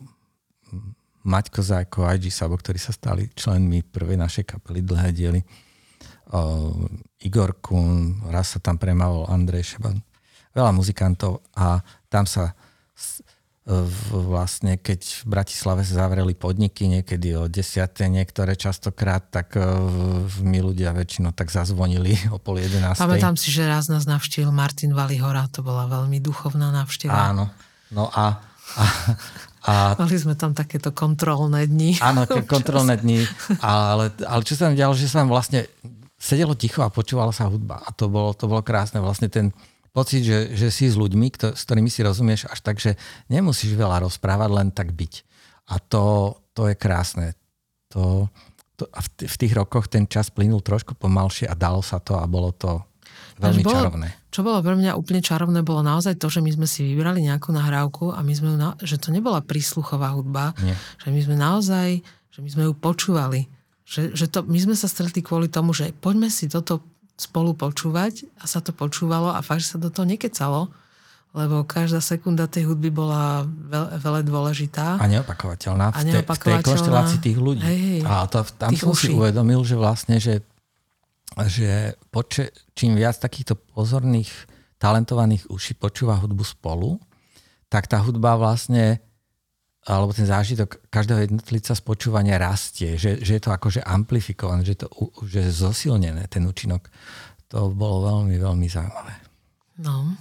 Maťko 1.27 1.61
Zájko 1.61 2.09
a 2.09 2.17
IG 2.17 2.33
Sabo, 2.33 2.57
ktorí 2.57 2.81
sa 2.81 2.93
stali 2.95 3.29
členmi 3.33 3.85
prvej 3.85 4.17
našej 4.17 4.45
kapely 4.57 4.81
Dlhé 4.81 5.11
diely. 5.13 5.41
E, 5.41 5.47
Igor 7.27 7.61
Kun, 7.61 8.25
raz 8.33 8.57
sa 8.57 8.59
tam 8.61 8.81
premával 8.81 9.29
Andrej 9.29 9.77
Šeban. 9.77 10.01
Veľa 10.57 10.73
muzikantov 10.73 11.45
a 11.55 11.85
tam 12.09 12.25
sa 12.25 12.57
vlastne 14.11 14.81
keď 14.81 15.01
v 15.23 15.25
Bratislave 15.31 15.83
sa 15.87 16.07
zavreli 16.07 16.35
podniky 16.35 16.91
niekedy 16.91 17.39
o 17.39 17.47
desiate, 17.47 18.09
niektoré 18.09 18.59
častokrát, 18.59 19.31
tak 19.31 19.55
e, 19.55 19.63
my 20.43 20.59
ľudia 20.65 20.91
väčšinou 20.91 21.31
tak 21.37 21.53
zazvonili 21.53 22.17
o 22.35 22.41
pol 22.43 22.59
jedenástej. 22.59 23.05
Pamätám 23.05 23.37
si, 23.39 23.53
že 23.55 23.69
raz 23.69 23.87
nás 23.87 24.09
navštívil 24.09 24.51
Martin 24.51 24.97
Valihora, 24.97 25.47
to 25.53 25.63
bola 25.63 25.87
veľmi 25.87 26.19
duchovná 26.19 26.75
návšteva. 26.75 27.31
Áno, 27.31 27.53
no 27.95 28.11
a, 28.11 28.43
a, 28.75 28.83
a 29.67 29.93
Mali 29.97 30.17
sme 30.17 30.35
tam 30.37 30.57
takéto 30.57 30.95
kontrolné 30.95 31.69
dni. 31.69 32.01
Áno, 32.01 32.25
kontrolné 32.55 32.97
dni, 32.97 33.25
ale, 33.61 34.13
ale 34.25 34.41
čo 34.45 34.57
sa 34.57 34.69
tam 34.69 34.79
dialo, 34.79 34.97
že 34.97 35.11
sa 35.11 35.21
tam 35.21 35.33
vlastne 35.33 35.69
sedelo 36.21 36.57
ticho 36.57 36.81
a 36.81 36.93
počúvala 36.93 37.33
sa 37.33 37.49
hudba 37.49 37.81
a 37.85 37.93
to 37.93 38.09
bolo, 38.09 38.33
to 38.33 38.49
bolo 38.49 38.65
krásne. 38.65 39.01
Vlastne 39.01 39.29
ten, 39.29 39.53
pocit, 39.91 40.23
že, 40.23 40.55
že 40.55 40.69
si 40.71 40.87
s 40.87 40.95
ľuďmi, 40.95 41.27
kto, 41.35 41.47
s 41.55 41.63
ktorými 41.67 41.91
si 41.91 42.01
rozumieš 42.07 42.47
až 42.47 42.59
tak, 42.63 42.79
že 42.79 42.95
nemusíš 43.27 43.75
veľa 43.75 44.07
rozprávať, 44.07 44.51
len 44.51 44.69
tak 44.71 44.95
byť. 44.95 45.13
A 45.71 45.79
to, 45.83 46.35
to 46.55 46.71
je 46.71 46.75
krásne. 46.79 47.35
To, 47.95 48.31
to, 48.79 48.87
a 48.91 49.03
v, 49.03 49.27
v 49.27 49.37
tých 49.37 49.53
rokoch 49.55 49.91
ten 49.91 50.07
čas 50.07 50.31
plynul 50.31 50.63
trošku 50.63 50.95
pomalšie 50.95 51.51
a 51.51 51.59
dalo 51.59 51.83
sa 51.83 51.99
to 51.99 52.15
a 52.19 52.25
bolo 52.31 52.55
to 52.55 52.79
veľmi 53.41 53.63
bolo, 53.65 53.81
čarovné. 53.81 54.09
Čo 54.29 54.41
bolo 54.45 54.61
pre 54.61 54.77
mňa 54.77 54.93
úplne 54.95 55.25
čarovné, 55.25 55.65
bolo 55.65 55.81
naozaj 55.81 56.21
to, 56.21 56.29
že 56.29 56.45
my 56.45 56.53
sme 56.53 56.67
si 56.69 56.85
vybrali 56.85 57.25
nejakú 57.25 57.51
nahrávku 57.51 58.13
a 58.13 58.21
my 58.21 58.33
sme 58.37 58.53
ju, 58.53 58.57
na, 58.61 58.77
že 58.85 59.01
to 59.01 59.09
nebola 59.11 59.41
prísluchová 59.41 60.13
hudba, 60.13 60.53
Nie. 60.61 60.77
že 61.01 61.09
my 61.09 61.21
sme 61.25 61.37
naozaj, 61.41 61.89
že 62.31 62.39
my 62.45 62.49
sme 62.53 62.63
ju 62.69 62.73
počúvali. 62.77 63.49
Že, 63.89 64.15
že 64.15 64.27
to, 64.31 64.47
my 64.47 64.59
sme 64.61 64.77
sa 64.79 64.87
stretli 64.87 65.19
kvôli 65.25 65.51
tomu, 65.51 65.75
že 65.75 65.91
poďme 65.91 66.31
si 66.31 66.47
toto 66.47 66.85
spolu 67.19 67.53
počúvať 67.53 68.29
a 68.41 68.49
sa 68.49 68.65
to 68.65 68.73
počúvalo 68.73 69.35
a 69.35 69.45
fakt, 69.45 69.67
sa 69.67 69.77
do 69.77 69.93
toho 69.93 70.09
nekecalo, 70.09 70.73
lebo 71.31 71.63
každá 71.63 72.03
sekunda 72.03 72.51
tej 72.51 72.67
hudby 72.67 72.91
bola 72.91 73.47
veľ, 73.47 74.03
veľa 74.03 74.21
dôležitá. 74.27 74.99
A 74.99 75.07
neopakovateľná. 75.07 75.95
A 75.95 76.01
neopakovateľná. 76.03 76.59
v 76.59 76.65
tej 76.65 76.67
konštelácii 76.67 77.19
tých 77.23 77.39
ľudí. 77.39 77.63
Hej, 77.63 77.79
hej, 77.79 78.01
a 78.03 78.27
to, 78.27 78.43
tam 78.59 78.75
som 78.75 78.91
uší. 78.91 79.11
si 79.11 79.15
uvedomil, 79.15 79.63
že 79.63 79.77
vlastne, 79.79 80.19
že, 80.19 80.43
že 81.47 81.95
poče, 82.11 82.75
čím 82.75 82.99
viac 82.99 83.19
takýchto 83.19 83.55
pozorných, 83.55 84.31
talentovaných 84.81 85.47
uší 85.53 85.77
počúva 85.77 86.19
hudbu 86.19 86.43
spolu, 86.43 86.97
tak 87.71 87.87
tá 87.87 88.03
hudba 88.03 88.35
vlastne 88.35 88.99
alebo 89.89 90.13
ten 90.13 90.29
zážitok 90.29 90.93
každého 90.93 91.25
jednotlivca 91.25 91.73
z 91.73 91.83
počúvania 91.83 92.37
rastie, 92.37 93.01
že, 93.01 93.17
že 93.25 93.41
je 93.41 93.43
to 93.43 93.49
akože 93.49 93.81
amplifikované, 93.81 94.61
že 94.61 94.85
to 94.85 94.93
že 95.25 95.49
je 95.49 95.51
zosilnené, 95.57 96.29
ten 96.29 96.45
účinok. 96.45 96.93
To 97.49 97.73
bolo 97.73 98.05
veľmi, 98.05 98.37
veľmi 98.37 98.67
zaujímavé. 98.69 99.15
No. 99.81 100.21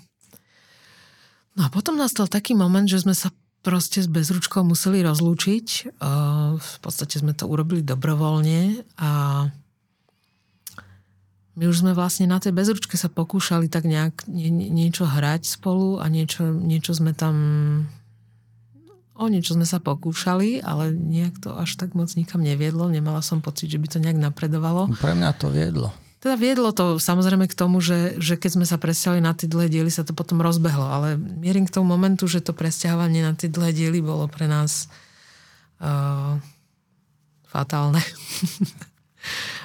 No 1.60 1.62
a 1.68 1.70
potom 1.70 2.00
nastal 2.00 2.32
taký 2.32 2.56
moment, 2.56 2.88
že 2.88 3.04
sme 3.04 3.12
sa 3.12 3.36
proste 3.60 4.00
s 4.00 4.08
bezručkou 4.08 4.64
museli 4.64 5.04
rozlúčiť. 5.04 5.68
V 6.56 6.76
podstate 6.80 7.20
sme 7.20 7.36
to 7.36 7.52
urobili 7.52 7.84
dobrovoľne 7.84 8.88
a 8.96 9.44
my 11.60 11.68
už 11.68 11.84
sme 11.84 11.92
vlastne 11.92 12.24
na 12.24 12.40
tej 12.40 12.56
bezručke 12.56 12.96
sa 12.96 13.12
pokúšali 13.12 13.68
tak 13.68 13.84
nejak 13.84 14.32
nie, 14.32 14.48
niečo 14.48 15.04
hrať 15.04 15.60
spolu 15.60 16.00
a 16.00 16.08
niečo, 16.08 16.48
niečo 16.56 16.96
sme 16.96 17.12
tam 17.12 17.36
O 19.20 19.28
niečo 19.28 19.52
sme 19.52 19.68
sa 19.68 19.84
pokúšali, 19.84 20.64
ale 20.64 20.96
nejak 20.96 21.44
to 21.44 21.52
až 21.52 21.76
tak 21.76 21.92
moc 21.92 22.08
nikam 22.16 22.40
neviedlo. 22.40 22.88
Nemala 22.88 23.20
som 23.20 23.44
pocit, 23.44 23.68
že 23.68 23.76
by 23.76 23.88
to 23.92 24.00
nejak 24.00 24.16
napredovalo. 24.16 24.88
Pre 24.96 25.12
mňa 25.12 25.36
to 25.36 25.52
viedlo. 25.52 25.92
Teda 26.24 26.40
viedlo 26.40 26.72
to 26.72 26.96
samozrejme 27.04 27.44
k 27.52 27.56
tomu, 27.56 27.84
že, 27.84 28.16
že 28.16 28.40
keď 28.40 28.52
sme 28.56 28.64
sa 28.64 28.80
presťahovali 28.80 29.20
na 29.20 29.36
tie 29.36 29.52
dlhé 29.52 29.68
diely, 29.68 29.92
sa 29.92 30.08
to 30.08 30.16
potom 30.16 30.40
rozbehlo. 30.40 30.88
Ale 30.88 31.20
mierim 31.20 31.68
k 31.68 31.76
tomu 31.76 31.92
momentu, 31.92 32.32
že 32.32 32.40
to 32.40 32.56
presťahovanie 32.56 33.20
na 33.20 33.36
tie 33.36 33.52
dlhé 33.52 33.76
diely 33.76 34.00
bolo 34.00 34.24
pre 34.32 34.48
nás 34.48 34.88
uh, 35.84 36.40
fatálne. 37.52 38.00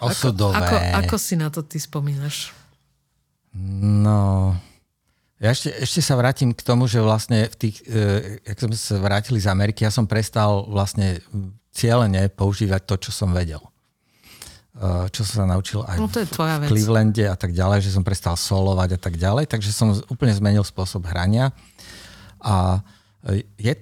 Osudové. 0.01 0.59
Ako, 0.59 0.77
ako, 0.77 0.99
ako 1.05 1.17
si 1.17 1.35
na 1.37 1.49
to 1.49 1.63
ty 1.65 1.79
spomínaš? 1.79 2.51
No, 3.55 4.59
ja 5.39 5.53
ešte, 5.53 5.71
ešte 5.77 6.01
sa 6.01 6.17
vrátim 6.17 6.57
k 6.57 6.63
tomu, 6.63 6.89
že 6.89 7.05
vlastne 7.05 7.47
v 7.51 7.57
tých, 7.59 7.85
e, 7.85 8.41
jak 8.49 8.59
sme 8.59 8.75
sa 8.75 8.97
vrátili 8.97 9.39
z 9.39 9.53
Ameriky, 9.53 9.85
ja 9.87 9.93
som 9.93 10.09
prestal 10.09 10.67
vlastne 10.67 11.23
cieľene 11.75 12.33
používať 12.33 12.83
to, 12.87 12.95
čo 12.97 13.11
som 13.11 13.31
vedel. 13.35 13.63
E, 14.79 15.11
čo 15.15 15.21
som 15.27 15.45
sa 15.45 15.47
naučil 15.47 15.85
aj 15.87 16.01
no, 16.01 16.09
to 16.09 16.25
je 16.25 16.33
tvoja 16.33 16.59
v 16.59 16.71
Clevelande 16.71 17.29
a 17.29 17.37
tak 17.37 17.53
ďalej, 17.53 17.85
že 17.85 17.95
som 17.95 18.01
prestal 18.01 18.35
solovať 18.41 18.97
a 18.97 19.01
tak 19.05 19.15
ďalej, 19.21 19.51
takže 19.51 19.71
som 19.71 19.93
úplne 20.11 20.35
zmenil 20.35 20.65
spôsob 20.67 21.07
hrania. 21.11 21.53
A 22.41 22.83
je, 23.61 23.75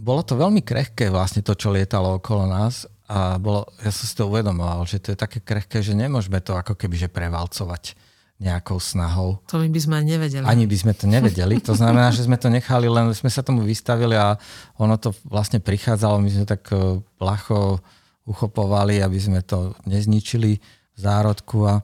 bolo 0.00 0.24
to 0.24 0.34
veľmi 0.34 0.64
krehké 0.64 1.12
vlastne 1.12 1.44
to, 1.44 1.52
čo 1.52 1.72
lietalo 1.72 2.18
okolo 2.18 2.48
nás 2.48 2.88
a 3.10 3.42
bolo, 3.42 3.66
ja 3.82 3.90
som 3.90 4.06
si 4.06 4.14
to 4.14 4.30
uvedomoval, 4.30 4.86
že 4.86 5.02
to 5.02 5.10
je 5.10 5.18
také 5.18 5.42
krehké, 5.42 5.82
že 5.82 5.98
nemôžeme 5.98 6.38
to 6.38 6.54
ako 6.54 6.78
keby 6.78 6.94
že 6.94 7.10
prevalcovať 7.10 7.98
nejakou 8.38 8.78
snahou. 8.78 9.42
To 9.50 9.58
my 9.58 9.68
by 9.68 9.80
sme 9.82 9.96
nevedeli. 10.00 10.46
Ani 10.46 10.64
by 10.64 10.76
sme 10.78 10.92
to 10.94 11.10
nevedeli. 11.10 11.58
To 11.66 11.74
znamená, 11.74 12.08
že 12.14 12.24
sme 12.24 12.38
to 12.38 12.48
nechali, 12.48 12.86
len 12.88 13.10
sme 13.12 13.28
sa 13.28 13.42
tomu 13.42 13.66
vystavili 13.66 14.14
a 14.14 14.38
ono 14.78 14.94
to 14.96 15.10
vlastne 15.26 15.58
prichádzalo. 15.60 16.22
My 16.22 16.30
sme 16.30 16.46
tak 16.48 16.70
e, 16.72 17.04
placho 17.20 17.82
uchopovali, 18.24 19.02
aby 19.02 19.18
sme 19.20 19.42
to 19.44 19.76
nezničili 19.84 20.56
v 20.94 20.98
zárodku. 20.98 21.68
A, 21.68 21.74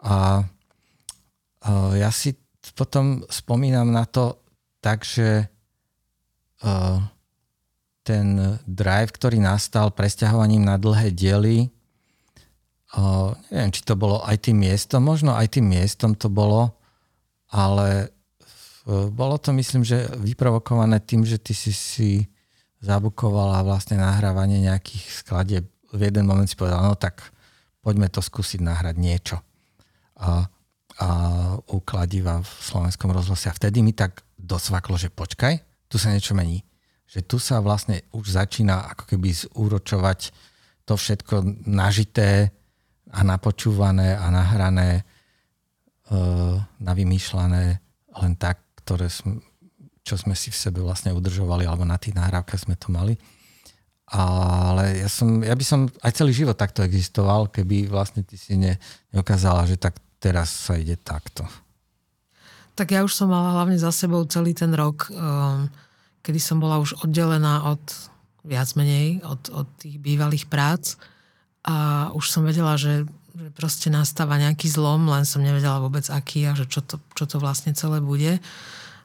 a, 0.00 0.14
a 1.60 1.70
ja 1.98 2.08
si 2.08 2.38
potom 2.72 3.26
spomínam 3.28 3.90
na 3.90 4.06
to 4.06 4.38
tak, 4.78 5.02
že 5.02 5.46
uh, 6.62 6.98
ten 8.02 8.58
drive, 8.66 9.14
ktorý 9.14 9.38
nastal 9.38 9.94
presťahovaním 9.94 10.66
na 10.66 10.76
dlhé 10.76 11.14
diely, 11.14 11.70
Uh, 12.92 13.32
neviem, 13.48 13.72
či 13.72 13.88
to 13.88 13.96
bolo 13.96 14.20
aj 14.20 14.36
tým 14.44 14.68
miestom, 14.68 15.00
možno 15.00 15.32
aj 15.32 15.56
tým 15.56 15.64
miestom 15.64 16.12
to 16.12 16.28
bolo, 16.28 16.76
ale 17.48 18.12
bolo 19.16 19.38
to 19.38 19.54
myslím, 19.54 19.86
že 19.86 20.10
vyprovokované 20.18 20.98
tým, 21.00 21.22
že 21.22 21.38
ty 21.38 21.54
si 21.54 21.72
si 21.72 22.26
zabukovala 22.82 23.62
vlastne 23.62 23.94
nahrávanie 23.96 24.58
nejakých 24.58 25.04
skladieb. 25.22 25.64
V 25.94 26.00
jeden 26.02 26.26
moment 26.26 26.50
si 26.50 26.58
povedal, 26.58 26.82
no 26.82 26.98
tak 26.98 27.22
poďme 27.80 28.10
to 28.10 28.18
skúsiť 28.18 28.58
nahrať 28.58 28.96
niečo. 28.98 29.36
A, 30.18 30.50
a 30.98 31.08
u 31.70 31.78
v 31.78 32.50
slovenskom 32.60 33.14
rozhlase. 33.14 33.48
A 33.48 33.56
vtedy 33.56 33.86
mi 33.86 33.94
tak 33.94 34.26
dosvaklo, 34.34 34.98
že 34.98 35.14
počkaj, 35.14 35.62
tu 35.86 35.96
sa 35.96 36.10
niečo 36.10 36.34
mení. 36.34 36.66
Že 37.12 37.20
tu 37.28 37.36
sa 37.36 37.60
vlastne 37.60 38.00
už 38.16 38.40
začína 38.40 38.96
ako 38.96 39.04
keby 39.12 39.28
zúročovať 39.36 40.32
to 40.88 40.96
všetko 40.96 41.68
nažité, 41.68 42.50
a 43.12 43.20
napočúvané 43.20 44.16
a 44.16 44.32
nahrané 44.32 45.04
navymýšľané 46.80 47.64
len 48.12 48.32
tak, 48.36 48.60
ktoré 48.84 49.08
sme, 49.08 49.40
čo 50.04 50.20
sme 50.20 50.36
si 50.36 50.52
v 50.52 50.60
sebe 50.60 50.84
vlastne 50.84 51.12
udržovali, 51.16 51.64
alebo 51.64 51.88
na 51.88 51.96
tých 51.96 52.12
nahrávkach 52.12 52.68
sme 52.68 52.76
to 52.76 52.92
mali. 52.92 53.16
Ale 54.12 55.00
ja, 55.00 55.08
som, 55.08 55.40
ja 55.40 55.56
by 55.56 55.64
som 55.64 55.88
aj 56.04 56.12
celý 56.12 56.36
život 56.36 56.52
takto 56.52 56.84
existoval, 56.84 57.48
keby 57.48 57.88
vlastne 57.88 58.20
ty 58.20 58.36
si 58.36 58.60
ne, 58.60 58.76
neukázala, 59.08 59.64
že 59.64 59.80
tak 59.80 59.96
teraz 60.20 60.52
sa 60.52 60.76
ide 60.76 61.00
takto. 61.00 61.48
Tak 62.76 62.92
ja 62.92 63.00
už 63.00 63.16
som 63.16 63.32
mala 63.32 63.56
hlavne 63.56 63.80
za 63.80 63.88
sebou 63.88 64.20
celý 64.28 64.52
ten 64.52 64.76
rok, 64.76 65.08
um, 65.08 65.64
kedy 66.22 66.38
som 66.38 66.62
bola 66.62 66.78
už 66.78 67.02
oddelená 67.02 67.66
od 67.66 67.82
viac 68.42 68.74
menej, 68.74 69.22
od, 69.22 69.42
od 69.54 69.66
tých 69.78 69.98
bývalých 70.02 70.50
prác. 70.50 70.98
A 71.62 72.10
už 72.14 72.26
som 72.26 72.42
vedela, 72.42 72.74
že, 72.74 73.06
že 73.38 73.48
proste 73.54 73.86
nastáva 73.86 74.34
nejaký 74.38 74.66
zlom, 74.66 75.06
len 75.06 75.22
som 75.22 75.42
nevedela 75.42 75.78
vôbec 75.78 76.02
aký 76.10 76.50
a 76.50 76.58
že 76.58 76.66
čo 76.66 76.82
to, 76.82 76.98
čo 77.14 77.26
to 77.26 77.38
vlastne 77.38 77.70
celé 77.74 78.02
bude. 78.02 78.42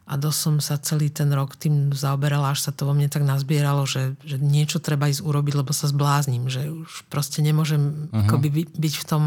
A 0.08 0.16
dosť 0.16 0.40
som 0.40 0.56
sa 0.64 0.80
celý 0.80 1.12
ten 1.12 1.28
rok 1.36 1.60
tým 1.60 1.92
zaoberala, 1.92 2.56
až 2.56 2.64
sa 2.64 2.72
to 2.72 2.88
vo 2.88 2.96
mne 2.96 3.12
tak 3.12 3.28
nazbieralo, 3.28 3.84
že, 3.84 4.16
že 4.24 4.40
niečo 4.40 4.80
treba 4.80 5.12
ísť 5.12 5.20
urobiť, 5.20 5.54
lebo 5.60 5.76
sa 5.76 5.92
zblázním, 5.92 6.48
že 6.48 6.72
už 6.72 7.06
proste 7.12 7.44
nemôžem 7.44 8.08
uh-huh. 8.08 8.24
akoby 8.24 8.72
byť 8.72 8.94
v 9.04 9.06
tom, 9.06 9.24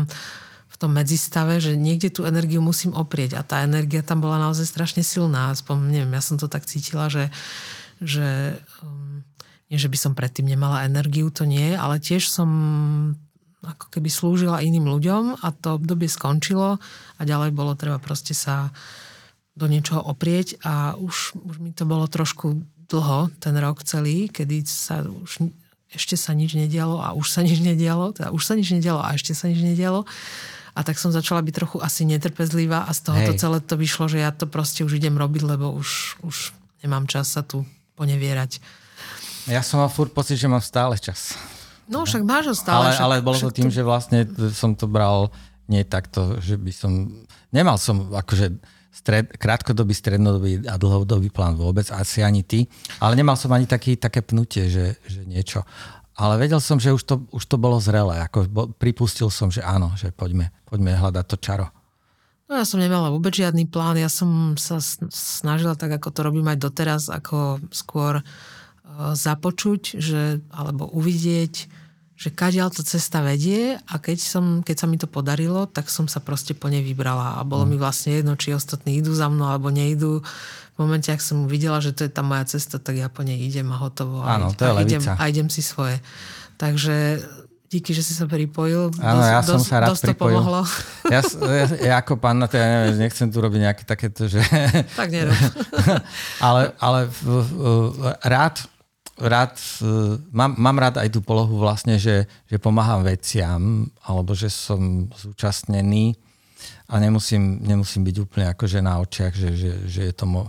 v 0.72 0.76
tom 0.80 0.90
medzistave, 0.96 1.60
že 1.60 1.76
niekde 1.76 2.08
tú 2.08 2.24
energiu 2.24 2.64
musím 2.64 2.96
oprieť. 2.96 3.36
A 3.36 3.44
tá 3.44 3.60
energia 3.60 4.00
tam 4.00 4.24
bola 4.24 4.40
naozaj 4.40 4.64
strašne 4.64 5.04
silná, 5.04 5.52
aspoň 5.52 6.00
neviem, 6.00 6.16
ja 6.16 6.24
som 6.24 6.40
to 6.40 6.48
tak 6.48 6.64
cítila, 6.64 7.12
že, 7.12 7.28
že 8.00 8.56
um, 8.82 9.22
nie, 9.70 9.78
že 9.78 9.92
by 9.92 9.98
som 10.00 10.12
predtým 10.18 10.50
nemala 10.50 10.82
energiu, 10.88 11.30
to 11.30 11.46
nie, 11.46 11.76
ale 11.78 12.02
tiež 12.02 12.26
som 12.26 12.50
ako 13.60 13.92
keby 13.92 14.08
slúžila 14.08 14.64
iným 14.64 14.88
ľuďom 14.88 15.44
a 15.44 15.48
to 15.52 15.76
obdobie 15.76 16.08
skončilo 16.08 16.80
a 17.16 17.20
ďalej 17.22 17.52
bolo 17.52 17.76
treba 17.76 18.00
proste 18.00 18.32
sa 18.32 18.72
do 19.52 19.68
niečoho 19.68 20.00
oprieť 20.00 20.56
a 20.64 20.96
už, 20.96 21.36
už 21.36 21.56
mi 21.60 21.70
to 21.76 21.84
bolo 21.84 22.08
trošku 22.08 22.64
dlho, 22.88 23.28
ten 23.38 23.54
rok 23.60 23.84
celý, 23.84 24.32
kedy 24.32 24.64
sa 24.64 25.04
už 25.04 25.52
ešte 25.90 26.14
sa 26.14 26.32
nič 26.32 26.54
nedialo 26.54 27.02
a 27.02 27.12
už 27.12 27.26
sa 27.28 27.40
nič 27.48 27.60
nedialo, 27.60 28.16
teda 28.16 28.32
už 28.32 28.42
sa 28.42 28.56
nič 28.56 28.72
nedialo 28.72 29.04
a 29.04 29.12
ešte 29.14 29.36
sa 29.36 29.46
nič 29.46 29.60
nedialo. 29.60 30.08
A 30.70 30.86
tak 30.86 31.02
som 31.02 31.10
začala 31.10 31.42
byť 31.42 31.54
trochu 31.54 31.76
asi 31.82 32.06
netrpezlivá 32.06 32.86
a 32.86 32.94
z 32.94 33.10
toho 33.10 33.18
to 33.26 33.32
celé 33.34 33.58
to 33.58 33.74
vyšlo, 33.74 34.06
že 34.06 34.22
ja 34.22 34.30
to 34.30 34.46
proste 34.46 34.86
už 34.86 35.02
idem 35.02 35.18
robiť, 35.18 35.42
lebo 35.42 35.74
už, 35.74 36.22
už 36.22 36.54
nemám 36.86 37.10
čas 37.10 37.34
sa 37.34 37.42
tu 37.42 37.66
ponevierať. 38.00 38.56
Ja 39.44 39.60
som 39.60 39.84
mal 39.84 39.92
furt 39.92 40.16
pocit, 40.16 40.40
že 40.40 40.48
mám 40.48 40.64
stále 40.64 40.96
čas. 40.96 41.36
No 41.84 42.08
však 42.08 42.24
máš 42.24 42.48
ho 42.48 42.56
stále. 42.56 42.88
Ale, 42.88 42.96
však, 42.96 43.04
ale 43.04 43.14
bolo 43.20 43.36
to 43.36 43.52
tým, 43.52 43.68
to... 43.68 43.76
že 43.76 43.82
vlastne 43.84 44.24
som 44.56 44.72
to 44.72 44.88
bral 44.88 45.28
nie 45.68 45.84
takto, 45.84 46.40
že 46.40 46.56
by 46.56 46.72
som... 46.72 46.90
Nemal 47.52 47.76
som 47.76 48.08
akože 48.14 48.56
stred, 48.94 49.36
krátkodobý, 49.36 49.92
strednodobý 49.92 50.64
a 50.66 50.80
dlhodobý 50.80 51.28
plán 51.28 51.58
vôbec, 51.58 51.86
asi 51.92 52.24
ani 52.24 52.46
ty. 52.46 52.66
Ale 53.02 53.18
nemal 53.18 53.36
som 53.36 53.50
ani 53.52 53.66
taký, 53.66 53.98
také 54.00 54.22
pnutie, 54.24 54.70
že, 54.70 54.96
že 55.04 55.26
niečo. 55.26 55.66
Ale 56.14 56.36
vedel 56.36 56.60
som, 56.60 56.76
že 56.76 56.92
už 56.92 57.02
to, 57.06 57.14
už 57.32 57.44
to 57.48 57.56
bolo 57.56 57.80
zrelé. 57.80 58.22
Ako 58.22 58.46
pripustil 58.76 59.32
som, 59.32 59.48
že 59.48 59.64
áno, 59.64 59.94
že 59.96 60.12
poďme, 60.12 60.52
poďme 60.68 60.94
hľadať 60.94 61.24
to 61.26 61.36
čaro. 61.40 61.66
No 62.50 62.58
ja 62.58 62.66
som 62.66 62.82
nemala 62.82 63.14
vôbec 63.14 63.30
žiadny 63.30 63.70
plán. 63.70 63.94
Ja 63.94 64.10
som 64.10 64.58
sa 64.58 64.82
snažila 65.14 65.78
tak, 65.78 65.94
ako 65.94 66.10
to 66.10 66.20
robím 66.26 66.50
aj 66.50 66.58
doteraz, 66.58 67.06
ako 67.06 67.62
skôr 67.70 68.18
uh, 68.18 69.14
započuť, 69.14 70.02
že, 70.02 70.42
alebo 70.50 70.90
uvidieť, 70.90 71.70
že 72.18 72.28
kadiaľ 72.34 72.74
to 72.74 72.82
cesta 72.82 73.22
vedie 73.22 73.78
a 73.78 73.94
keď, 74.02 74.18
som, 74.18 74.44
keď 74.66 74.76
sa 74.82 74.86
mi 74.90 74.98
to 74.98 75.06
podarilo, 75.06 75.70
tak 75.70 75.86
som 75.86 76.10
sa 76.10 76.18
proste 76.18 76.58
po 76.58 76.66
nej 76.66 76.82
vybrala 76.82 77.38
a 77.38 77.46
bolo 77.46 77.62
mm. 77.64 77.70
mi 77.70 77.76
vlastne 77.78 78.18
jedno, 78.18 78.34
či 78.34 78.50
ostatní 78.50 78.98
idú 78.98 79.14
za 79.14 79.30
mnou 79.30 79.46
alebo 79.46 79.70
neidú. 79.70 80.20
V 80.74 80.78
momente, 80.82 81.08
ak 81.14 81.22
som 81.22 81.46
videla, 81.46 81.78
že 81.78 81.94
to 81.94 82.02
je 82.04 82.10
tá 82.10 82.26
moja 82.26 82.50
cesta, 82.50 82.82
tak 82.82 82.98
ja 82.98 83.06
po 83.06 83.22
nej 83.22 83.38
idem 83.38 83.70
a 83.70 83.78
hotovo. 83.78 84.26
Áno, 84.26 84.50
to 84.58 84.66
je 84.66 84.74
a 84.74 84.82
idem, 84.82 85.02
a 85.06 85.22
idem 85.30 85.46
si 85.46 85.62
svoje. 85.62 86.02
Takže 86.58 87.22
díky, 87.70 87.94
že 87.94 88.02
si 88.02 88.12
sa 88.18 88.26
pripojil. 88.26 88.90
Áno, 88.98 89.22
ja 89.22 89.40
som 89.46 89.62
sa 89.62 89.86
rád 89.86 89.94
dosť 89.94 90.10
pripojil. 90.10 90.42
pomohlo. 90.42 90.66
Ja, 91.06 91.22
ja, 91.22 91.66
ja 91.78 91.94
ako 92.02 92.18
pán 92.18 92.42
na 92.42 92.50
to, 92.50 92.58
ja 92.58 92.66
neviem, 92.66 93.06
nechcem 93.06 93.30
tu 93.30 93.38
robiť 93.38 93.60
nejaké 93.62 93.82
takéto, 93.86 94.26
že... 94.26 94.42
Tak 94.98 95.08
nerob. 95.08 95.38
ale 96.46 96.74
ale 96.82 97.06
rád 98.26 98.66
rád, 99.20 99.60
e, 99.84 100.16
mám, 100.32 100.56
mám 100.56 100.76
rád 100.80 100.96
aj 100.96 101.12
tú 101.12 101.20
polohu 101.20 101.60
vlastne, 101.60 102.00
že, 102.00 102.24
že 102.48 102.56
pomáham 102.56 103.04
veciam, 103.04 103.84
alebo 104.00 104.32
že 104.32 104.48
som 104.48 105.12
zúčastnený 105.12 106.16
a 106.88 106.98
nemusím, 106.98 107.60
nemusím 107.60 108.02
byť 108.02 108.16
úplne 108.16 108.46
akože 108.56 108.80
na 108.80 108.98
očiach, 108.98 109.34
že, 109.36 109.50
že, 109.54 109.72
že 109.86 110.00
je 110.10 110.14
to... 110.16 110.24
Mo... 110.24 110.48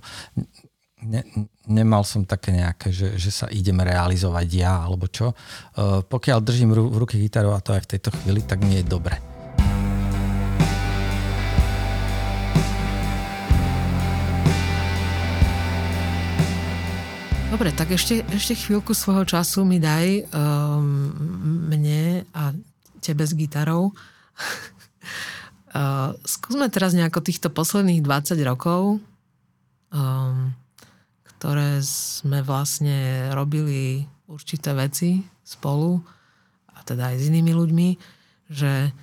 Ne, 1.02 1.26
nemal 1.66 2.06
som 2.06 2.22
také 2.22 2.54
nejaké, 2.54 2.93
že, 2.93 3.18
že 3.18 3.34
sa 3.34 3.49
idem 3.49 3.82
realizovať 3.82 4.47
ja, 4.54 4.86
alebo 4.86 5.10
čo. 5.10 5.34
Uh, 5.74 6.06
pokiaľ 6.06 6.38
držím 6.45 6.78
v 6.78 6.93
ruke 6.93 7.18
gitaru 7.18 7.58
a 7.58 7.64
to 7.64 7.74
aj 7.74 7.89
v 7.89 7.91
tejto 7.97 8.14
chvíli, 8.14 8.45
tak 8.45 8.62
mi 8.62 8.78
je 8.78 8.86
dobre. 8.86 9.18
Dobre, 17.49 17.74
tak 17.74 17.91
ešte, 17.97 18.22
ešte 18.30 18.54
chvíľku 18.54 18.93
svojho 18.93 19.26
času 19.26 19.66
mi 19.66 19.82
daj 19.82 20.30
um, 20.30 21.12
mne 21.66 22.30
a 22.32 22.54
tebe 23.02 23.26
s 23.26 23.34
gitarou. 23.34 23.89
uh, 25.74 26.14
skúsme 26.38 26.70
teraz 26.70 26.93
nejako 26.93 27.26
týchto 27.26 27.49
posledných 27.49 28.06
20 28.06 28.38
rokov, 28.45 29.02
um, 29.89 30.54
ktoré 31.42 31.82
sme 31.82 32.46
vlastne 32.46 33.34
robili 33.34 34.06
určité 34.30 34.78
veci 34.78 35.26
spolu, 35.42 35.98
a 36.70 36.86
teda 36.86 37.10
aj 37.10 37.18
s 37.18 37.34
inými 37.34 37.50
ľuďmi, 37.50 37.89
že 38.54 38.94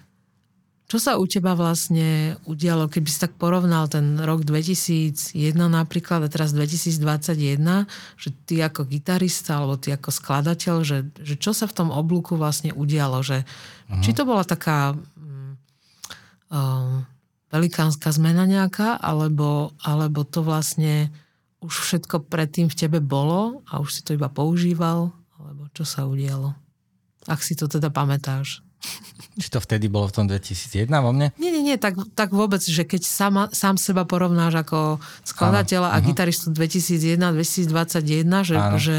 čo 0.86 1.02
sa 1.02 1.18
u 1.18 1.26
teba 1.26 1.58
vlastne 1.58 2.38
udialo, 2.46 2.86
keby 2.86 3.10
si 3.10 3.18
tak 3.18 3.34
porovnal 3.34 3.90
ten 3.90 4.22
rok 4.22 4.46
2001 4.46 5.34
napríklad 5.58 6.24
a 6.24 6.28
teraz 6.30 6.54
2021, 6.54 7.58
že 8.14 8.28
ty 8.46 8.62
ako 8.62 8.86
gitarista 8.86 9.58
alebo 9.58 9.74
ty 9.74 9.90
ako 9.98 10.14
skladateľ, 10.14 10.86
že, 10.86 11.10
že 11.18 11.34
čo 11.42 11.50
sa 11.50 11.66
v 11.66 11.74
tom 11.74 11.90
oblúku 11.90 12.38
vlastne 12.38 12.70
udialo, 12.70 13.18
že 13.20 13.42
uh-huh. 13.42 13.98
či 13.98 14.14
to 14.14 14.22
bola 14.22 14.46
taká 14.46 14.94
um, 16.54 17.02
velikánska 17.50 18.14
zmena 18.14 18.46
nejaká, 18.46 18.94
alebo, 18.96 19.74
alebo 19.82 20.22
to 20.22 20.40
vlastne 20.46 21.10
už 21.58 21.74
všetko 21.74 22.30
predtým 22.30 22.70
v 22.70 22.78
tebe 22.78 22.98
bolo 23.02 23.66
a 23.66 23.82
už 23.82 23.90
si 23.90 24.00
to 24.06 24.14
iba 24.14 24.30
používal, 24.30 25.10
alebo 25.38 25.66
čo 25.74 25.82
sa 25.82 26.06
udialo? 26.06 26.54
Ak 27.26 27.42
si 27.42 27.58
to 27.58 27.66
teda 27.66 27.90
pamätáš. 27.90 28.62
Či 29.38 29.54
to 29.54 29.62
vtedy 29.62 29.86
bolo 29.90 30.06
v 30.10 30.14
tom 30.14 30.26
2001 30.30 30.86
vo 31.02 31.10
mne? 31.10 31.30
Nie, 31.38 31.50
nie, 31.54 31.62
nie, 31.62 31.78
tak, 31.78 31.98
tak 32.14 32.30
vôbec, 32.34 32.62
že 32.62 32.82
keď 32.86 33.02
sama, 33.06 33.42
sám 33.50 33.74
seba 33.78 34.02
porovnáš 34.06 34.62
ako 34.66 35.02
skladateľa 35.26 35.94
a 35.94 35.98
uh-huh. 35.98 36.06
gitaristu 36.10 36.50
2001-2021, 36.54 38.22
že, 38.46 38.56
že, 38.78 38.98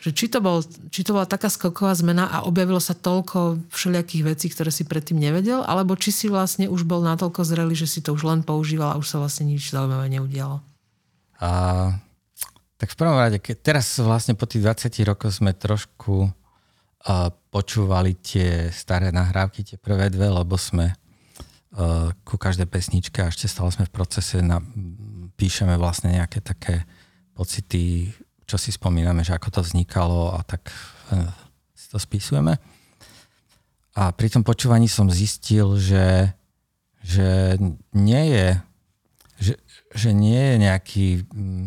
že 0.00 0.10
či, 0.12 0.28
to 0.28 0.40
bol, 0.44 0.64
či 0.92 1.04
to 1.04 1.16
bola 1.16 1.28
taká 1.28 1.48
skoková 1.52 1.96
zmena 1.96 2.28
a 2.28 2.44
objavilo 2.44 2.80
sa 2.80 2.96
toľko 2.96 3.60
všelijakých 3.72 4.24
vecí, 4.24 4.48
ktoré 4.52 4.72
si 4.72 4.84
predtým 4.84 5.20
nevedel, 5.20 5.64
alebo 5.64 5.96
či 5.96 6.12
si 6.12 6.28
vlastne 6.28 6.68
už 6.68 6.84
bol 6.84 7.00
natoľko 7.04 7.44
zrelý, 7.44 7.76
že 7.76 7.88
si 7.88 8.00
to 8.04 8.12
už 8.16 8.24
len 8.24 8.40
používal 8.44 8.96
a 8.96 9.00
už 9.00 9.08
sa 9.08 9.16
vlastne 9.20 9.48
nič 9.48 9.72
zaujímavé 9.72 10.12
neudialo? 10.12 10.60
A, 11.40 11.50
tak 12.76 12.92
v 12.92 12.98
prvom 13.00 13.16
rade, 13.16 13.40
keď 13.40 13.56
teraz 13.60 13.96
vlastne 14.00 14.36
po 14.36 14.44
tých 14.44 14.64
20 14.64 14.92
rokoch 15.08 15.32
sme 15.32 15.56
trošku 15.56 16.32
počúvali 17.50 18.12
tie 18.20 18.68
staré 18.68 19.08
nahrávky, 19.08 19.64
tie 19.64 19.78
prvé 19.80 20.12
dve, 20.12 20.28
lebo 20.28 20.60
sme 20.60 20.92
uh, 20.92 22.12
ku 22.28 22.36
každej 22.36 22.68
pesničke 22.68 23.24
a 23.24 23.32
ešte 23.32 23.48
stále 23.48 23.72
sme 23.72 23.88
v 23.88 23.94
procese, 23.94 24.44
na, 24.44 24.60
píšeme 25.40 25.80
vlastne 25.80 26.12
nejaké 26.12 26.44
také 26.44 26.84
pocity, 27.32 28.12
čo 28.44 28.60
si 28.60 28.68
spomíname, 28.68 29.24
že 29.24 29.32
ako 29.32 29.48
to 29.48 29.60
vznikalo 29.64 30.36
a 30.36 30.44
tak 30.44 30.68
uh, 30.68 31.24
si 31.72 31.88
to 31.88 31.96
spisujeme. 31.96 32.60
A 33.96 34.12
pri 34.12 34.28
tom 34.28 34.44
počúvaní 34.44 34.86
som 34.86 35.08
zistil, 35.08 35.80
že, 35.80 36.36
že 37.00 37.56
nie 37.96 38.24
je 38.28 38.48
že, 39.90 40.10
nie 40.14 40.38
je 40.38 40.56
nejaký 40.62 41.06
mm, 41.26 41.64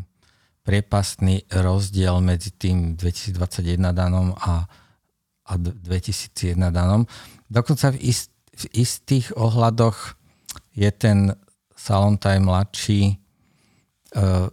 priepastný 0.63 1.43
rozdiel 1.51 2.24
medzi 2.24 2.55
tým 2.55 2.95
2021 2.95 3.91
danom 3.91 4.32
a 4.39 4.67
a 5.43 5.59
2001 5.59 6.55
danom. 6.71 7.03
Dokonca 7.51 7.91
v, 7.91 7.99
ist, 8.15 8.32
v 8.55 8.65
istých 8.71 9.36
ohľadoch 9.36 10.15
je 10.74 10.89
ten 10.91 11.36
Salontaj 11.76 12.39
mladší 12.39 13.19
uh, 14.15 14.47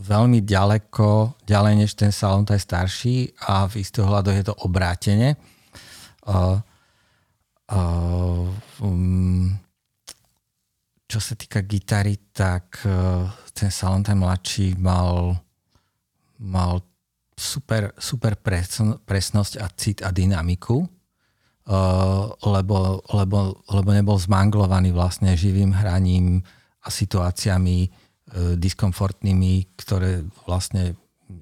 veľmi 0.00 0.40
ďaleko, 0.40 1.36
ďalej 1.44 1.74
než 1.84 1.90
ten 1.92 2.08
Salontaj 2.08 2.56
starší 2.56 3.36
a 3.44 3.68
v 3.68 3.84
istých 3.84 4.08
ohľadoch 4.08 4.36
je 4.40 4.44
to 4.48 4.54
obrátenie. 4.64 5.36
Uh, 6.24 6.56
uh, 7.68 8.48
um, 8.80 9.60
čo 11.10 11.18
sa 11.18 11.34
týka 11.34 11.66
gitary, 11.66 12.30
tak 12.30 12.86
uh, 12.86 13.26
ten 13.50 13.66
Salontaj 13.66 14.14
mladší 14.14 14.78
mal, 14.78 15.34
mal 16.38 16.86
super, 17.34 17.90
super 17.98 18.38
presnosť 19.02 19.54
a 19.58 19.66
cit 19.74 19.98
a 20.06 20.14
dynamiku, 20.14 20.78
uh, 20.78 22.30
lebo, 22.46 23.02
lebo, 23.10 23.58
lebo 23.74 23.90
nebol 23.90 24.14
zmanglovaný 24.22 24.94
vlastne 24.94 25.34
živým 25.34 25.74
hraním 25.74 26.46
a 26.78 26.88
situáciami 26.94 27.90
uh, 27.90 28.54
diskomfortnými, 28.54 29.74
ktoré 29.74 30.22
vlastne 30.46 30.94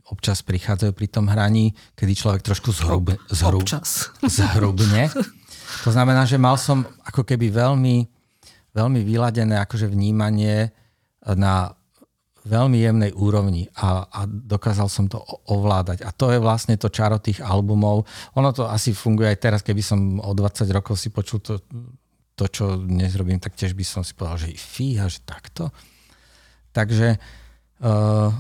občas 0.09 0.41
prichádzajú 0.41 0.93
pri 0.97 1.09
tom 1.13 1.29
hraní, 1.29 1.77
kedy 1.93 2.13
človek 2.17 2.41
trošku 2.41 2.73
zhrub, 2.73 3.13
zhrub, 3.29 3.69
zhrubne. 4.25 5.13
To 5.85 5.93
znamená, 5.93 6.25
že 6.25 6.41
mal 6.41 6.57
som 6.57 6.81
ako 7.05 7.29
keby 7.29 7.53
veľmi, 7.53 8.09
veľmi 8.79 9.03
vyladené 9.03 9.59
akože 9.59 9.91
vnímanie 9.91 10.71
na 11.27 11.75
veľmi 12.49 12.79
jemnej 12.81 13.13
úrovni 13.13 13.69
a, 13.77 14.09
a 14.09 14.21
dokázal 14.25 14.89
som 14.89 15.05
to 15.11 15.21
ovládať. 15.53 16.07
A 16.07 16.15
to 16.15 16.33
je 16.33 16.41
vlastne 16.41 16.79
to 16.81 16.89
čaro 16.89 17.21
tých 17.21 17.45
albumov. 17.45 18.09
Ono 18.39 18.51
to 18.57 18.65
asi 18.65 18.97
funguje 18.97 19.29
aj 19.29 19.39
teraz, 19.39 19.61
keby 19.61 19.83
som 19.85 20.23
o 20.23 20.33
20 20.33 20.65
rokov 20.73 20.97
si 20.97 21.13
počul 21.13 21.45
to, 21.45 21.61
to 22.33 22.45
čo 22.49 22.81
dnes 22.81 23.13
robím, 23.19 23.37
tak 23.37 23.53
tiež 23.53 23.77
by 23.77 23.85
som 23.85 24.01
si 24.01 24.17
povedal, 24.17 24.49
že 24.49 24.57
fíha, 24.57 25.11
že 25.11 25.21
takto. 25.29 25.69
Takže 26.73 27.21
uh, 27.85 28.31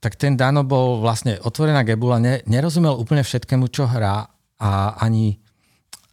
tak 0.00 0.16
ten 0.16 0.38
Dano 0.38 0.64
bol 0.64 1.04
vlastne 1.04 1.36
otvorená 1.42 1.84
gebula, 1.84 2.16
ne, 2.22 2.40
nerozumel 2.48 2.96
úplne 2.96 3.26
všetkému, 3.26 3.68
čo 3.68 3.90
hrá 3.90 4.24
a 4.56 4.96
ani, 4.96 5.36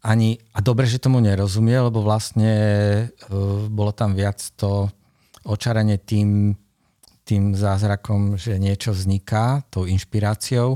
ani 0.03 0.35
a 0.51 0.59
dobre, 0.59 0.83
že 0.83 0.99
tomu 0.99 1.23
nerozumie, 1.23 1.79
lebo 1.79 2.03
vlastne 2.03 2.53
uh, 3.07 3.65
bolo 3.71 3.95
tam 3.95 4.11
viac 4.13 4.43
to 4.59 4.91
očaranie 5.47 5.95
tým, 5.95 6.59
tým 7.23 7.55
zázrakom, 7.55 8.35
že 8.35 8.59
niečo 8.59 8.91
vzniká, 8.91 9.63
tou 9.71 9.87
inšpiráciou. 9.87 10.75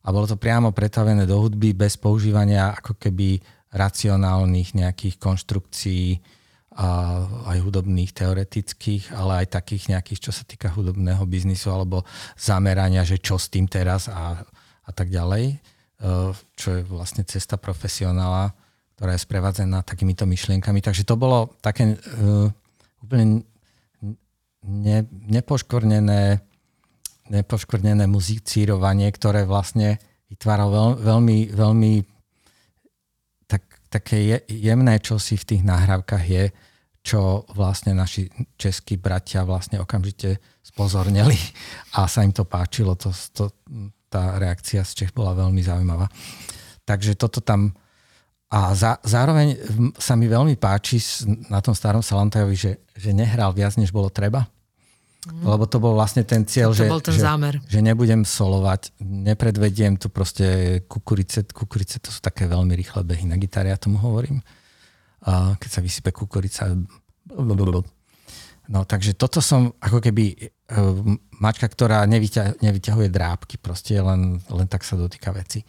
A 0.00 0.08
bolo 0.14 0.24
to 0.24 0.38
priamo 0.38 0.70
pretavené 0.70 1.26
do 1.26 1.36
hudby 1.42 1.74
bez 1.74 1.98
používania 1.98 2.72
ako 2.72 2.96
keby 2.96 3.42
racionálnych 3.74 4.74
nejakých 4.74 5.18
konštrukcií 5.18 6.18
a 6.80 7.20
aj 7.50 7.58
hudobných, 7.66 8.14
teoretických, 8.14 9.12
ale 9.12 9.44
aj 9.44 9.58
takých 9.58 9.90
nejakých, 9.90 10.30
čo 10.30 10.32
sa 10.32 10.46
týka 10.46 10.70
hudobného 10.70 11.20
biznisu 11.26 11.68
alebo 11.68 12.06
zamerania, 12.38 13.02
že 13.02 13.18
čo 13.18 13.36
s 13.36 13.50
tým 13.50 13.66
teraz 13.66 14.06
a, 14.06 14.46
a 14.86 14.90
tak 14.94 15.10
ďalej, 15.10 15.44
e, 15.50 15.56
čo 16.54 16.68
je 16.78 16.82
vlastne 16.86 17.26
cesta 17.26 17.58
profesionála, 17.58 18.54
ktorá 19.00 19.16
je 19.16 19.24
sprevádzená 19.24 19.80
takýmito 19.80 20.28
myšlienkami. 20.28 20.84
Takže 20.84 21.08
to 21.08 21.16
bolo 21.16 21.56
také 21.64 21.96
uh, 21.96 22.52
úplne 23.00 23.48
ne, 24.60 24.98
nepoškvrnené, 25.08 26.36
nepoškvrnené 27.32 28.04
muzicírovanie, 28.04 29.08
ktoré 29.08 29.48
vlastne 29.48 29.96
vytváralo 30.28 30.68
veľ, 30.68 30.90
veľmi, 31.00 31.38
veľmi 31.48 31.92
tak, 33.48 33.64
také 33.88 34.36
je, 34.36 34.36
jemné 34.68 35.00
čosi 35.00 35.40
v 35.40 35.48
tých 35.48 35.62
nahrávkach 35.64 36.24
je, 36.28 36.52
čo 37.00 37.48
vlastne 37.56 37.96
naši 37.96 38.28
českí 38.60 39.00
bratia 39.00 39.48
vlastne 39.48 39.80
okamžite 39.80 40.36
spozornili 40.60 41.40
a 41.96 42.04
sa 42.04 42.20
im 42.20 42.36
to 42.36 42.44
páčilo. 42.44 43.00
To, 43.00 43.16
to, 43.32 43.48
tá 44.12 44.36
reakcia 44.36 44.84
z 44.84 44.92
Čech 44.92 45.16
bola 45.16 45.32
veľmi 45.32 45.64
zaujímavá. 45.64 46.04
Takže 46.84 47.16
toto 47.16 47.40
tam 47.40 47.72
a 48.50 48.74
za, 48.74 48.98
zároveň 49.06 49.54
sa 49.94 50.18
mi 50.18 50.26
veľmi 50.26 50.58
páči 50.58 50.98
na 51.46 51.62
tom 51.62 51.70
starom 51.70 52.02
Salantajovi, 52.02 52.56
že, 52.58 52.72
že 52.98 53.14
nehral 53.14 53.54
viac, 53.54 53.78
než 53.78 53.94
bolo 53.94 54.10
treba. 54.10 54.50
Mm. 55.22 55.46
Lebo 55.46 55.70
to 55.70 55.78
bol 55.78 55.94
vlastne 55.94 56.26
ten 56.26 56.42
cieľ, 56.42 56.74
to 56.74 56.82
že, 56.82 56.90
bol 56.90 56.98
ten 56.98 57.14
že, 57.14 57.22
zámer. 57.22 57.62
že 57.70 57.78
nebudem 57.78 58.26
solovať, 58.26 58.90
nepredvediem 58.98 59.94
tu 60.02 60.10
proste 60.10 60.80
kukurice. 60.90 61.46
Kukurice 61.46 62.02
to 62.02 62.10
sú 62.10 62.18
také 62.18 62.50
veľmi 62.50 62.74
rýchle 62.74 63.06
behy 63.06 63.28
na 63.28 63.38
gitare, 63.38 63.70
ja 63.70 63.78
tomu 63.78 64.02
hovorím. 64.02 64.42
A 65.30 65.54
keď 65.54 65.70
sa 65.70 65.80
vysype 65.84 66.10
kukurica. 66.10 66.74
No 68.70 68.80
takže 68.82 69.14
toto 69.14 69.38
som 69.38 69.70
ako 69.78 70.02
keby 70.02 70.24
uh, 70.40 70.96
mačka, 71.38 71.70
ktorá 71.70 72.02
nevyťa, 72.08 72.64
nevyťahuje 72.64 73.08
drábky, 73.12 73.62
proste 73.62 73.94
len, 74.00 74.42
len 74.42 74.66
tak 74.66 74.82
sa 74.82 74.98
dotýka 74.98 75.30
veci. 75.36 75.62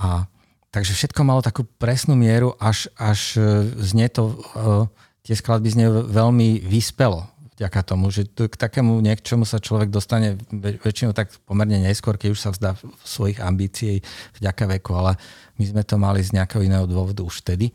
A 0.00 0.24
Takže 0.68 0.92
všetko 0.92 1.20
malo 1.24 1.40
takú 1.40 1.64
presnú 1.64 2.12
mieru, 2.12 2.52
až, 2.60 2.92
až 3.00 3.40
e, 3.40 3.72
znie 3.80 4.12
to, 4.12 4.36
uh, 4.52 4.84
tie 5.24 5.32
skladby 5.32 5.68
znie 5.72 5.88
veľmi 5.88 6.60
vyspelo 6.60 7.24
vďaka 7.58 7.80
tomu, 7.82 8.06
že 8.14 8.22
k 8.30 8.54
takému 8.54 9.02
niečomu 9.02 9.42
sa 9.42 9.58
človek 9.58 9.90
dostane 9.90 10.38
väčšinou 10.54 11.10
tak 11.10 11.34
pomerne 11.42 11.82
neskôr, 11.82 12.14
keď 12.14 12.28
už 12.30 12.40
sa 12.40 12.54
vzdá 12.54 12.78
svojich 13.02 13.42
ambícií 13.42 13.98
vďaka 14.38 14.78
veku, 14.78 14.94
ale 14.94 15.18
my 15.58 15.64
sme 15.66 15.82
to 15.82 15.98
mali 15.98 16.22
z 16.22 16.38
nejakého 16.38 16.62
iného 16.62 16.86
dôvodu 16.86 17.26
už 17.26 17.42
vtedy. 17.42 17.74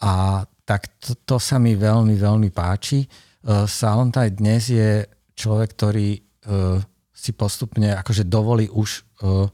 A 0.00 0.40
tak 0.64 0.88
to, 1.04 1.12
to 1.20 1.36
sa 1.36 1.60
mi 1.60 1.76
veľmi, 1.76 2.16
veľmi 2.16 2.48
páči. 2.48 3.04
Uh, 3.44 3.68
Soundtide 3.68 4.40
dnes 4.40 4.72
je 4.72 5.04
človek, 5.36 5.76
ktorý 5.76 6.08
uh, 6.16 6.80
si 7.12 7.36
postupne 7.36 7.92
akože 7.92 8.24
dovolí 8.24 8.72
už 8.72 9.04
uh, 9.20 9.52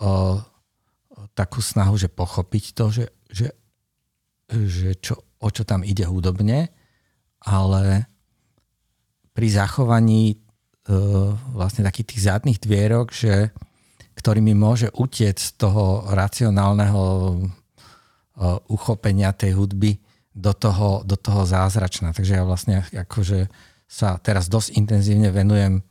uh, 0.00 0.38
takú 1.38 1.62
snahu, 1.62 1.94
že 1.94 2.10
pochopiť 2.10 2.64
to, 2.74 2.84
že, 2.90 3.04
že, 3.30 3.48
že 4.50 4.90
čo, 4.98 5.22
o 5.38 5.48
čo 5.54 5.62
tam 5.62 5.86
ide 5.86 6.02
hudobne, 6.02 6.74
ale 7.46 8.10
pri 9.30 9.48
zachovaní 9.54 10.34
e, 10.34 10.36
vlastne 11.54 11.86
takých 11.86 12.08
tých 12.10 12.22
zadných 12.26 12.58
dvierok, 12.58 13.14
že, 13.14 13.54
ktorými 14.18 14.50
môže 14.58 14.90
utiec 14.98 15.38
z 15.38 15.54
toho 15.54 16.10
racionálneho 16.10 17.02
e, 17.06 17.36
uchopenia 18.66 19.30
tej 19.30 19.54
hudby 19.54 20.02
do 20.34 20.50
toho, 20.50 21.06
do 21.06 21.14
toho 21.14 21.46
zázračná. 21.46 22.10
Takže 22.10 22.34
ja 22.34 22.42
vlastne 22.42 22.82
akože 22.82 23.46
sa 23.86 24.18
teraz 24.18 24.50
dosť 24.50 24.74
intenzívne 24.74 25.30
venujem 25.30 25.78
e, 25.78 25.82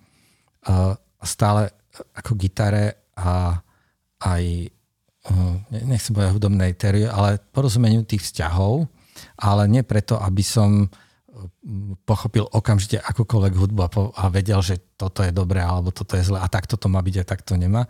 stále 1.24 1.72
ako 2.14 2.36
gitare 2.36 3.16
a 3.16 3.64
aj 4.22 4.44
nechcem 5.72 6.16
povedať 6.16 6.36
hudobnej 6.36 6.72
teórie, 6.76 7.08
ale 7.08 7.42
porozumeniu 7.52 8.04
tých 8.08 8.24
vzťahov, 8.24 8.88
ale 9.40 9.64
nie 9.68 9.84
preto, 9.84 10.16
aby 10.20 10.44
som 10.44 10.88
pochopil 12.08 12.50
okamžite 12.50 12.98
akúkoľvek 12.98 13.54
hudbu 13.54 13.82
a, 13.86 13.90
po, 13.92 14.02
a 14.18 14.26
vedel, 14.34 14.58
že 14.66 14.82
toto 14.98 15.22
je 15.22 15.30
dobré 15.30 15.62
alebo 15.62 15.94
toto 15.94 16.18
je 16.18 16.26
zlé 16.26 16.42
a 16.42 16.50
takto 16.50 16.80
to 16.80 16.90
má 16.90 16.98
byť 17.04 17.16
a 17.22 17.30
takto 17.30 17.54
nemá. 17.54 17.86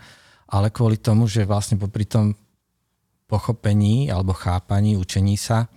Ale 0.48 0.72
kvôli 0.72 1.00
tomu, 1.00 1.28
že 1.32 1.48
vlastne 1.48 1.80
popri 1.80 2.04
tom 2.04 2.36
pochopení 3.28 4.12
alebo 4.12 4.36
chápaní, 4.36 5.00
učení 5.00 5.40
sa 5.40 5.68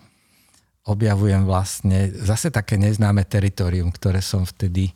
objavujem 0.87 1.47
vlastne 1.47 2.11
zase 2.11 2.51
také 2.51 2.75
neznáme 2.75 3.23
teritorium, 3.27 3.95
ktoré 3.95 4.19
som 4.19 4.43
vtedy 4.43 4.91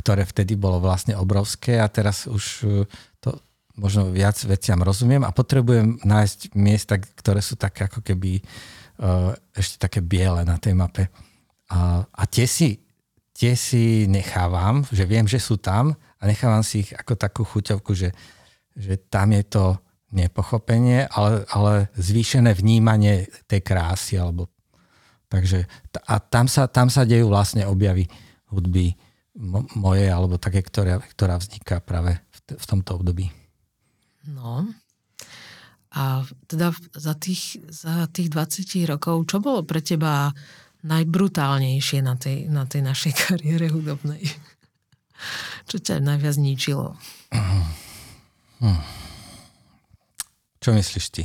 ktoré 0.00 0.24
vtedy 0.24 0.56
bolo 0.56 0.80
vlastne 0.80 1.12
obrovské 1.16 1.76
a 1.76 1.88
teraz 1.88 2.24
už 2.24 2.64
možno 3.80 4.12
viac 4.12 4.36
veciam 4.44 4.76
rozumiem 4.84 5.24
a 5.24 5.32
potrebujem 5.32 5.96
nájsť 6.04 6.52
miesta, 6.52 7.00
ktoré 7.00 7.40
sú 7.40 7.56
také 7.56 7.88
ako 7.88 8.04
keby 8.04 8.44
uh, 9.00 9.32
ešte 9.56 9.80
také 9.80 10.04
biele 10.04 10.44
na 10.44 10.60
tej 10.60 10.76
mape. 10.76 11.08
A, 11.70 12.26
tie, 12.26 12.50
si, 12.50 12.82
tie 13.30 13.54
si 13.54 14.10
nechávam, 14.10 14.82
že 14.90 15.06
viem, 15.06 15.22
že 15.22 15.38
sú 15.38 15.54
tam 15.54 15.94
a 16.18 16.22
nechávam 16.26 16.66
si 16.66 16.82
ich 16.82 16.90
ako 16.90 17.14
takú 17.14 17.42
chuťovku, 17.46 17.94
že, 17.94 18.10
že 18.74 18.98
tam 19.06 19.30
je 19.30 19.46
to 19.46 19.64
nepochopenie, 20.10 21.06
ale, 21.14 21.46
ale 21.54 21.86
zvýšené 21.94 22.58
vnímanie 22.58 23.30
tej 23.46 23.62
krásy. 23.62 24.18
Alebo, 24.18 24.50
takže, 25.30 25.70
a 26.10 26.18
tam 26.18 26.50
sa, 26.50 26.66
tam 26.66 26.90
sa 26.90 27.06
dejú 27.06 27.30
vlastne 27.30 27.62
objavy 27.70 28.10
hudby 28.50 28.98
moje, 29.78 30.10
alebo 30.10 30.42
také, 30.42 30.58
ktorá, 30.58 30.98
ktorá 30.98 31.38
vzniká 31.38 31.78
práve 31.78 32.18
v, 32.34 32.58
v 32.58 32.64
tomto 32.66 32.98
období. 32.98 33.30
No. 34.28 34.68
A 35.90 36.22
teda 36.46 36.70
za 36.94 37.14
tých, 37.18 37.58
za 37.66 38.06
tých 38.12 38.30
20 38.30 38.90
rokov, 38.90 39.26
čo 39.26 39.42
bolo 39.42 39.66
pre 39.66 39.82
teba 39.82 40.30
najbrutálnejšie 40.86 41.98
na 42.00 42.14
tej, 42.16 42.46
na 42.48 42.64
tej 42.64 42.84
našej 42.84 43.12
kariére 43.26 43.72
hudobnej? 43.72 44.22
Čo 45.68 45.76
ťa 45.80 46.00
najviac 46.00 46.36
ničilo? 46.40 46.96
Hmm. 48.60 48.80
Čo 50.60 50.76
myslíš 50.76 51.06
ty? 51.12 51.24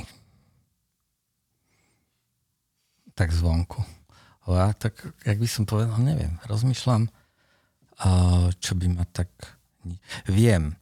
Tak 3.16 3.32
zvonku. 3.32 3.84
Ja 4.48 4.76
tak, 4.76 5.00
jak 5.24 5.40
by 5.40 5.48
som 5.48 5.64
povedal, 5.64 6.00
neviem. 6.04 6.40
Rozmýšľam, 6.48 7.08
čo 8.60 8.72
by 8.76 8.88
ma 8.92 9.06
tak... 9.10 9.32
Viem, 10.28 10.76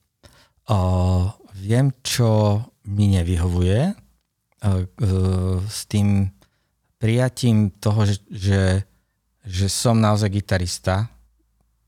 viem, 1.54 1.94
čo 2.02 2.62
mi 2.90 3.14
nevyhovuje 3.14 3.80
e, 3.90 3.94
s 5.70 5.80
tým 5.88 6.28
prijatím 6.98 7.72
toho, 7.78 8.08
že, 8.08 8.18
že, 9.44 9.68
som 9.68 10.00
naozaj 10.00 10.34
gitarista 10.34 11.08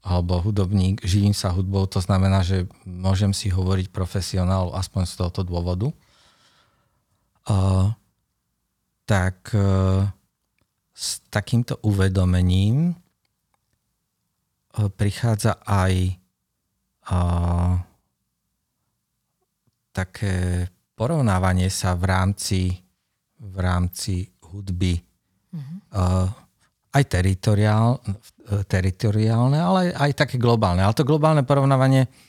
alebo 0.05 0.37
hudobník, 0.37 1.01
živím 1.01 1.33
sa 1.33 1.49
hudbou, 1.49 1.89
to 1.89 1.97
znamená, 1.97 2.45
že 2.45 2.69
môžem 2.85 3.33
si 3.33 3.49
hovoriť 3.49 3.89
profesionál 3.89 4.69
aspoň 4.77 5.03
z 5.09 5.13
tohoto 5.17 5.41
dôvodu. 5.41 5.89
Uh, 7.45 7.89
tak 9.05 9.53
s 10.93 11.21
takýmto 11.29 11.77
uvedomením 11.85 12.97
prichádza 14.97 15.61
aj 15.61 16.17
uh, 17.09 17.85
také 19.95 20.67
porovnávanie 20.99 21.71
sa 21.71 21.95
v 21.95 22.03
rámci, 22.11 22.61
v 23.39 23.55
rámci 23.55 24.27
hudby 24.51 24.99
mm-hmm. 24.99 25.79
aj 26.91 27.03
teritoriál, 27.07 28.03
teritoriálne, 28.67 29.55
ale 29.55 29.95
aj, 29.95 30.11
také 30.27 30.35
globálne. 30.35 30.83
Ale 30.83 30.95
to 30.95 31.07
globálne 31.07 31.47
porovnávanie 31.47 32.07
uh, 32.07 32.25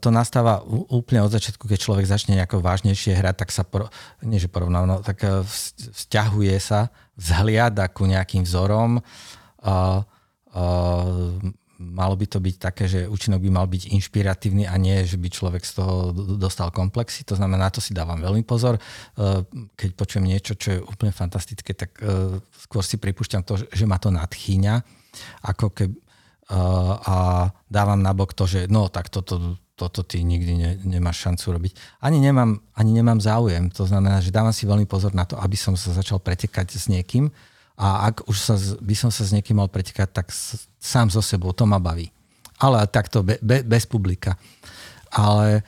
to 0.00 0.08
nastáva 0.10 0.60
úplne 0.90 1.22
od 1.22 1.32
začiatku, 1.32 1.68
keď 1.68 1.78
človek 1.78 2.06
začne 2.08 2.36
nejako 2.40 2.64
vážnejšie 2.64 3.14
hrať, 3.14 3.36
tak 3.36 3.50
sa, 3.54 3.62
por, 3.62 3.88
nie 4.24 4.40
že 4.40 4.50
porovnáva, 4.50 4.86
no, 4.88 4.96
tak 5.04 5.22
vzťahuje 5.94 6.56
sa, 6.58 6.90
vzhliada 7.14 7.86
ku 7.92 8.08
nejakým 8.08 8.42
vzorom, 8.42 8.98
uh, 8.98 10.00
uh, 10.52 11.32
malo 11.78 12.14
by 12.14 12.26
to 12.30 12.38
byť 12.38 12.56
také, 12.58 12.84
že 12.86 13.10
účinok 13.10 13.42
by 13.42 13.50
mal 13.50 13.66
byť 13.66 13.90
inšpiratívny 13.90 14.64
a 14.70 14.74
nie, 14.78 15.02
že 15.02 15.18
by 15.18 15.28
človek 15.30 15.62
z 15.66 15.82
toho 15.82 16.14
dostal 16.38 16.70
komplexy. 16.70 17.26
To 17.26 17.34
znamená, 17.34 17.70
to 17.70 17.82
si 17.82 17.96
dávam 17.96 18.18
veľmi 18.22 18.46
pozor. 18.46 18.78
E, 18.78 18.80
keď 19.74 19.90
počujem 19.98 20.26
niečo, 20.26 20.54
čo 20.54 20.78
je 20.78 20.84
úplne 20.84 21.10
fantastické, 21.10 21.74
tak 21.74 21.98
e, 21.98 22.38
skôr 22.54 22.86
si 22.86 22.98
pripúšťam 22.98 23.42
to, 23.42 23.58
že 23.58 23.84
ma 23.86 23.98
to 23.98 24.14
nadchýňa, 24.14 24.74
ako 25.50 25.74
keby 25.74 25.96
e, 25.96 26.02
a 27.04 27.50
dávam 27.66 27.98
nabok 27.98 28.36
to, 28.36 28.46
že 28.46 28.70
no 28.70 28.86
tak 28.86 29.10
toto, 29.10 29.58
toto 29.74 30.06
ty 30.06 30.22
nikdy 30.22 30.52
ne, 30.54 30.70
nemáš 30.86 31.26
šancu 31.26 31.58
robiť. 31.58 31.72
Ani 32.06 32.22
nemám, 32.22 32.62
ani 32.78 32.90
nemám 32.94 33.18
záujem. 33.18 33.70
To 33.74 33.82
znamená, 33.88 34.22
že 34.22 34.30
dávam 34.30 34.54
si 34.54 34.62
veľmi 34.64 34.86
pozor 34.86 35.10
na 35.10 35.26
to, 35.26 35.34
aby 35.42 35.58
som 35.58 35.74
sa 35.74 35.90
začal 35.90 36.22
pretekať 36.22 36.78
s 36.78 36.86
niekým, 36.86 37.34
a 37.74 38.10
ak 38.10 38.30
už 38.30 38.36
sa, 38.38 38.54
by 38.78 38.94
som 38.94 39.10
sa 39.10 39.26
s 39.26 39.34
niekým 39.34 39.58
mal 39.58 39.66
pretekať, 39.66 40.08
tak 40.14 40.26
s, 40.30 40.70
sám 40.78 41.10
so 41.10 41.18
sebou, 41.18 41.50
to 41.50 41.66
ma 41.66 41.82
baví. 41.82 42.06
Ale 42.62 42.86
takto 42.86 43.26
be, 43.26 43.34
be, 43.42 43.66
bez 43.66 43.82
publika. 43.82 44.38
Ale 45.10 45.66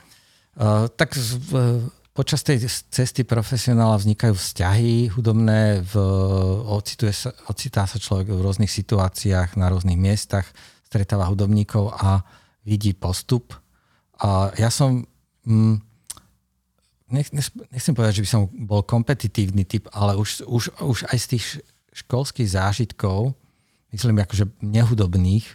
uh, 0.54 0.86
tak 0.94 1.18
uh, 1.18 1.82
počas 2.14 2.46
tej 2.46 2.62
cesty 2.70 3.26
profesionála 3.26 3.98
vznikajú 3.98 4.38
vzťahy 4.38 5.18
hudobné, 5.18 5.82
v, 5.82 5.94
ocituje 6.70 7.10
sa, 7.10 7.34
ocitá 7.50 7.84
sa 7.90 7.98
človek 7.98 8.30
v 8.30 8.40
rôznych 8.40 8.70
situáciách, 8.70 9.58
na 9.58 9.66
rôznych 9.66 9.98
miestach, 9.98 10.46
stretáva 10.86 11.26
hudobníkov 11.26 11.90
a 11.90 12.22
vidí 12.62 12.94
postup. 12.94 13.52
A 14.22 14.54
ja 14.54 14.70
som... 14.70 15.02
Mm, 15.42 15.82
nech, 17.10 17.30
nechcem 17.70 17.94
povedať, 17.94 18.22
že 18.22 18.24
by 18.24 18.30
som 18.30 18.42
bol 18.66 18.82
kompetitívny 18.82 19.66
typ, 19.66 19.90
ale 19.90 20.18
už, 20.18 20.46
už, 20.46 20.74
už 20.82 20.98
aj 21.10 21.18
z 21.18 21.26
tých 21.36 21.46
školských 21.96 22.52
zážitkov, 22.52 23.32
myslím 23.96 24.20
akože 24.20 24.44
nehudobných, 24.60 25.48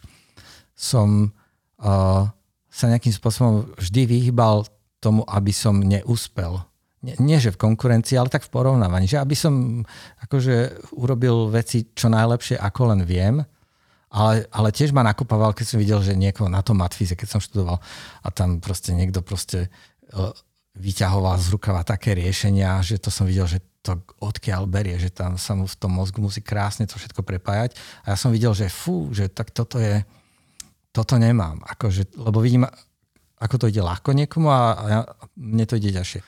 som 0.74 1.30
uh, 1.78 2.26
sa 2.72 2.86
nejakým 2.90 3.14
spôsobom 3.14 3.70
vždy 3.78 4.10
vyhýbal 4.10 4.66
tomu, 4.98 5.22
aby 5.30 5.54
som 5.54 5.78
neúspel. 5.78 6.58
Nie, 7.02 7.18
nie, 7.18 7.38
že 7.42 7.54
v 7.54 7.62
konkurencii, 7.62 8.18
ale 8.18 8.30
tak 8.30 8.46
v 8.46 8.54
porovnávaní. 8.54 9.10
Že 9.10 9.22
aby 9.22 9.36
som 9.38 9.54
akože 10.22 10.86
urobil 10.94 11.50
veci 11.50 11.90
čo 11.94 12.14
najlepšie, 12.14 12.62
ako 12.62 12.94
len 12.94 13.02
viem. 13.06 13.42
Ale, 14.12 14.46
ale 14.52 14.70
tiež 14.76 14.94
ma 14.94 15.02
nakopával, 15.02 15.56
keď 15.56 15.66
som 15.66 15.82
videl, 15.82 16.04
že 16.04 16.20
niekoho 16.20 16.52
na 16.52 16.62
tom 16.62 16.78
matfize, 16.84 17.16
keď 17.16 17.28
som 17.38 17.42
študoval 17.42 17.80
a 18.22 18.28
tam 18.30 18.60
proste 18.60 18.92
niekto 18.92 19.24
proste 19.24 19.72
uh, 20.14 20.36
vyťahoval 20.78 21.40
z 21.40 21.48
rukava 21.52 21.82
také 21.88 22.14
riešenia, 22.14 22.84
že 22.84 23.00
to 23.00 23.08
som 23.08 23.24
videl, 23.24 23.48
že 23.48 23.64
to 23.82 23.98
odkiaľ 24.22 24.70
berie, 24.70 24.94
že 25.02 25.10
tam 25.10 25.42
sa 25.42 25.58
mu 25.58 25.66
v 25.66 25.78
tom 25.78 25.98
mozgu 25.98 26.22
musí 26.22 26.46
krásne 26.46 26.86
to 26.86 27.02
všetko 27.02 27.26
prepájať. 27.26 27.74
A 28.06 28.14
ja 28.14 28.18
som 28.18 28.30
videl, 28.30 28.54
že 28.54 28.70
fú, 28.70 29.10
že 29.10 29.26
tak 29.26 29.50
toto 29.50 29.82
je, 29.82 30.06
toto 30.94 31.18
nemám. 31.18 31.66
Akože, 31.66 32.14
lebo 32.14 32.46
vidím, 32.46 32.70
ako 33.42 33.56
to 33.58 33.70
ide 33.74 33.82
ľahko 33.82 34.14
niekomu 34.14 34.54
a, 34.54 34.62
a 34.78 34.96
mne 35.34 35.66
to 35.66 35.82
ide 35.82 35.98
ťažšie. 35.98 36.22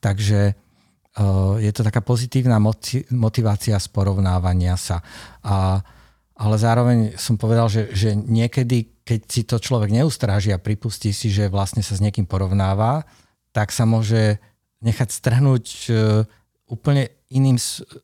Takže 0.00 0.56
uh, 0.56 1.60
je 1.60 1.70
to 1.76 1.84
taká 1.84 2.00
pozitívna 2.00 2.56
moci, 2.56 3.04
motivácia 3.12 3.76
z 3.76 3.88
porovnávania 3.92 4.80
sa. 4.80 5.04
A, 5.44 5.84
ale 6.40 6.56
zároveň 6.56 7.20
som 7.20 7.36
povedal, 7.36 7.68
že, 7.68 7.92
že 7.92 8.16
niekedy, 8.16 9.04
keď 9.04 9.20
si 9.28 9.44
to 9.44 9.60
človek 9.60 9.92
neustráži 9.92 10.56
a 10.56 10.62
pripustí 10.62 11.12
si, 11.12 11.28
že 11.28 11.52
vlastne 11.52 11.84
sa 11.84 11.92
s 11.92 12.00
niekým 12.00 12.24
porovnáva, 12.24 13.04
tak 13.52 13.76
sa 13.76 13.84
môže 13.84 14.40
nechať 14.80 15.08
strhnúť 15.12 15.64
uh, 15.92 16.24
úplne 16.68 17.08
iným 17.32 17.56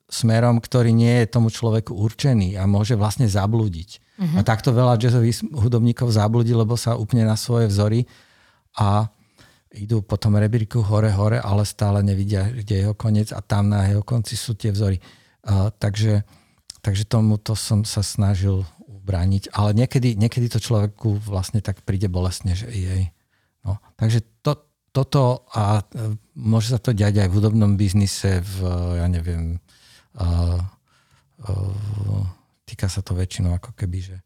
smerom, 0.09 0.61
ktorý 0.61 0.93
nie 0.93 1.25
je 1.25 1.33
tomu 1.33 1.53
človeku 1.53 1.93
určený 1.93 2.57
a 2.57 2.65
môže 2.65 2.97
vlastne 2.97 3.29
zablúdiť. 3.29 4.01
Uh-huh. 4.15 4.41
A 4.41 4.47
takto 4.47 4.73
veľa 4.73 4.97
jazzových 5.01 5.45
hudobníkov 5.53 6.13
zablúdi, 6.13 6.57
lebo 6.57 6.77
sa 6.77 6.97
úplne 6.97 7.29
na 7.29 7.37
svoje 7.37 7.69
vzory 7.69 8.09
a 8.81 9.09
idú 9.75 10.07
po 10.07 10.15
tom 10.15 10.39
rebríku 10.39 10.81
hore, 10.87 11.11
hore, 11.11 11.43
ale 11.43 11.67
stále 11.67 12.01
nevidia, 12.01 12.47
kde 12.47 12.75
je 12.75 12.83
jeho 12.89 12.95
koniec 12.95 13.35
a 13.35 13.43
tam 13.43 13.75
na 13.75 13.91
jeho 13.91 14.07
konci 14.07 14.39
sú 14.39 14.55
tie 14.55 14.71
vzory. 14.71 15.03
Uh, 15.45 15.69
takže, 15.77 16.23
takže 16.81 17.05
tomuto 17.05 17.59
som 17.59 17.83
sa 17.83 18.01
snažil 18.01 18.63
ubrániť, 18.87 19.53
ale 19.53 19.77
niekedy, 19.77 20.17
niekedy 20.17 20.49
to 20.49 20.63
človeku 20.63 21.21
vlastne 21.21 21.61
tak 21.61 21.83
príde 21.85 22.09
bolestne, 22.09 22.57
že 22.57 22.71
jej. 22.71 23.13
No, 23.67 23.83
takže 23.99 24.25
to, 24.41 24.65
toto 24.95 25.45
a 25.53 25.83
môže 26.35 26.75
sa 26.75 26.83
to 26.83 26.91
diať 26.91 27.25
aj 27.25 27.29
v 27.31 27.37
hudobnom 27.39 27.79
biznise, 27.79 28.43
v, 28.43 28.57
ja 28.99 29.07
neviem, 29.07 29.63
uh, 30.19 30.59
uh, 31.47 32.25
týka 32.67 32.91
sa 32.91 33.01
to 33.01 33.15
väčšinou 33.15 33.55
ako 33.55 33.75
keby, 33.79 33.99
že... 34.03 34.17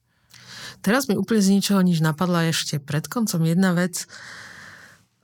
Teraz 0.80 1.08
mi 1.08 1.16
úplne 1.16 1.40
z 1.44 1.52
ničoho 1.58 1.80
nič 1.84 2.00
napadla 2.00 2.48
ešte 2.48 2.80
pred 2.80 3.04
koncom 3.08 3.44
jedna 3.44 3.76
vec, 3.76 4.08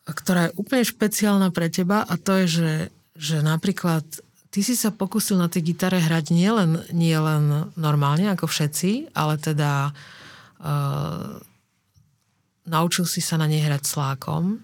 ktorá 0.05 0.51
je 0.51 0.57
úplne 0.61 0.85
špeciálna 0.85 1.49
pre 1.53 1.73
teba 1.73 2.05
a 2.05 2.15
to 2.21 2.45
je, 2.45 2.47
že, 2.47 2.73
že 3.17 3.37
napríklad 3.41 4.05
ty 4.53 4.61
si 4.61 4.77
sa 4.77 4.93
pokusil 4.93 5.41
na 5.41 5.49
tej 5.49 5.73
gitare 5.73 5.97
hrať 5.99 6.31
nielen 6.31 6.85
nie 6.93 7.17
len 7.17 7.73
normálne 7.75 8.29
ako 8.37 8.45
všetci, 8.45 9.17
ale 9.17 9.41
teda 9.41 9.91
uh, 10.61 11.41
naučil 12.69 13.09
si 13.09 13.25
sa 13.25 13.41
na 13.41 13.49
nej 13.49 13.65
hrať 13.65 13.83
slákom, 13.89 14.61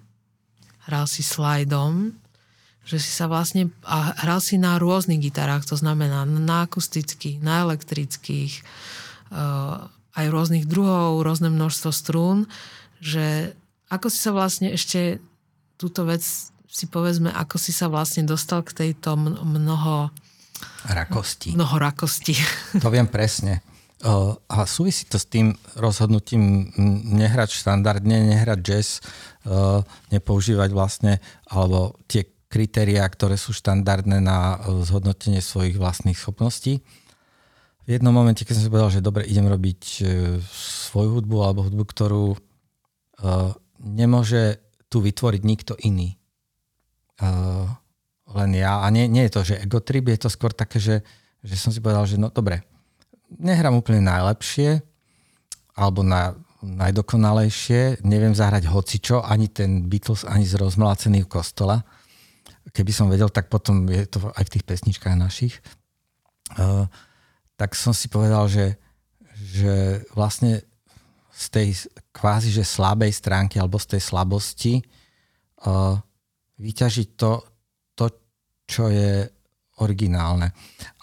hral 0.91 1.07
si 1.07 1.23
slajdom, 1.23 2.11
že 2.83 2.99
si 2.99 3.15
sa 3.15 3.31
vlastne, 3.31 3.71
a 3.87 4.19
hral 4.27 4.43
si 4.43 4.59
na 4.59 4.75
rôznych 4.83 5.23
gitarách, 5.23 5.71
to 5.71 5.79
znamená 5.79 6.27
na 6.27 6.67
akustických, 6.67 7.39
na 7.39 7.63
elektrických, 7.63 8.67
uh, 9.31 9.87
aj 10.19 10.27
rôznych 10.27 10.67
druhov, 10.67 11.23
rôzne 11.23 11.55
množstvo 11.55 11.91
strún, 11.95 12.51
že 12.99 13.55
ako 13.87 14.11
si 14.11 14.19
sa 14.19 14.35
vlastne 14.35 14.75
ešte 14.75 15.23
túto 15.79 16.03
vec 16.03 16.21
si 16.71 16.87
povedzme, 16.87 17.31
ako 17.31 17.59
si 17.59 17.71
sa 17.71 17.91
vlastne 17.91 18.27
dostal 18.27 18.63
k 18.63 18.75
tejto 18.75 19.15
mnoho 19.19 20.11
rakosti. 20.87 21.55
Mnoho 21.55 21.77
rakosti. 21.79 22.35
To 22.79 22.91
viem 22.91 23.07
presne. 23.11 23.63
A 24.01 24.65
súvisí 24.65 25.05
to 25.05 25.21
s 25.21 25.29
tým 25.29 25.53
rozhodnutím 25.77 26.73
nehrať 27.05 27.53
štandardne, 27.53 28.33
nehrať 28.33 28.59
jazz, 28.65 29.05
nepoužívať 30.09 30.71
vlastne, 30.73 31.21
alebo 31.45 32.01
tie 32.09 32.25
kritériá, 32.51 33.07
ktoré 33.07 33.39
sú 33.39 33.53
štandardné 33.55 34.19
na 34.19 34.59
zhodnotenie 34.83 35.45
svojich 35.45 35.77
vlastných 35.79 36.19
schopností. 36.19 36.83
V 37.87 37.99
jednom 37.99 38.15
momente, 38.15 38.43
keď 38.43 38.55
som 38.59 38.65
si 38.67 38.73
povedal, 38.73 38.93
že 38.93 39.03
dobre, 39.03 39.27
idem 39.27 39.51
robiť 39.51 39.83
e, 39.83 40.03
svoju 40.93 41.19
hudbu 41.19 41.37
alebo 41.43 41.67
hudbu, 41.67 41.85
ktorú 41.91 42.27
e, 42.35 42.39
nemôže 43.83 44.63
tu 44.87 45.03
vytvoriť 45.03 45.43
nikto 45.43 45.75
iný. 45.83 46.15
E, 46.15 47.27
len 48.31 48.51
ja. 48.55 48.85
A 48.85 48.87
nie, 48.95 49.11
nie 49.11 49.27
je 49.27 49.35
to, 49.35 49.43
že 49.43 49.65
ego 49.65 49.83
trip, 49.83 50.07
je 50.07 50.23
to 50.23 50.31
skôr 50.31 50.55
také, 50.55 50.79
že, 50.79 51.03
že 51.43 51.57
som 51.59 51.75
si 51.75 51.83
povedal, 51.83 52.07
že 52.07 52.15
no 52.15 52.31
dobre, 52.31 52.63
nehrám 53.39 53.79
úplne 53.79 54.03
najlepšie, 54.03 54.83
alebo 55.79 56.03
na 56.03 56.35
najdokonalejšie, 56.61 58.05
neviem 58.05 58.37
zahrať 58.37 58.69
hocičo, 58.69 59.25
ani 59.25 59.49
ten 59.49 59.89
Beatles, 59.89 60.29
ani 60.29 60.45
z 60.45 60.61
rozmlácených 60.61 61.25
kostola. 61.25 61.81
Keby 62.77 62.93
som 62.93 63.09
vedel, 63.09 63.33
tak 63.33 63.49
potom 63.49 63.89
je 63.89 64.05
to 64.05 64.29
aj 64.37 64.45
v 64.45 64.53
tých 64.53 64.65
pesničkách 64.69 65.17
našich. 65.17 65.57
Uh, 66.61 66.85
tak 67.57 67.73
som 67.73 67.97
si 67.97 68.13
povedal, 68.13 68.45
že, 68.53 68.77
že 69.33 70.05
vlastne 70.13 70.61
z 71.33 71.45
tej 71.49 71.69
kvázi, 72.13 72.53
že 72.53 72.69
slabej 72.69 73.17
stránky 73.17 73.57
alebo 73.57 73.81
z 73.81 73.97
tej 73.97 74.03
slabosti 74.05 74.75
uh, 75.65 75.97
vyťažiť 76.61 77.09
to, 77.17 77.41
to, 77.97 78.07
čo 78.69 78.93
je 78.93 79.25
originálne. 79.81 80.53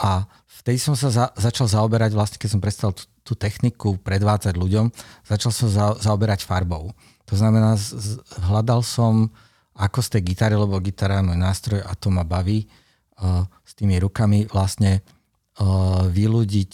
A 0.06 0.22
vtedy 0.68 0.84
som 0.84 1.00
sa 1.00 1.08
za, 1.08 1.26
začal 1.40 1.72
zaoberať, 1.72 2.12
vlastne 2.12 2.36
keď 2.36 2.50
som 2.52 2.60
prestal 2.60 2.92
t- 2.92 3.08
tú 3.24 3.40
techniku 3.40 3.96
predvádzať 4.04 4.60
ľuďom, 4.60 4.92
začal 5.24 5.56
som 5.56 5.72
za, 5.72 5.96
zaoberať 5.96 6.44
farbou. 6.44 6.92
To 7.32 7.40
znamená, 7.40 7.80
z, 7.80 8.20
hľadal 8.44 8.84
som, 8.84 9.32
ako 9.80 10.04
z 10.04 10.20
tej 10.20 10.36
gitary, 10.36 10.60
lebo 10.60 10.76
gitara 10.84 11.24
je 11.24 11.32
môj 11.32 11.40
nástroj 11.40 11.80
a 11.88 11.96
to 11.96 12.12
ma 12.12 12.28
baví, 12.28 12.68
uh, 12.68 13.48
s 13.64 13.80
tými 13.80 13.96
rukami 13.96 14.44
vlastne 14.52 15.00
uh, 15.00 16.04
vyľudiť 16.12 16.74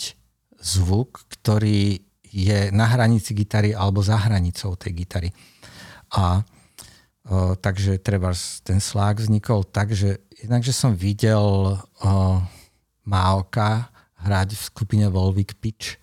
zvuk, 0.58 1.30
ktorý 1.30 2.02
je 2.34 2.74
na 2.74 2.90
hranici 2.90 3.38
gitary 3.38 3.78
alebo 3.78 4.02
za 4.02 4.18
hranicou 4.18 4.74
tej 4.74 5.06
gitary. 5.06 5.30
A 6.18 6.42
uh, 6.42 7.54
takže 7.62 8.02
treba 8.02 8.34
ten 8.66 8.82
slák 8.82 9.22
vznikol 9.22 9.70
tak, 9.70 9.94
že 9.94 10.18
jednak, 10.42 10.66
že 10.66 10.74
som 10.74 10.98
videl 10.98 11.78
uh, 11.78 12.42
Máoka 13.04 13.92
hrať 14.24 14.56
v 14.56 14.62
skupine 14.64 15.06
Volvic 15.12 15.60
Pitch. 15.60 16.00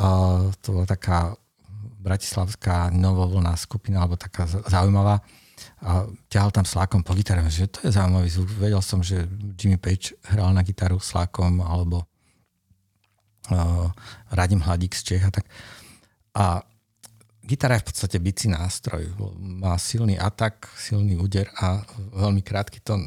Uh, 0.00 0.48
to 0.64 0.72
bola 0.72 0.88
taká 0.88 1.36
bratislavská 2.00 2.88
novovolná 2.88 3.52
skupina, 3.60 4.00
alebo 4.00 4.16
taká 4.16 4.48
zaujímavá. 4.48 5.20
A 5.84 6.08
ťahal 6.32 6.48
tam 6.48 6.64
slákom 6.64 7.04
po 7.04 7.12
gitare, 7.12 7.44
že 7.52 7.68
to 7.68 7.84
je 7.84 7.92
zaujímavý 7.92 8.32
zvuk. 8.32 8.48
Vedel 8.56 8.80
som, 8.80 9.04
že 9.04 9.28
Jimmy 9.60 9.76
Page 9.76 10.16
hral 10.32 10.56
na 10.56 10.64
gitaru 10.64 10.96
slákom, 10.96 11.60
alebo 11.60 12.08
uh, 13.52 13.92
Radim 14.32 14.64
Hladík 14.64 14.96
z 14.96 15.02
Čech 15.04 15.24
a 15.28 15.30
tak. 15.30 15.44
A 16.32 16.64
gitara 17.44 17.76
je 17.76 17.84
v 17.84 17.88
podstate 17.92 18.16
bicí 18.16 18.48
nástroj. 18.48 19.12
Má 19.36 19.76
silný 19.76 20.16
atak, 20.16 20.72
silný 20.80 21.20
úder 21.20 21.52
a 21.60 21.84
veľmi 22.16 22.40
krátky 22.40 22.80
tón 22.80 23.04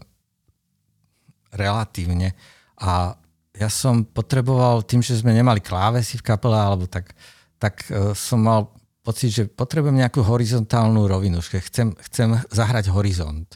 relatívne. 1.50 2.38
A 2.84 3.16
ja 3.56 3.70
som 3.72 4.04
potreboval, 4.04 4.84
tým, 4.84 5.00
že 5.00 5.16
sme 5.16 5.32
nemali 5.32 5.64
klávesy 5.64 6.20
v 6.20 6.28
kapele, 6.28 6.60
alebo 6.60 6.84
tak, 6.86 7.16
tak 7.56 7.88
uh, 7.88 8.12
som 8.12 8.44
mal 8.44 8.68
pocit, 9.04 9.32
že 9.32 9.44
potrebujem 9.48 10.00
nejakú 10.00 10.24
horizontálnu 10.24 11.08
rovinu, 11.08 11.40
že 11.44 11.64
chcem, 11.64 11.96
chcem 12.12 12.36
zahrať 12.52 12.92
horizont 12.92 13.48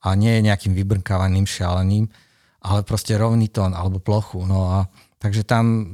a 0.00 0.16
nie 0.16 0.44
nejakým 0.44 0.72
vybrnkávaným 0.72 1.44
šialeným, 1.44 2.08
ale 2.64 2.80
proste 2.82 3.12
rovný 3.16 3.52
tón 3.52 3.76
alebo 3.76 4.00
plochu. 4.00 4.44
No 4.48 4.72
a 4.72 4.88
takže 5.20 5.44
tam 5.44 5.84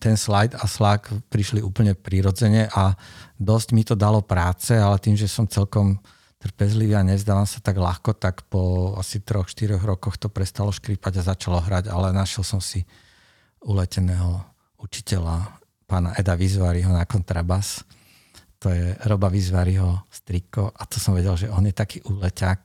ten 0.00 0.16
slide 0.16 0.56
a 0.56 0.64
slák 0.64 1.28
prišli 1.28 1.60
úplne 1.60 1.92
prirodzene 1.92 2.72
a 2.72 2.96
dosť 3.36 3.68
mi 3.76 3.84
to 3.84 3.92
dalo 3.92 4.24
práce, 4.24 4.72
ale 4.72 4.96
tým, 4.96 5.18
že 5.18 5.28
som 5.28 5.44
celkom 5.44 6.00
trpezlivý 6.46 6.94
a 6.94 7.02
nezdávam 7.02 7.44
sa 7.44 7.58
tak 7.58 7.82
ľahko, 7.82 8.14
tak 8.14 8.46
po 8.46 8.94
asi 8.94 9.18
troch, 9.18 9.50
štyroch 9.50 9.82
rokoch 9.82 10.14
to 10.14 10.30
prestalo 10.30 10.70
škrípať 10.70 11.18
a 11.18 11.26
začalo 11.34 11.58
hrať, 11.58 11.90
ale 11.90 12.14
našiel 12.14 12.46
som 12.46 12.62
si 12.62 12.86
uleteného 13.66 14.46
učiteľa, 14.78 15.58
pána 15.90 16.14
Eda 16.14 16.38
Vizvariho 16.38 16.94
na 16.94 17.02
kontrabas. 17.02 17.82
To 18.62 18.70
je 18.70 18.94
Roba 19.10 19.26
Vizvariho 19.26 20.06
striko 20.08 20.70
a 20.70 20.86
to 20.86 21.02
som 21.02 21.18
vedel, 21.18 21.34
že 21.34 21.50
on 21.50 21.66
je 21.66 21.74
taký 21.74 21.98
uleťak, 22.06 22.60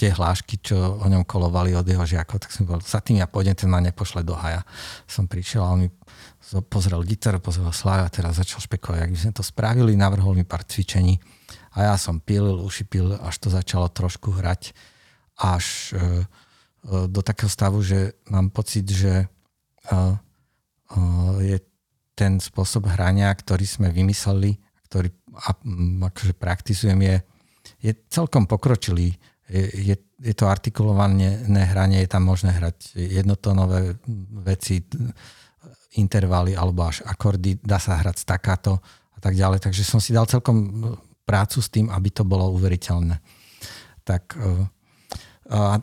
tie 0.00 0.16
hlášky, 0.16 0.64
čo 0.64 0.96
o 0.96 1.04
ňom 1.04 1.28
kolovali 1.28 1.76
od 1.76 1.84
jeho 1.84 2.08
žiakov, 2.08 2.40
tak 2.40 2.56
som 2.56 2.64
povedal, 2.64 2.88
za 2.88 3.04
tým 3.04 3.20
ja 3.20 3.28
pôjdem, 3.28 3.52
ten 3.52 3.68
ma 3.68 3.84
nepošle 3.84 4.24
do 4.24 4.32
haja. 4.32 4.64
Som 5.04 5.28
prišiel 5.28 5.60
a 5.60 5.76
on 5.76 5.84
mi 5.84 5.88
pozrel 6.58 7.06
gitaru, 7.06 7.38
pozrel 7.38 7.70
slávy 7.70 8.02
a 8.02 8.10
teraz 8.10 8.42
začal 8.42 8.58
špekovať, 8.58 9.06
ak 9.06 9.12
by 9.14 9.18
sme 9.18 9.32
to 9.36 9.44
spravili, 9.46 9.94
navrhol 9.94 10.34
mi 10.34 10.42
pár 10.42 10.66
cvičení 10.66 11.22
a 11.78 11.92
ja 11.92 11.94
som 11.94 12.18
pilil, 12.18 12.58
ušipil, 12.66 13.22
až 13.22 13.34
to 13.38 13.48
začalo 13.54 13.86
trošku 13.86 14.34
hrať 14.34 14.74
až 15.38 15.94
e, 15.94 15.96
e, 15.96 16.04
do 17.06 17.22
takého 17.22 17.46
stavu, 17.46 17.78
že 17.80 18.18
mám 18.26 18.50
pocit, 18.50 18.84
že 18.90 19.24
e, 19.24 19.26
je 21.46 21.58
ten 22.18 22.42
spôsob 22.42 22.90
hrania, 22.90 23.30
ktorý 23.30 23.64
sme 23.64 23.88
vymysleli, 23.94 24.58
ktorý 24.90 25.08
akože 26.02 26.34
praktizujem, 26.34 26.98
je, 26.98 27.16
je 27.80 27.92
celkom 28.10 28.50
pokročilý. 28.50 29.14
Je, 29.46 29.94
je, 29.94 29.96
je 30.18 30.34
to 30.34 30.50
artikulované 30.50 31.38
hranie, 31.70 32.02
je 32.02 32.10
tam 32.10 32.26
možné 32.26 32.54
hrať 32.54 32.98
jednotónové 32.98 33.96
veci, 34.42 34.82
intervaly 35.98 36.54
alebo 36.54 36.86
až 36.86 37.02
akordy, 37.02 37.58
dá 37.58 37.82
sa 37.82 37.98
hrať 37.98 38.22
staccato 38.22 38.78
a 39.14 39.18
tak 39.18 39.34
ďalej. 39.34 39.64
Takže 39.64 39.82
som 39.82 39.98
si 39.98 40.14
dal 40.14 40.28
celkom 40.30 40.70
prácu 41.26 41.58
s 41.58 41.68
tým, 41.70 41.90
aby 41.90 42.10
to 42.14 42.22
bolo 42.22 42.50
uveriteľné. 42.54 43.18
Tak 44.06 44.34
e, 44.38 44.66
a 45.50 45.82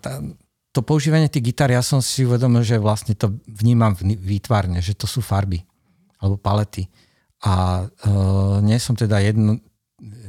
to 0.71 0.79
používanie 0.85 1.27
tých 1.27 1.51
gitar, 1.51 1.73
ja 1.73 1.81
som 1.81 1.99
si 1.99 2.23
uvedomil, 2.23 2.61
že 2.61 2.77
vlastne 2.77 3.17
to 3.17 3.33
vnímam 3.49 3.97
výtvarne, 3.97 4.79
že 4.79 4.93
to 4.93 5.09
sú 5.09 5.25
farby 5.25 5.65
alebo 6.21 6.37
palety. 6.37 6.85
A 7.41 7.85
uh, 7.85 8.57
nie 8.61 8.77
som 8.77 8.93
teda 8.93 9.17
jedno, 9.21 9.57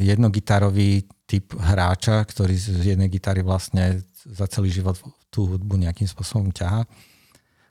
jednogitarový 0.01 1.05
typ 1.29 1.53
hráča, 1.53 2.25
ktorý 2.25 2.57
z 2.57 2.97
jednej 2.97 3.13
gitary 3.13 3.45
vlastne 3.45 4.01
za 4.25 4.49
celý 4.49 4.73
život 4.73 4.97
tú 5.29 5.45
hudbu 5.53 5.77
nejakým 5.77 6.09
spôsobom 6.09 6.49
ťaha. 6.49 6.89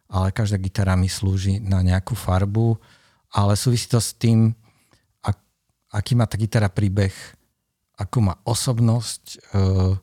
Ale 0.07 0.31
každá 0.31 0.55
gitara 0.55 0.95
mi 0.95 1.11
slúži 1.11 1.59
na 1.59 1.83
nejakú 1.83 2.15
farbu, 2.15 2.79
ale 3.31 3.59
súvisí 3.59 3.91
to 3.91 3.99
s 3.99 4.15
tým, 4.15 4.55
ak, 5.19 5.35
aký 5.91 6.15
má 6.15 6.23
tá 6.23 6.39
gitara 6.39 6.71
príbeh 6.71 7.11
akú 7.97 8.21
má 8.21 8.37
osobnosť. 8.45 9.51
Uh, 9.57 9.97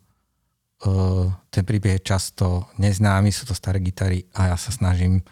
uh, 0.85 1.27
ten 1.49 1.63
príbeh 1.63 2.03
je 2.03 2.11
často 2.11 2.69
neznámy, 2.83 3.31
sú 3.31 3.47
to 3.47 3.55
staré 3.55 3.79
gitary 3.79 4.27
a 4.35 4.53
ja 4.53 4.57
sa 4.59 4.75
snažím 4.75 5.23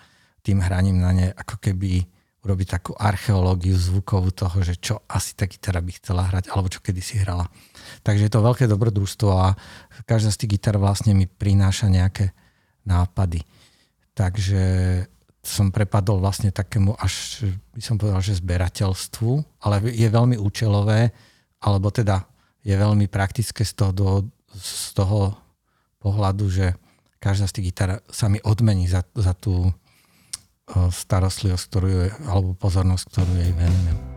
tým 0.47 0.63
hraním 0.63 1.03
na 1.03 1.11
ne 1.11 1.29
ako 1.35 1.59
keby 1.59 2.07
urobiť 2.43 2.69
takú 2.75 2.93
archeológiu 2.99 3.79
zvukovú 3.79 4.35
toho, 4.35 4.59
že 4.67 4.75
čo 4.75 4.99
asi 5.07 5.39
tá 5.39 5.47
gitara 5.47 5.79
by 5.79 5.95
chcela 5.95 6.27
hrať, 6.27 6.51
alebo 6.51 6.67
čo 6.67 6.83
kedy 6.83 6.99
si 6.99 7.23
hrala. 7.23 7.47
Takže 8.03 8.27
je 8.27 8.33
to 8.35 8.43
veľké 8.43 8.67
dobrodružstvo 8.67 9.31
a 9.31 9.55
každá 10.11 10.35
z 10.35 10.43
tých 10.43 10.59
gitar 10.59 10.75
vlastne 10.75 11.15
mi 11.15 11.31
prináša 11.31 11.87
nejaké 11.87 12.35
nápady. 12.83 13.47
Takže 14.13 14.63
som 15.43 15.75
prepadol 15.75 16.23
vlastne 16.23 16.55
takému 16.55 16.95
až, 17.01 17.43
by 17.75 17.83
som 17.83 17.99
povedal, 17.99 18.23
že 18.23 18.39
zberateľstvu, 18.39 19.61
ale 19.67 19.91
je 19.91 20.07
veľmi 20.07 20.39
účelové, 20.39 21.11
alebo 21.59 21.91
teda 21.91 22.23
je 22.63 22.79
veľmi 22.79 23.11
praktické 23.11 23.67
z 23.67 23.75
toho, 23.75 24.31
z 24.55 24.95
toho 24.95 25.35
pohľadu, 25.99 26.47
že 26.47 26.79
každá 27.19 27.51
z 27.51 27.59
tých 27.59 27.67
gitar 27.75 28.03
sa 28.07 28.31
mi 28.31 28.39
odmení 28.43 28.87
za, 28.87 29.03
za 29.19 29.35
tú 29.35 29.71
starostlivosť, 30.73 31.65
ktorú 31.69 31.89
alebo 32.31 32.55
pozornosť, 32.55 33.05
ktorú 33.11 33.33
jej 33.35 33.53
venujem. 33.53 34.12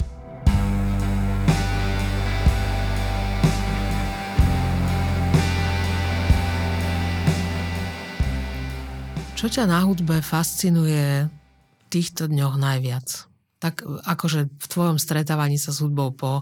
Čo 9.45 9.61
ťa 9.61 9.69
na 9.69 9.85
hudbe 9.85 10.25
fascinuje 10.25 11.29
v 11.29 11.83
týchto 11.93 12.25
dňoch 12.25 12.57
najviac? 12.57 13.29
Tak 13.61 13.85
akože 13.85 14.49
v 14.49 14.65
tvojom 14.65 14.97
stretávaní 14.97 15.61
sa 15.61 15.69
s 15.69 15.85
hudbou 15.85 16.09
po 16.09 16.41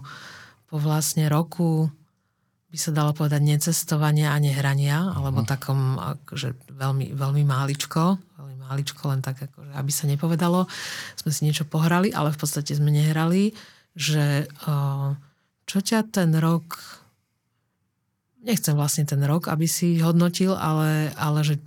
po 0.72 0.80
vlastne 0.80 1.28
roku 1.28 1.92
by 2.72 2.78
sa 2.80 2.96
dalo 2.96 3.12
povedať 3.12 3.44
necestovania 3.44 4.32
a 4.32 4.40
nehrania, 4.40 5.12
alebo 5.12 5.44
uh-huh. 5.44 5.52
takom 5.52 6.00
akože 6.00 6.56
veľmi, 6.72 7.12
veľmi 7.12 7.44
máličko, 7.44 8.16
veľmi 8.40 8.56
máličko, 8.64 9.12
len 9.12 9.20
tak 9.20 9.52
akože, 9.52 9.76
aby 9.76 9.90
sa 9.92 10.08
nepovedalo, 10.08 10.64
sme 11.20 11.28
si 11.28 11.44
niečo 11.44 11.68
pohrali, 11.68 12.08
ale 12.08 12.32
v 12.32 12.40
podstate 12.40 12.72
sme 12.72 12.88
nehrali, 12.88 13.52
že 13.92 14.48
čo 15.68 15.78
ťa 15.84 16.08
ten 16.08 16.32
rok, 16.40 16.80
nechcem 18.48 18.72
vlastne 18.72 19.04
ten 19.04 19.20
rok, 19.28 19.52
aby 19.52 19.68
si 19.68 20.00
hodnotil, 20.00 20.56
ale, 20.56 21.12
ale 21.20 21.44
že 21.44 21.60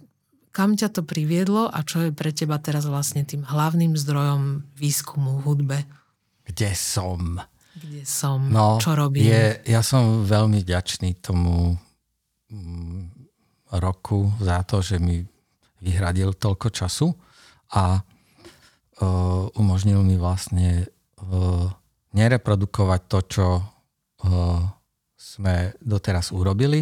kam 0.52 0.76
ťa 0.78 0.90
to 0.90 1.02
priviedlo 1.06 1.70
a 1.70 1.84
čo 1.86 2.08
je 2.08 2.12
pre 2.12 2.34
teba 2.34 2.58
teraz 2.58 2.88
vlastne 2.90 3.22
tým 3.24 3.46
hlavným 3.46 3.94
zdrojom 3.94 4.66
výskumu 4.74 5.40
v 5.40 5.44
hudbe? 5.46 5.78
Kde 6.48 6.72
som? 6.74 7.42
kde 7.78 8.02
som, 8.10 8.50
no, 8.50 8.82
čo 8.82 8.98
robím. 8.98 9.30
Je, 9.30 9.62
ja 9.70 9.86
som 9.86 10.26
veľmi 10.26 10.66
vďačný 10.66 11.22
tomu 11.22 11.78
mm, 12.50 13.02
roku 13.78 14.34
za 14.42 14.66
to, 14.66 14.82
že 14.82 14.98
mi 14.98 15.22
vyhradil 15.78 16.34
toľko 16.34 16.68
času 16.74 17.14
a 17.78 18.02
uh, 18.02 19.60
umožnil 19.62 20.02
mi 20.02 20.18
vlastne 20.18 20.90
uh, 21.22 21.70
nereprodukovať 22.18 23.02
to, 23.06 23.20
čo 23.30 23.48
uh, 23.62 24.62
sme 25.14 25.78
doteraz 25.78 26.34
urobili, 26.34 26.82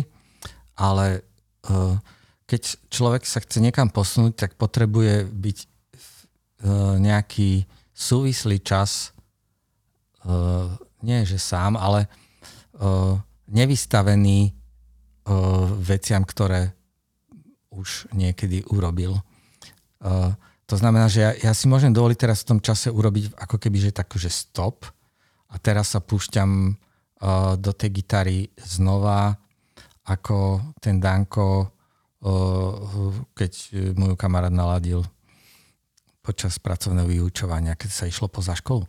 ale 0.79 1.27
uh, 1.67 1.99
keď 2.55 2.87
človek 2.87 3.27
sa 3.27 3.43
chce 3.43 3.59
niekam 3.59 3.91
posunúť, 3.91 4.47
tak 4.47 4.51
potrebuje 4.55 5.27
byť 5.27 5.57
uh, 5.59 6.95
nejaký 6.95 7.67
súvislý 7.91 8.63
čas 8.63 9.11
uh, 10.23 10.71
nie 11.03 11.27
že 11.27 11.35
sám, 11.35 11.75
ale 11.75 12.07
uh, 12.79 13.19
nevystavený 13.51 14.55
veciam, 15.81 16.21
ktoré 16.21 16.69
už 17.73 18.05
niekedy 18.13 18.61
urobil. 18.69 19.17
To 20.69 20.75
znamená, 20.77 21.09
že 21.09 21.25
ja, 21.25 21.49
ja 21.49 21.53
si 21.57 21.65
môžem 21.65 21.89
dovoliť 21.89 22.13
teraz 22.13 22.45
v 22.45 22.53
tom 22.53 22.59
čase 22.61 22.93
urobiť 22.93 23.33
ako 23.33 23.57
keby, 23.57 23.89
že 23.89 23.97
takú, 23.97 24.21
že 24.21 24.29
stop 24.29 24.85
a 25.49 25.57
teraz 25.57 25.97
sa 25.97 25.99
púšťam 26.05 26.77
do 27.57 27.71
tej 27.73 27.89
gitary 27.89 28.53
znova, 28.61 29.33
ako 30.05 30.61
ten 30.77 31.01
Danko, 31.01 31.73
keď 33.35 33.51
môj 33.95 34.17
kamarát 34.17 34.53
naladil 34.53 35.03
počas 36.25 36.57
pracovného 36.57 37.05
vyučovania, 37.05 37.77
keď 37.77 37.89
sa 37.91 38.05
išlo 38.09 38.31
poza 38.31 38.57
školu. 38.57 38.87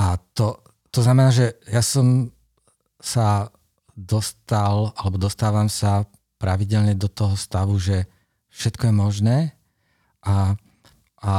A 0.00 0.16
to, 0.32 0.64
to 0.88 1.04
znamená, 1.04 1.28
že 1.28 1.60
ja 1.68 1.84
som 1.84 2.32
sa 2.96 3.52
dostal, 3.92 4.96
alebo 4.96 5.20
dostávam 5.20 5.68
sa 5.68 6.08
pravidelne 6.40 6.96
do 6.96 7.06
toho 7.06 7.36
stavu, 7.36 7.76
že 7.76 8.08
všetko 8.48 8.90
je 8.90 8.94
možné 8.94 9.36
a 10.24 10.56
a 11.24 11.32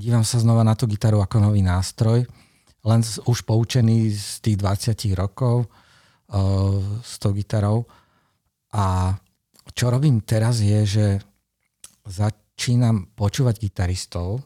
dívam 0.00 0.24
sa 0.24 0.40
znova 0.40 0.64
na 0.64 0.72
tú 0.72 0.88
gitaru 0.88 1.20
ako 1.20 1.52
nový 1.52 1.60
nástroj, 1.60 2.24
len 2.80 3.00
už 3.28 3.44
poučený 3.44 4.08
z 4.16 4.40
tých 4.40 4.56
20 4.56 4.96
rokov 5.12 5.68
uh, 5.68 6.80
s 7.04 7.20
tou 7.20 7.36
gitarou. 7.36 7.84
A 8.72 9.12
čo 9.74 9.92
robím 9.92 10.20
teraz 10.24 10.60
je, 10.60 10.80
že 10.84 11.06
začínam 12.08 13.10
počúvať 13.16 13.60
gitaristov, 13.60 14.44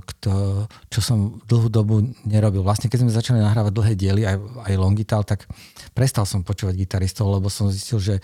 kto, 0.00 0.66
čo 0.90 1.00
som 1.04 1.38
dlhú 1.46 1.68
dobu 1.70 2.02
nerobil. 2.26 2.64
Vlastne 2.64 2.90
keď 2.90 3.06
sme 3.06 3.12
začali 3.12 3.38
nahrávať 3.38 3.72
dlhé 3.76 3.92
diely, 3.94 4.22
aj, 4.26 4.36
aj 4.66 4.74
Longital, 4.80 5.22
tak 5.22 5.46
prestal 5.94 6.24
som 6.26 6.42
počúvať 6.42 6.74
gitaristov, 6.74 7.30
lebo 7.30 7.52
som 7.52 7.70
zistil, 7.70 8.00
že, 8.00 8.16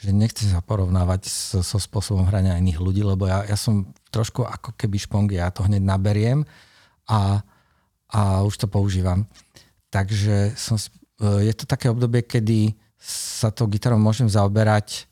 že 0.00 0.10
nechcem 0.14 0.48
sa 0.48 0.64
porovnávať 0.64 1.28
so, 1.28 1.60
so 1.60 1.76
spôsobom 1.76 2.24
hrania 2.24 2.56
iných 2.56 2.80
ľudí, 2.80 3.02
lebo 3.04 3.28
ja, 3.28 3.44
ja 3.44 3.58
som 3.58 3.90
trošku 4.08 4.46
ako 4.46 4.72
keby 4.78 4.96
špong, 4.96 5.28
ja 5.34 5.50
to 5.50 5.66
hneď 5.66 5.82
naberiem 5.82 6.46
a, 7.10 7.42
a 8.08 8.20
už 8.46 8.64
to 8.64 8.66
používam. 8.70 9.26
Takže 9.90 10.56
som, 10.56 10.78
je 11.20 11.52
to 11.52 11.68
také 11.68 11.90
obdobie, 11.90 12.24
kedy 12.24 12.72
sa 13.04 13.52
tou 13.52 13.68
gitarou 13.68 14.00
môžem 14.00 14.30
zaoberať 14.30 15.04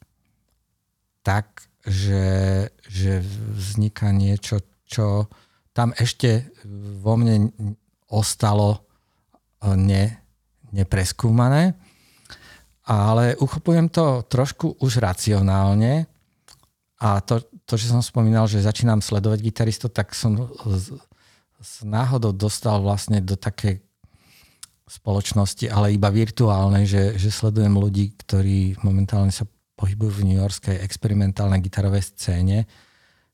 tak, 1.23 1.67
že, 1.83 2.69
že 2.87 3.23
vzniká 3.59 4.15
niečo, 4.15 4.63
čo 4.87 5.27
tam 5.73 5.91
ešte 5.97 6.53
vo 7.01 7.17
mne 7.17 7.51
ostalo 8.13 8.77
e, 8.77 8.79
ne, 9.75 10.05
nepreskúmané, 10.71 11.75
ale 12.87 13.39
uchopujem 13.39 13.89
to 13.89 14.27
trošku 14.27 14.79
už 14.83 15.01
racionálne. 15.01 16.07
A 17.03 17.19
to, 17.25 17.43
to, 17.67 17.75
že 17.75 17.91
som 17.91 18.03
spomínal, 18.05 18.47
že 18.47 18.63
začínam 18.63 19.03
sledovať 19.03 19.43
gitaristov, 19.43 19.91
tak 19.91 20.15
som 20.15 20.39
z, 20.67 20.99
z 21.59 21.75
náhodou 21.83 22.31
dostal 22.31 22.79
vlastne 22.79 23.19
do 23.19 23.35
takej 23.35 23.83
spoločnosti, 24.87 25.67
ale 25.73 25.97
iba 25.97 26.13
virtuálnej, 26.13 26.85
že, 26.85 27.17
že 27.17 27.33
sledujem 27.33 27.75
ľudí, 27.75 28.13
ktorí 28.23 28.77
momentálne 28.85 29.33
sa 29.33 29.49
pohybujú 29.83 30.23
v 30.23 30.27
New 30.31 30.39
Yorkskej 30.39 30.79
experimentálnej 30.79 31.59
gitarovej 31.59 32.15
scéne, 32.15 32.71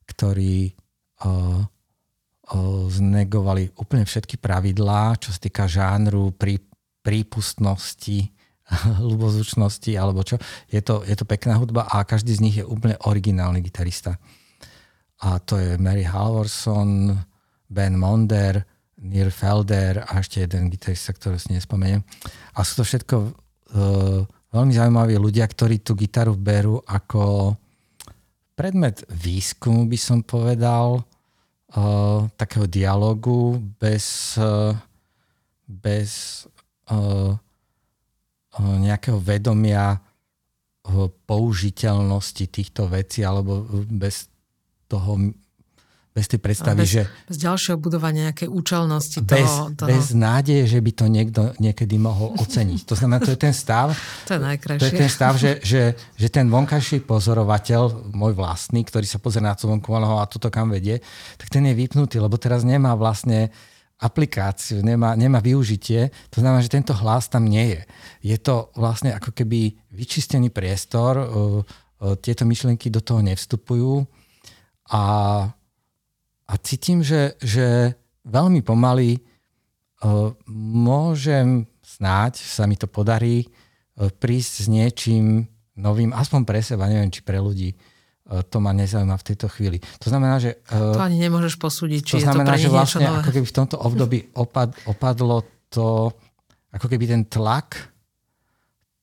ktorí 0.09 0.73
uh, 1.29 1.61
znegovali 2.89 3.77
úplne 3.77 4.09
všetky 4.09 4.41
pravidlá, 4.41 5.21
čo 5.21 5.37
sa 5.37 5.41
týka 5.45 5.69
žánru, 5.69 6.33
prí, 6.33 6.57
prípustnosti, 7.05 8.33
ľubozvučnosti 9.13 9.93
alebo 9.93 10.25
čo. 10.25 10.41
Je 10.73 10.81
to, 10.81 11.05
je 11.05 11.13
to 11.13 11.29
pekná 11.29 11.61
hudba 11.61 11.85
a 11.85 12.09
každý 12.09 12.33
z 12.33 12.41
nich 12.41 12.57
je 12.57 12.65
úplne 12.65 12.97
originálny 13.05 13.61
gitarista. 13.61 14.17
A 15.21 15.37
to 15.45 15.61
je 15.61 15.77
Mary 15.77 16.09
Halvorson, 16.09 17.13
Ben 17.69 18.01
Monder, 18.01 18.65
Neil 18.99 19.31
Felder 19.31 20.09
a 20.09 20.25
ešte 20.25 20.41
jeden 20.41 20.73
gitarista, 20.73 21.13
ktorý 21.13 21.37
si 21.37 21.53
nespomeniem. 21.53 22.01
A 22.57 22.65
sú 22.65 22.81
to 22.81 22.85
všetko 22.89 23.17
uh, 23.21 24.23
veľmi 24.53 24.73
zaujímaví 24.73 25.15
ľudia, 25.21 25.45
ktorí 25.45 25.85
tú 25.85 25.93
gitaru 25.99 26.37
berú 26.37 26.81
ako 26.85 27.55
predmet 28.59 29.05
výskumu, 29.13 29.87
by 29.87 29.99
som 29.99 30.19
povedal, 30.25 31.01
uh, 31.01 32.27
takého 32.35 32.67
dialogu 32.67 33.61
bez, 33.79 34.35
uh, 34.41 34.75
bez 35.69 36.43
uh, 36.91 37.37
uh, 37.37 38.77
nejakého 38.83 39.21
vedomia 39.21 40.01
použiteľnosti 41.29 42.45
týchto 42.49 42.89
vecí 42.89 43.21
alebo 43.21 43.69
bez 43.93 44.33
toho 44.89 45.21
bez 46.19 46.27
tej 46.27 46.43
predstavy, 46.43 46.83
bez, 46.83 46.91
že... 46.91 47.03
Bez 47.31 47.39
ďalšieho 47.39 47.79
budovania 47.79 48.35
nejakej 48.35 48.51
účelnosti 48.51 49.23
bez, 49.23 49.47
toho, 49.47 49.71
toho... 49.79 49.87
Bez 49.87 50.11
nádeje, 50.19 50.67
že 50.67 50.83
by 50.83 50.91
to 50.91 51.05
niekto 51.07 51.43
niekedy 51.63 51.95
mohol 51.95 52.35
oceniť. 52.35 52.83
To 52.91 52.99
znamená, 52.99 53.23
to 53.23 53.31
je 53.31 53.39
ten 53.39 53.55
stav... 53.55 53.95
to 54.29 54.35
je 54.35 54.43
najkrajšie. 54.43 54.83
To 54.83 54.87
je 54.91 54.99
ten 54.99 55.11
stav, 55.11 55.39
že, 55.39 55.63
že, 55.63 55.95
že 56.19 56.27
ten 56.27 56.51
vonkajší 56.51 57.07
pozorovateľ, 57.07 58.11
môj 58.19 58.35
vlastný, 58.35 58.83
ktorý 58.83 59.07
sa 59.07 59.23
pozrie 59.23 59.47
na 59.47 59.55
to 59.55 59.71
vonku 59.71 59.95
a 59.95 60.27
toto 60.27 60.51
kam 60.51 60.75
vedie, 60.75 60.99
tak 61.39 61.55
ten 61.55 61.63
je 61.71 61.79
vypnutý, 61.79 62.19
lebo 62.19 62.35
teraz 62.35 62.67
nemá 62.67 62.99
vlastne 62.99 63.55
aplikáciu, 63.99 64.83
nemá, 64.83 65.15
nemá 65.15 65.39
využitie. 65.39 66.11
To 66.35 66.39
znamená, 66.43 66.63
že 66.63 66.71
tento 66.71 66.95
hlas 66.95 67.31
tam 67.31 67.47
nie 67.47 67.79
je. 67.79 67.83
Je 68.35 68.37
to 68.39 68.71
vlastne 68.75 69.15
ako 69.15 69.35
keby 69.35 69.75
vyčistený 69.91 70.51
priestor, 70.51 71.19
tieto 72.23 72.47
myšlienky 72.47 72.95
do 72.95 73.03
toho 73.03 73.19
nevstupujú 73.27 74.07
a 74.95 75.03
a 76.49 76.55
cítim, 76.57 77.05
že, 77.05 77.37
že 77.45 77.93
veľmi 78.25 78.65
pomaly 78.65 79.21
uh, 79.21 80.33
môžem 80.57 81.69
snáď, 81.85 82.41
sa 82.41 82.65
mi 82.65 82.81
to 82.81 82.89
podarí, 82.89 83.45
uh, 83.45 84.09
prísť 84.09 84.65
s 84.65 84.67
niečím 84.73 85.45
novým, 85.77 86.17
aspoň 86.17 86.41
pre 86.49 86.61
seba, 86.65 86.89
neviem, 86.89 87.13
či 87.13 87.21
pre 87.21 87.37
ľudí 87.37 87.77
uh, 87.77 88.41
to 88.49 88.65
ma 88.65 88.73
nezaujíma 88.73 89.17
v 89.21 89.27
tejto 89.29 89.47
chvíli. 89.53 89.79
To 90.01 90.09
znamená, 90.09 90.41
že... 90.41 90.57
Uh, 90.73 90.97
to 90.97 91.05
ani 91.05 91.21
nemôžeš 91.21 91.61
posúdiť, 91.61 92.01
či 92.01 92.15
to 92.17 92.21
je 92.21 92.27
znamená, 92.27 92.57
to 92.57 92.65
že 92.65 92.73
vlastne 92.73 93.05
nové. 93.05 93.21
ako 93.21 93.31
keby 93.37 93.47
v 93.47 93.57
tomto 93.57 93.77
období 93.77 94.19
opad, 94.33 94.73
opadlo 94.89 95.45
to, 95.69 96.17
ako 96.73 96.87
keby 96.89 97.05
ten 97.05 97.23
tlak 97.29 97.93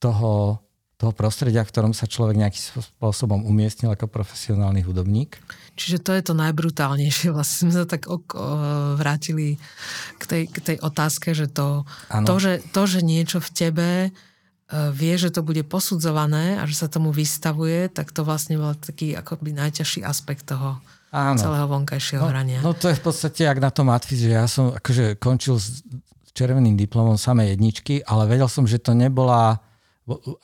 toho, 0.01 0.59
toho 0.97 1.11
prostredia, 1.13 1.65
v 1.65 1.71
ktorom 1.71 1.93
sa 1.93 2.09
človek 2.09 2.41
nejakým 2.41 2.63
spôsobom 2.97 3.45
umiestnil 3.45 3.93
ako 3.93 4.09
profesionálny 4.09 4.81
hudobník. 4.85 5.37
Čiže 5.75 5.97
to 5.99 6.11
je 6.15 6.23
to 6.23 6.33
najbrutálnejšie. 6.33 7.31
Vlastne 7.35 7.69
sme 7.69 7.71
sa 7.71 7.85
tak 7.85 8.07
ok, 8.07 8.35
vrátili 8.95 9.59
k 10.17 10.23
tej, 10.23 10.43
k 10.47 10.57
tej 10.63 10.77
otázke, 10.79 11.35
že 11.35 11.51
to, 11.51 11.83
to 12.23 12.35
že, 12.39 12.63
to, 12.71 12.81
že 12.87 12.99
niečo 13.03 13.43
v 13.43 13.49
tebe 13.51 13.89
e, 14.07 14.09
vie, 14.95 15.13
že 15.19 15.35
to 15.35 15.43
bude 15.43 15.67
posudzované 15.67 16.57
a 16.59 16.63
že 16.63 16.75
sa 16.79 16.87
tomu 16.87 17.11
vystavuje, 17.11 17.91
tak 17.91 18.15
to 18.15 18.23
vlastne 18.23 18.55
bol 18.55 18.73
taký 18.73 19.13
akoby 19.13 19.51
najťažší 19.51 20.07
aspekt 20.07 20.47
toho 20.47 20.79
Áno. 21.11 21.39
celého 21.39 21.67
vonkajšieho 21.67 22.23
no, 22.23 22.31
hrania. 22.31 22.59
No 22.63 22.71
to 22.71 22.87
je 22.91 22.99
v 22.99 23.03
podstate 23.03 23.43
jak 23.43 23.59
na 23.59 23.71
tom 23.71 23.91
Matfiz, 23.91 24.19
že 24.23 24.31
ja 24.31 24.47
som 24.47 24.71
akože 24.75 25.19
končil 25.19 25.59
s 25.59 25.83
červeným 26.35 26.75
diplomom 26.75 27.15
samej 27.15 27.55
jedničky, 27.55 28.03
ale 28.03 28.27
vedel 28.27 28.51
som, 28.51 28.67
že 28.67 28.79
to 28.79 28.91
nebola 28.91 29.63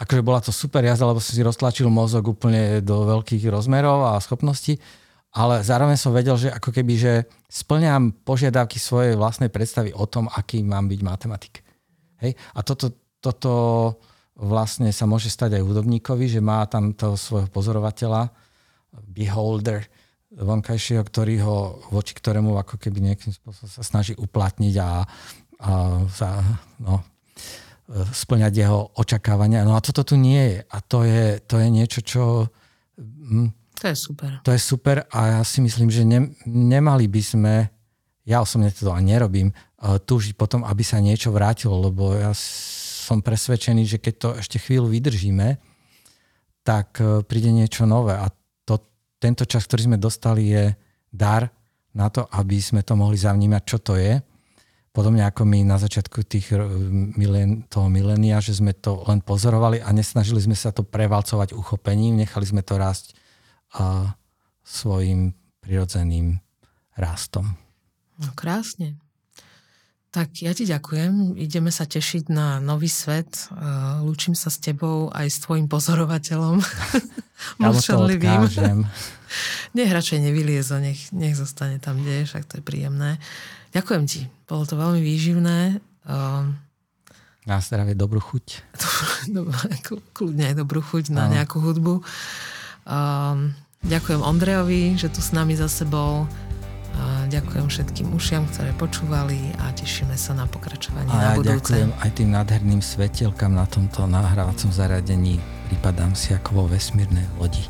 akože 0.01 0.21
bola 0.25 0.41
to 0.41 0.49
super 0.49 0.81
jazda, 0.81 1.05
lebo 1.05 1.21
som 1.21 1.37
si 1.37 1.45
roztlačil 1.45 1.85
mozog 1.85 2.33
úplne 2.33 2.81
do 2.81 3.05
veľkých 3.05 3.45
rozmerov 3.45 4.09
a 4.09 4.17
schopností, 4.17 4.81
ale 5.31 5.63
zároveň 5.63 5.95
som 5.95 6.11
vedel, 6.11 6.35
že 6.35 6.51
ako 6.51 6.75
keby, 6.75 6.93
že 6.99 7.13
splňam 7.47 8.11
požiadavky 8.23 8.75
svojej 8.75 9.15
vlastnej 9.15 9.47
predstavy 9.47 9.95
o 9.95 10.03
tom, 10.03 10.27
aký 10.27 10.59
mám 10.59 10.91
byť 10.91 11.01
matematik. 11.03 11.63
Hej? 12.19 12.35
A 12.51 12.59
toto, 12.67 12.91
toto 13.23 13.53
vlastne 14.35 14.91
sa 14.91 15.07
môže 15.07 15.31
stať 15.31 15.55
aj 15.55 15.63
hudobníkovi, 15.63 16.27
že 16.27 16.43
má 16.43 16.67
tam 16.67 16.91
toho 16.91 17.15
svojho 17.15 17.47
pozorovateľa, 17.47 18.27
beholder, 19.07 19.87
vonkajšieho, 20.31 21.03
ktorý 21.03 21.43
ho, 21.43 21.57
voči 21.91 22.15
ktorému 22.15 22.55
ako 22.55 22.79
keby 22.79 23.11
nejakým 23.11 23.35
spôsobom 23.35 23.67
sa 23.67 23.83
snaží 23.83 24.15
uplatniť 24.15 24.75
a, 24.79 24.89
a 25.63 25.69
sa, 26.07 26.39
no, 26.79 27.03
splňať 27.91 28.53
jeho 28.55 28.79
očakávania. 28.95 29.67
No 29.67 29.75
a 29.75 29.83
toto 29.83 30.07
tu 30.07 30.15
nie 30.15 30.39
je. 30.39 30.59
A 30.71 30.77
to 30.79 31.03
je, 31.03 31.39
to 31.43 31.59
je 31.59 31.67
niečo, 31.67 31.99
čo... 32.03 32.23
Hm, 32.99 33.60
to 33.81 33.89
je 33.89 33.97
super. 33.97 34.31
To 34.45 34.53
je 34.53 34.61
super 34.61 35.09
a 35.09 35.41
ja 35.41 35.41
si 35.41 35.57
myslím, 35.65 35.89
že 35.89 36.05
ne, 36.05 36.29
nemali 36.45 37.09
by 37.09 37.21
sme, 37.25 37.53
ja 38.29 38.45
osobne 38.45 38.69
to 38.69 38.93
ani 38.93 39.17
nerobím, 39.17 39.49
uh, 39.49 39.97
túžiť 39.97 40.37
potom, 40.37 40.61
aby 40.61 40.85
sa 40.85 41.01
niečo 41.01 41.33
vrátilo, 41.33 41.89
lebo 41.89 42.13
ja 42.13 42.29
som 42.37 43.25
presvedčený, 43.25 43.89
že 43.89 43.97
keď 43.97 44.13
to 44.13 44.29
ešte 44.37 44.61
chvíľu 44.61 44.93
vydržíme, 44.93 45.57
tak 46.61 47.01
uh, 47.01 47.25
príde 47.25 47.49
niečo 47.49 47.89
nové 47.89 48.13
a 48.13 48.29
to, 48.69 48.77
tento 49.17 49.49
čas, 49.49 49.65
ktorý 49.65 49.89
sme 49.89 49.97
dostali, 49.97 50.53
je 50.53 50.77
dar 51.09 51.49
na 51.97 52.13
to, 52.13 52.29
aby 52.37 52.61
sme 52.61 52.85
to 52.85 52.93
mohli 52.93 53.17
zavnímať, 53.17 53.61
čo 53.65 53.81
to 53.81 53.97
je. 53.97 54.21
Podobne 54.91 55.23
ako 55.23 55.47
my 55.47 55.63
na 55.63 55.79
začiatku 55.79 56.27
tých 56.27 56.51
milen, 57.15 57.63
toho 57.71 57.87
milénia, 57.87 58.43
že 58.43 58.59
sme 58.59 58.75
to 58.75 59.07
len 59.07 59.23
pozorovali 59.23 59.79
a 59.79 59.87
nesnažili 59.95 60.43
sme 60.43 60.55
sa 60.55 60.75
to 60.75 60.83
prevalcovať 60.83 61.55
uchopením, 61.55 62.19
nechali 62.19 62.43
sme 62.43 62.59
to 62.59 62.75
rásť 62.75 63.15
a 63.75 64.15
svojim 64.65 65.35
prirodzeným 65.61 66.39
rastom. 66.97 67.55
No 68.19 68.29
krásne. 68.35 68.99
Tak 70.11 70.43
ja 70.43 70.51
ti 70.51 70.67
ďakujem. 70.67 71.39
Ideme 71.39 71.71
sa 71.71 71.87
tešiť 71.87 72.27
na 72.27 72.59
nový 72.59 72.91
svet. 72.91 73.47
Lúčim 74.03 74.35
sa 74.35 74.51
s 74.51 74.59
tebou 74.59 75.07
aj 75.15 75.27
s 75.31 75.39
tvojim 75.39 75.71
pozorovateľom. 75.71 76.59
Mlčanlivým. 77.63 78.83
nech 79.77 79.91
radšej 79.91 80.19
nevyliezol, 80.19 80.83
nech, 80.83 81.15
nech 81.15 81.39
zostane 81.39 81.79
tam, 81.79 82.03
kde 82.03 82.21
je, 82.21 82.27
však 82.27 82.43
to 82.43 82.53
je 82.59 82.63
príjemné. 82.63 83.23
Ďakujem 83.71 84.03
ti. 84.03 84.27
Bolo 84.51 84.67
to 84.67 84.75
veľmi 84.75 84.99
výživné. 84.99 85.79
Na 87.47 87.57
zdravie, 87.63 87.95
dobrú 87.95 88.19
chuť. 88.19 88.67
Kľudne 90.17 90.51
aj 90.51 90.55
dobrú 90.59 90.83
chuť 90.83 91.15
na 91.15 91.31
no. 91.31 91.39
nejakú 91.39 91.63
hudbu. 91.63 92.03
Um, 92.83 93.55
ďakujem 93.85 94.21
Ondrejovi, 94.21 94.95
že 94.95 95.09
tu 95.09 95.19
s 95.19 95.33
nami 95.35 95.57
za 95.57 95.67
sebou. 95.67 96.29
Ďakujem 97.31 97.71
všetkým 97.71 98.11
ušiam, 98.11 98.43
ktoré 98.51 98.75
počúvali 98.75 99.55
a 99.63 99.71
tešíme 99.71 100.19
sa 100.19 100.35
na 100.35 100.43
pokračovanie 100.51 101.07
a 101.15 101.31
na 101.31 101.39
budúce. 101.39 101.71
ďakujem 101.71 101.91
aj 102.03 102.09
tým 102.19 102.29
nádherným 102.35 102.81
svetelkám 102.83 103.55
na 103.55 103.63
tomto 103.63 104.03
nahrávacom 104.03 104.67
zariadení. 104.67 105.39
Pripadám 105.71 106.11
si 106.11 106.35
ako 106.35 106.49
vo 106.51 106.63
vesmírnej 106.67 107.23
lodi. 107.39 107.63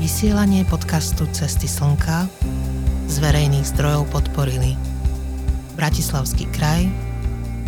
Vysielanie 0.00 0.64
podcastu 0.64 1.28
Cesty 1.28 1.68
slnka 1.68 2.24
z 3.04 3.16
verejných 3.20 3.68
zdrojov 3.68 4.08
podporili 4.08 4.80
Bratislavský 5.76 6.48
kraj, 6.56 6.88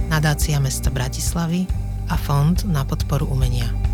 nadácia 0.08 0.56
mesta 0.64 0.88
Bratislavy 0.88 1.81
a 2.12 2.16
Fond 2.16 2.64
na 2.68 2.84
podporu 2.84 3.26
umenia. 3.26 3.91